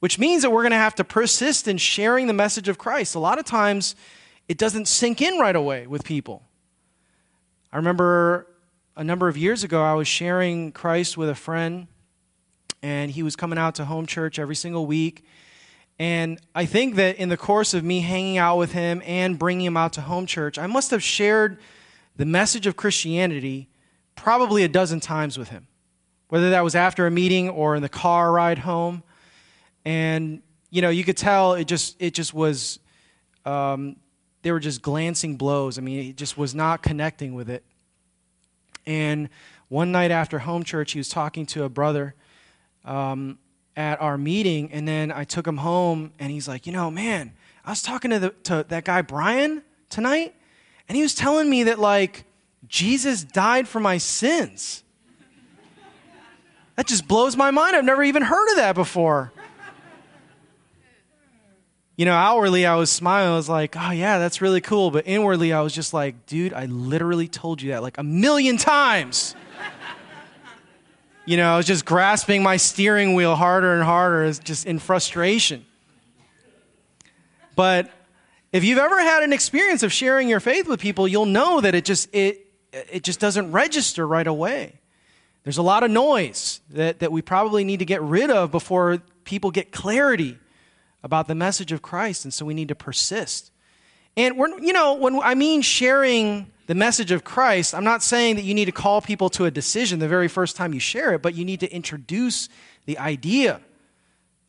which 0.01 0.19
means 0.19 0.43
that 0.43 0.51
we're 0.51 0.63
going 0.63 0.73
to 0.73 0.77
have 0.77 0.95
to 0.97 1.05
persist 1.05 1.69
in 1.69 1.79
sharing 1.79 2.27
the 2.27 2.33
message 2.33 2.69
of 2.69 2.79
Christ. 2.79 3.15
A 3.15 3.19
lot 3.19 3.39
of 3.39 3.45
times, 3.45 3.95
it 4.49 4.59
doesn't 4.59 4.87
sink 4.87 5.23
in 5.23 5.39
right 5.39 5.57
away 5.57 5.87
with 5.87 6.05
people. 6.05 6.43
I 7.73 7.77
remember 7.77 8.47
a 8.97 9.03
number 9.03 9.29
of 9.29 9.37
years 9.37 9.65
ago, 9.65 9.83
I 9.83 9.95
was 9.95 10.07
sharing 10.07 10.71
Christ 10.73 11.17
with 11.17 11.29
a 11.29 11.35
friend, 11.35 11.89
and 12.83 13.11
he 13.11 13.23
was 13.23 13.35
coming 13.35 13.59
out 13.59 13.75
to 13.77 13.85
home 13.85 14.07
church 14.07 14.39
every 14.39 14.55
single 14.55 14.87
week. 14.87 15.25
And 15.99 16.41
I 16.55 16.67
think 16.67 16.97
that 16.97 17.17
in 17.17 17.29
the 17.29 17.37
course 17.37 17.73
of 17.73 17.85
me 17.85 18.01
hanging 18.01 18.39
out 18.39 18.59
with 18.59 18.73
him 18.73 19.03
and 19.05 19.39
bringing 19.39 19.67
him 19.67 19.77
out 19.77 19.93
to 19.95 20.01
home 20.01 20.27
church, 20.27 20.59
I 20.59 20.67
must 20.67 20.91
have 20.91 21.03
shared 21.03 21.59
the 22.17 22.27
message 22.27 22.67
of 22.67 22.77
Christianity 22.77 23.69
probably 24.17 24.65
a 24.65 24.69
dozen 24.69 25.01
times 25.01 25.39
with 25.39 25.49
him, 25.49 25.67
whether 26.29 26.51
that 26.51 26.63
was 26.63 26.75
after 26.75 27.07
a 27.07 27.11
meeting 27.11 27.49
or 27.49 27.75
in 27.77 27.83
the 27.83 27.89
car 27.89 28.33
ride 28.33 28.59
home. 28.59 29.03
And 29.85 30.43
you 30.71 30.83
know, 30.83 30.91
you 30.91 31.05
could 31.05 31.17
tell 31.17 31.55
it 31.55 31.67
just 31.67 31.97
it 32.01 32.15
just 32.15 32.35
was 32.35 32.81
um, 33.45 33.97
they 34.45 34.53
were 34.53 34.61
just 34.61 34.83
glancing 34.83 35.37
blows. 35.37 35.79
I 35.79 35.81
mean, 35.81 36.11
it 36.11 36.17
just 36.17 36.37
was 36.37 36.55
not 36.55 36.83
connecting 36.83 37.35
with 37.35 37.49
it. 37.49 37.65
And 38.87 39.31
one 39.69 39.91
night 39.91 40.11
after 40.11 40.39
home 40.41 40.65
church, 40.65 40.93
he 40.93 40.99
was 40.99 41.09
talking 41.09 41.47
to 41.47 41.65
a 41.65 41.71
brother 41.71 42.15
um, 42.85 43.39
at 43.75 44.01
our 44.03 44.19
meeting, 44.19 44.71
and 44.71 44.87
then 44.87 45.11
I 45.11 45.25
took 45.25 45.47
him 45.47 45.57
home, 45.57 46.13
and 46.19 46.31
he's 46.31 46.47
like, 46.47 46.67
you 46.67 46.75
know, 46.75 46.91
man, 46.91 47.33
I 47.65 47.71
was 47.71 47.81
talking 47.81 48.11
to, 48.11 48.19
the, 48.19 48.31
to 48.45 48.67
that 48.69 48.85
guy 48.85 49.01
Brian 49.01 49.63
tonight, 49.89 50.35
and 50.91 50.97
he 50.97 51.03
was 51.03 51.15
telling 51.15 51.49
me 51.49 51.65
that 51.65 51.79
like 51.79 52.25
Jesus 52.69 53.25
died 53.25 53.67
for 53.67 53.81
my 53.81 53.97
sins. 53.97 54.83
That 56.77 56.87
just 56.87 57.09
blows 57.09 57.35
my 57.35 57.51
mind. 57.51 57.77
I've 57.77 57.85
never 57.85 58.03
even 58.03 58.23
heard 58.23 58.51
of 58.51 58.57
that 58.57 58.75
before. 58.75 59.33
You 61.97 62.05
know, 62.07 62.15
outwardly 62.15 62.67
I 62.67 62.75
was 62.75 62.91
smiling. 62.91 63.33
I 63.33 63.37
was 63.37 63.49
like, 63.49 63.77
oh, 63.79 63.91
yeah, 63.93 64.19
that's 64.19 64.41
really 64.41 64.61
cool. 64.61 64.91
But 64.91 65.07
inwardly 65.07 65.53
I 65.53 65.61
was 65.61 65.73
just 65.73 65.95
like, 65.95 66.27
dude, 66.27 66.53
I 66.53 66.67
literally 66.67 67.29
told 67.29 67.63
you 67.63 67.71
that 67.71 67.83
like 67.83 67.99
a 67.99 68.03
million 68.03 68.57
times. 68.57 69.37
You 71.27 71.39
know, 71.39 71.55
I 71.55 71.57
was 71.57 71.67
just 71.67 71.87
grasping 71.87 72.43
my 72.43 72.59
steering 72.59 73.15
wheel 73.15 73.35
harder 73.35 73.75
and 73.75 73.83
harder, 73.83 74.31
just 74.33 74.67
in 74.67 74.79
frustration. 74.79 75.65
But 77.57 77.91
if 78.53 78.63
you've 78.63 78.79
ever 78.79 79.01
had 79.01 79.23
an 79.23 79.33
experience 79.33 79.83
of 79.83 79.93
sharing 79.93 80.29
your 80.29 80.41
faith 80.41 80.69
with 80.69 80.81
people, 80.81 81.09
you'll 81.09 81.25
know 81.25 81.63
that 81.63 81.75
it 81.75 81.87
just 81.87 82.15
it 82.15 82.47
it 82.73 83.05
just 83.05 83.21
doesn't 83.21 83.53
register 83.53 84.07
right 84.07 84.27
away. 84.27 84.81
There's 85.45 85.59
a 85.59 85.63
lot 85.63 85.83
of 85.83 85.91
noise 85.91 86.61
that, 86.71 86.99
that 86.99 87.13
we 87.13 87.23
probably 87.23 87.65
need 87.65 87.79
to 87.79 87.85
get 87.85 88.03
rid 88.03 88.31
of 88.31 88.51
before 88.51 88.99
people 89.25 89.51
get 89.51 89.73
clarity 89.73 90.39
about 91.05 91.29
the 91.29 91.35
message 91.35 91.71
of 91.71 91.83
Christ, 91.83 92.25
and 92.25 92.33
so 92.33 92.47
we 92.47 92.55
need 92.55 92.69
to 92.69 92.75
persist. 92.75 93.53
And 94.17 94.39
we're, 94.39 94.59
you 94.59 94.73
know, 94.73 94.95
when 94.95 95.21
I 95.21 95.35
mean 95.35 95.61
sharing 95.61 96.51
the 96.67 96.75
message 96.75 97.13
of 97.13 97.25
Christ, 97.25 97.75
I'm 97.75 97.85
not 97.85 98.03
saying 98.03 98.37
that 98.37 98.43
you 98.43 98.55
need 98.55 98.65
to 98.65 98.73
call 98.73 99.03
people 99.03 99.29
to 99.31 99.45
a 99.45 99.51
decision 99.51 99.99
the 99.99 100.09
very 100.09 100.29
first 100.29 100.57
time 100.57 100.73
you 100.73 100.81
share 100.81 101.13
it, 101.13 101.21
but 101.21 101.35
you 101.35 101.45
need 101.45 101.61
to 101.61 101.71
introduce 101.71 102.49
the 102.87 102.99
idea 102.99 103.61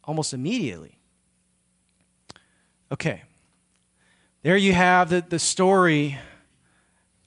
almost 0.06 0.34
immediately. 0.34 0.98
Okay. 2.90 3.24
There 4.44 4.56
you 4.56 4.72
have 4.72 5.10
the, 5.10 5.26
the 5.28 5.40
story 5.40 6.18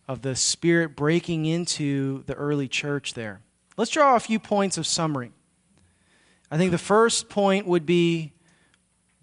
of 0.06 0.22
the 0.22 0.36
Spirit 0.36 0.96
breaking 0.96 1.44
into 1.44 2.22
the 2.24 2.34
early 2.34 2.66
church 2.66 3.12
there. 3.12 3.42
Let's 3.76 3.90
draw 3.90 4.16
a 4.16 4.20
few 4.20 4.38
points 4.38 4.78
of 4.78 4.86
summary. 4.86 5.32
I 6.50 6.56
think 6.56 6.70
the 6.70 6.78
first 6.78 7.28
point 7.28 7.66
would 7.66 7.84
be 7.84 8.32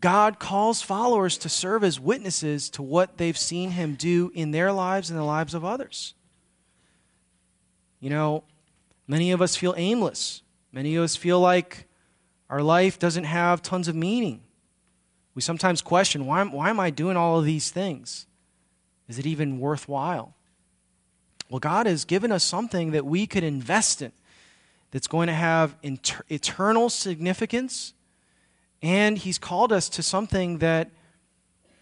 God 0.06 0.38
calls 0.38 0.84
followers 0.84 1.36
to 1.40 1.50
serve 1.50 1.84
as 1.84 2.00
witnesses 2.00 2.70
to 2.70 2.84
what 2.84 3.18
they've 3.18 3.36
seen 3.36 3.72
Him 3.72 3.96
do 3.96 4.32
in 4.36 4.52
their 4.52 4.72
lives 4.72 5.10
and 5.10 5.18
the 5.18 5.24
lives 5.24 5.56
of 5.56 5.66
others. 5.66 6.14
You 8.00 8.12
know, 8.12 8.44
many 9.08 9.32
of 9.32 9.42
us 9.42 9.56
feel 9.56 9.74
aimless. 9.76 10.44
Many 10.72 10.96
of 10.96 11.04
us 11.04 11.16
feel 11.16 11.40
like 11.40 11.88
our 12.52 12.62
life 12.62 13.00
doesn't 13.00 13.24
have 13.24 13.64
tons 13.64 13.88
of 13.88 13.96
meaning. 13.96 14.42
We 15.34 15.42
sometimes 15.42 15.82
question 15.82 16.28
why, 16.28 16.44
why 16.44 16.70
am 16.70 16.80
I 16.80 16.92
doing 16.92 17.18
all 17.18 17.40
of 17.40 17.46
these 17.46 17.72
things? 17.72 18.28
Is 19.08 19.18
it 19.18 19.26
even 19.26 19.60
worthwhile? 19.60 20.36
Well, 21.50 21.58
God 21.58 21.88
has 21.88 22.06
given 22.06 22.32
us 22.32 22.44
something 22.44 22.92
that 22.92 23.08
we 23.08 23.26
could 23.26 23.44
invest 23.44 24.04
in 24.04 24.12
that's 24.92 25.08
going 25.08 25.30
to 25.30 25.34
have 25.34 25.76
inter- 25.82 26.22
eternal 26.30 26.92
significance 26.92 27.96
and 28.86 29.18
He's 29.18 29.40
called 29.40 29.74
us 29.74 29.90
to 29.90 30.04
something 30.04 30.60
that 30.60 30.92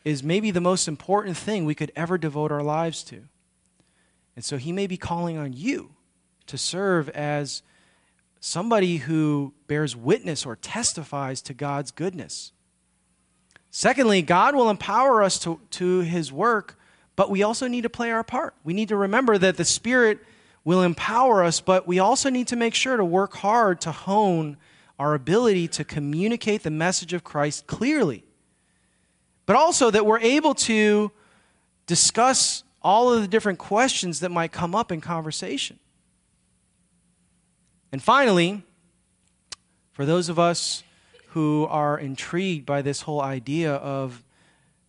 is 0.05 0.23
maybe 0.23 0.51
the 0.51 0.61
most 0.61 0.87
important 0.87 1.35
thing 1.35 1.65
we 1.65 1.75
could 1.75 1.91
ever 1.97 2.17
devote 2.17 2.49
our 2.49 2.63
lives 2.63 3.03
to. 3.03 3.23
And 4.37 4.45
so 4.45 4.55
He 4.55 4.71
may 4.71 4.87
be 4.87 4.95
calling 4.95 5.37
on 5.37 5.51
you 5.51 5.91
to 6.47 6.57
serve 6.57 7.09
as 7.09 7.61
somebody 8.39 8.97
who 8.97 9.53
bears 9.67 9.97
witness 9.97 10.45
or 10.45 10.55
testifies 10.55 11.41
to 11.41 11.53
God's 11.53 11.91
goodness. 11.91 12.53
Secondly, 13.69 14.21
God 14.21 14.55
will 14.55 14.69
empower 14.69 15.21
us 15.21 15.37
to, 15.39 15.59
to 15.71 15.99
His 15.99 16.31
work, 16.31 16.79
but 17.17 17.29
we 17.29 17.43
also 17.43 17.67
need 17.67 17.81
to 17.81 17.89
play 17.89 18.11
our 18.11 18.23
part. 18.23 18.55
We 18.63 18.73
need 18.73 18.87
to 18.87 18.95
remember 18.95 19.37
that 19.37 19.57
the 19.57 19.65
Spirit 19.65 20.19
will 20.63 20.81
empower 20.81 21.43
us, 21.43 21.59
but 21.59 21.85
we 21.85 21.99
also 21.99 22.29
need 22.29 22.47
to 22.47 22.55
make 22.55 22.73
sure 22.73 22.95
to 22.95 23.03
work 23.03 23.33
hard 23.35 23.81
to 23.81 23.91
hone 23.91 24.55
our 24.99 25.13
ability 25.13 25.67
to 25.67 25.83
communicate 25.83 26.63
the 26.63 26.71
message 26.71 27.13
of 27.13 27.23
Christ 27.23 27.67
clearly. 27.67 28.23
But 29.45 29.55
also 29.55 29.91
that 29.91 30.05
we're 30.05 30.19
able 30.19 30.53
to 30.55 31.11
discuss 31.85 32.63
all 32.81 33.11
of 33.11 33.21
the 33.21 33.27
different 33.27 33.59
questions 33.59 34.19
that 34.19 34.29
might 34.29 34.51
come 34.51 34.75
up 34.75 34.91
in 34.91 35.01
conversation. 35.01 35.79
And 37.91 38.01
finally, 38.01 38.63
for 39.91 40.05
those 40.05 40.29
of 40.29 40.39
us 40.39 40.83
who 41.29 41.67
are 41.69 41.97
intrigued 41.97 42.65
by 42.65 42.81
this 42.81 43.01
whole 43.01 43.21
idea 43.21 43.73
of 43.73 44.23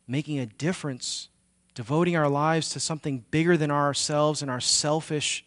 making 0.06 0.38
a 0.38 0.46
difference, 0.46 1.28
devoting 1.74 2.16
our 2.16 2.28
lives 2.28 2.68
to 2.70 2.80
something 2.80 3.24
bigger 3.30 3.56
than 3.56 3.70
ourselves 3.70 4.42
and 4.42 4.50
our 4.50 4.60
selfish 4.60 5.44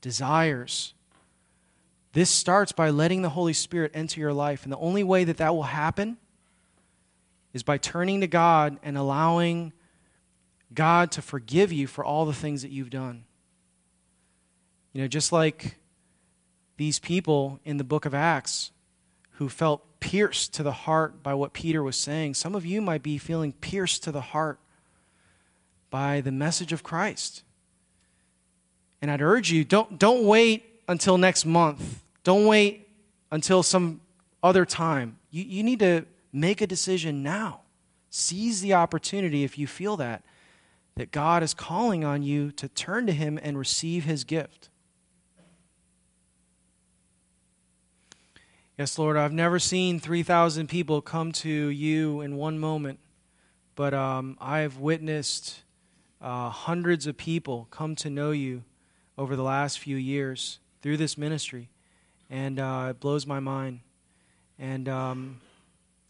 desires. 0.00 0.94
This 2.16 2.30
starts 2.30 2.72
by 2.72 2.88
letting 2.88 3.20
the 3.20 3.28
Holy 3.28 3.52
Spirit 3.52 3.90
enter 3.92 4.20
your 4.20 4.32
life. 4.32 4.62
And 4.62 4.72
the 4.72 4.78
only 4.78 5.04
way 5.04 5.24
that 5.24 5.36
that 5.36 5.54
will 5.54 5.64
happen 5.64 6.16
is 7.52 7.62
by 7.62 7.76
turning 7.76 8.22
to 8.22 8.26
God 8.26 8.78
and 8.82 8.96
allowing 8.96 9.74
God 10.72 11.12
to 11.12 11.20
forgive 11.20 11.72
you 11.72 11.86
for 11.86 12.02
all 12.02 12.24
the 12.24 12.32
things 12.32 12.62
that 12.62 12.70
you've 12.70 12.88
done. 12.88 13.24
You 14.94 15.02
know, 15.02 15.08
just 15.08 15.30
like 15.30 15.76
these 16.78 16.98
people 16.98 17.60
in 17.66 17.76
the 17.76 17.84
book 17.84 18.06
of 18.06 18.14
Acts 18.14 18.70
who 19.32 19.50
felt 19.50 20.00
pierced 20.00 20.54
to 20.54 20.62
the 20.62 20.72
heart 20.72 21.22
by 21.22 21.34
what 21.34 21.52
Peter 21.52 21.82
was 21.82 21.98
saying, 21.98 22.32
some 22.32 22.54
of 22.54 22.64
you 22.64 22.80
might 22.80 23.02
be 23.02 23.18
feeling 23.18 23.52
pierced 23.52 24.02
to 24.04 24.10
the 24.10 24.22
heart 24.22 24.58
by 25.90 26.22
the 26.22 26.32
message 26.32 26.72
of 26.72 26.82
Christ. 26.82 27.42
And 29.02 29.10
I'd 29.10 29.20
urge 29.20 29.50
you 29.50 29.64
don't, 29.64 29.98
don't 29.98 30.24
wait 30.24 30.64
until 30.88 31.18
next 31.18 31.44
month. 31.44 32.04
Don't 32.26 32.46
wait 32.46 32.88
until 33.30 33.62
some 33.62 34.00
other 34.42 34.64
time. 34.64 35.16
You, 35.30 35.44
you 35.44 35.62
need 35.62 35.78
to 35.78 36.06
make 36.32 36.60
a 36.60 36.66
decision 36.66 37.22
now. 37.22 37.60
Seize 38.10 38.60
the 38.60 38.74
opportunity 38.74 39.44
if 39.44 39.56
you 39.56 39.68
feel 39.68 39.96
that, 39.98 40.24
that 40.96 41.12
God 41.12 41.44
is 41.44 41.54
calling 41.54 42.04
on 42.04 42.24
you 42.24 42.50
to 42.50 42.66
turn 42.66 43.06
to 43.06 43.12
Him 43.12 43.38
and 43.40 43.56
receive 43.56 44.06
His 44.06 44.24
gift. 44.24 44.70
Yes, 48.76 48.98
Lord, 48.98 49.16
I've 49.16 49.32
never 49.32 49.60
seen 49.60 50.00
3,000 50.00 50.68
people 50.68 51.00
come 51.02 51.30
to 51.30 51.48
you 51.48 52.22
in 52.22 52.34
one 52.34 52.58
moment, 52.58 52.98
but 53.76 53.94
um, 53.94 54.36
I've 54.40 54.78
witnessed 54.78 55.62
uh, 56.20 56.50
hundreds 56.50 57.06
of 57.06 57.16
people 57.16 57.68
come 57.70 57.94
to 57.94 58.10
know 58.10 58.32
you 58.32 58.64
over 59.16 59.36
the 59.36 59.44
last 59.44 59.78
few 59.78 59.96
years 59.96 60.58
through 60.82 60.96
this 60.96 61.16
ministry, 61.16 61.70
and 62.30 62.58
uh, 62.58 62.88
it 62.90 63.00
blows 63.00 63.26
my 63.26 63.40
mind. 63.40 63.80
And 64.58 64.88
um, 64.88 65.40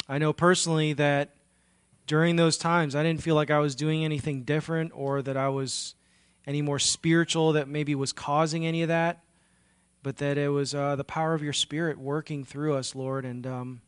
I 0.08 0.18
know 0.18 0.32
personally 0.32 0.92
that 0.94 1.30
during 2.06 2.36
those 2.36 2.56
times, 2.56 2.94
I 2.94 3.02
didn't 3.02 3.22
feel 3.22 3.34
like 3.34 3.50
I 3.50 3.58
was 3.58 3.74
doing 3.74 4.04
anything 4.04 4.42
different 4.42 4.92
or 4.94 5.22
that 5.22 5.36
I 5.36 5.48
was 5.48 5.94
any 6.46 6.62
more 6.62 6.78
spiritual 6.78 7.52
that 7.52 7.68
maybe 7.68 7.94
was 7.94 8.12
causing 8.12 8.64
any 8.64 8.82
of 8.82 8.88
that, 8.88 9.20
but 10.02 10.18
that 10.18 10.38
it 10.38 10.48
was 10.48 10.74
uh, 10.74 10.94
the 10.94 11.04
power 11.04 11.34
of 11.34 11.42
your 11.42 11.52
Spirit 11.52 11.98
working 11.98 12.44
through 12.44 12.74
us, 12.74 12.94
Lord. 12.94 13.24
And 13.24 13.46
um, 13.46 13.80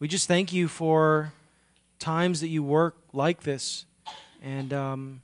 we 0.00 0.08
just 0.08 0.26
thank 0.26 0.52
you 0.52 0.66
for 0.66 1.32
times 2.00 2.40
that 2.40 2.48
you 2.48 2.64
work 2.64 2.96
like 3.12 3.42
this. 3.42 3.86
And 4.42 4.72
um, 4.72 5.22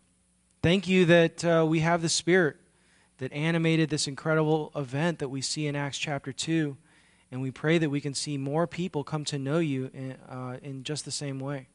thank 0.62 0.86
you 0.86 1.04
that 1.06 1.44
uh, 1.44 1.66
we 1.68 1.80
have 1.80 2.02
the 2.02 2.08
Spirit 2.08 2.56
that 3.20 3.32
animated 3.34 3.90
this 3.90 4.08
incredible 4.08 4.72
event 4.74 5.18
that 5.18 5.28
we 5.28 5.42
see 5.42 5.66
in 5.66 5.76
Acts 5.76 5.98
chapter 5.98 6.32
2. 6.32 6.76
And 7.30 7.42
we 7.42 7.50
pray 7.50 7.76
that 7.76 7.90
we 7.90 8.00
can 8.00 8.14
see 8.14 8.38
more 8.38 8.66
people 8.66 9.04
come 9.04 9.26
to 9.26 9.38
know 9.38 9.58
you 9.58 9.90
in, 9.92 10.12
uh, 10.28 10.56
in 10.62 10.84
just 10.84 11.04
the 11.04 11.10
same 11.10 11.38
way. 11.38 11.68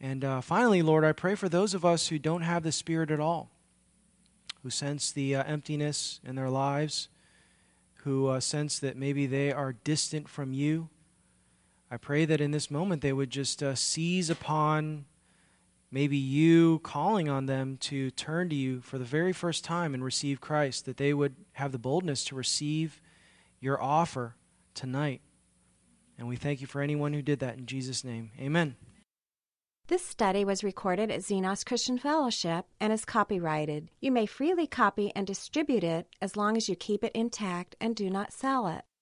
And 0.00 0.24
uh, 0.24 0.40
finally, 0.40 0.82
Lord, 0.82 1.04
I 1.04 1.12
pray 1.12 1.36
for 1.36 1.48
those 1.48 1.74
of 1.74 1.84
us 1.84 2.08
who 2.08 2.18
don't 2.18 2.42
have 2.42 2.64
the 2.64 2.72
Spirit 2.72 3.12
at 3.12 3.20
all, 3.20 3.50
who 4.64 4.68
sense 4.68 5.12
the 5.12 5.36
uh, 5.36 5.44
emptiness 5.44 6.18
in 6.24 6.34
their 6.34 6.50
lives, 6.50 7.08
who 8.02 8.26
uh, 8.26 8.40
sense 8.40 8.80
that 8.80 8.96
maybe 8.96 9.26
they 9.26 9.52
are 9.52 9.72
distant 9.72 10.28
from 10.28 10.52
you. 10.52 10.88
I 11.88 11.98
pray 11.98 12.24
that 12.24 12.40
in 12.40 12.50
this 12.50 12.68
moment 12.68 13.00
they 13.00 13.12
would 13.12 13.30
just 13.30 13.62
uh, 13.62 13.76
seize 13.76 14.28
upon 14.28 15.04
maybe 15.92 16.16
you 16.16 16.80
calling 16.80 17.28
on 17.28 17.46
them 17.46 17.76
to 17.76 18.10
turn 18.10 18.48
to 18.48 18.56
you 18.56 18.80
for 18.80 18.98
the 18.98 19.04
very 19.04 19.32
first 19.32 19.62
time 19.62 19.94
and 19.94 20.02
receive 20.02 20.40
Christ, 20.40 20.86
that 20.86 20.96
they 20.96 21.14
would 21.14 21.36
have 21.52 21.70
the 21.70 21.78
boldness 21.78 22.24
to 22.24 22.34
receive 22.34 23.00
your 23.60 23.80
offer 23.80 24.34
tonight. 24.74 25.20
And 26.18 26.26
we 26.26 26.36
thank 26.36 26.60
you 26.60 26.66
for 26.66 26.80
anyone 26.80 27.12
who 27.12 27.22
did 27.22 27.38
that 27.40 27.58
in 27.58 27.66
Jesus' 27.66 28.02
name. 28.02 28.32
Amen. 28.40 28.76
This 29.88 30.04
study 30.04 30.44
was 30.44 30.64
recorded 30.64 31.10
at 31.10 31.20
Xenos 31.20 31.66
Christian 31.66 31.98
Fellowship 31.98 32.66
and 32.80 32.92
is 32.92 33.04
copyrighted. 33.04 33.90
You 34.00 34.10
may 34.10 34.26
freely 34.26 34.66
copy 34.66 35.12
and 35.14 35.26
distribute 35.26 35.84
it 35.84 36.06
as 36.22 36.36
long 36.36 36.56
as 36.56 36.68
you 36.68 36.76
keep 36.76 37.04
it 37.04 37.12
intact 37.14 37.74
and 37.80 37.94
do 37.94 38.08
not 38.08 38.32
sell 38.32 38.68
it. 38.68 38.84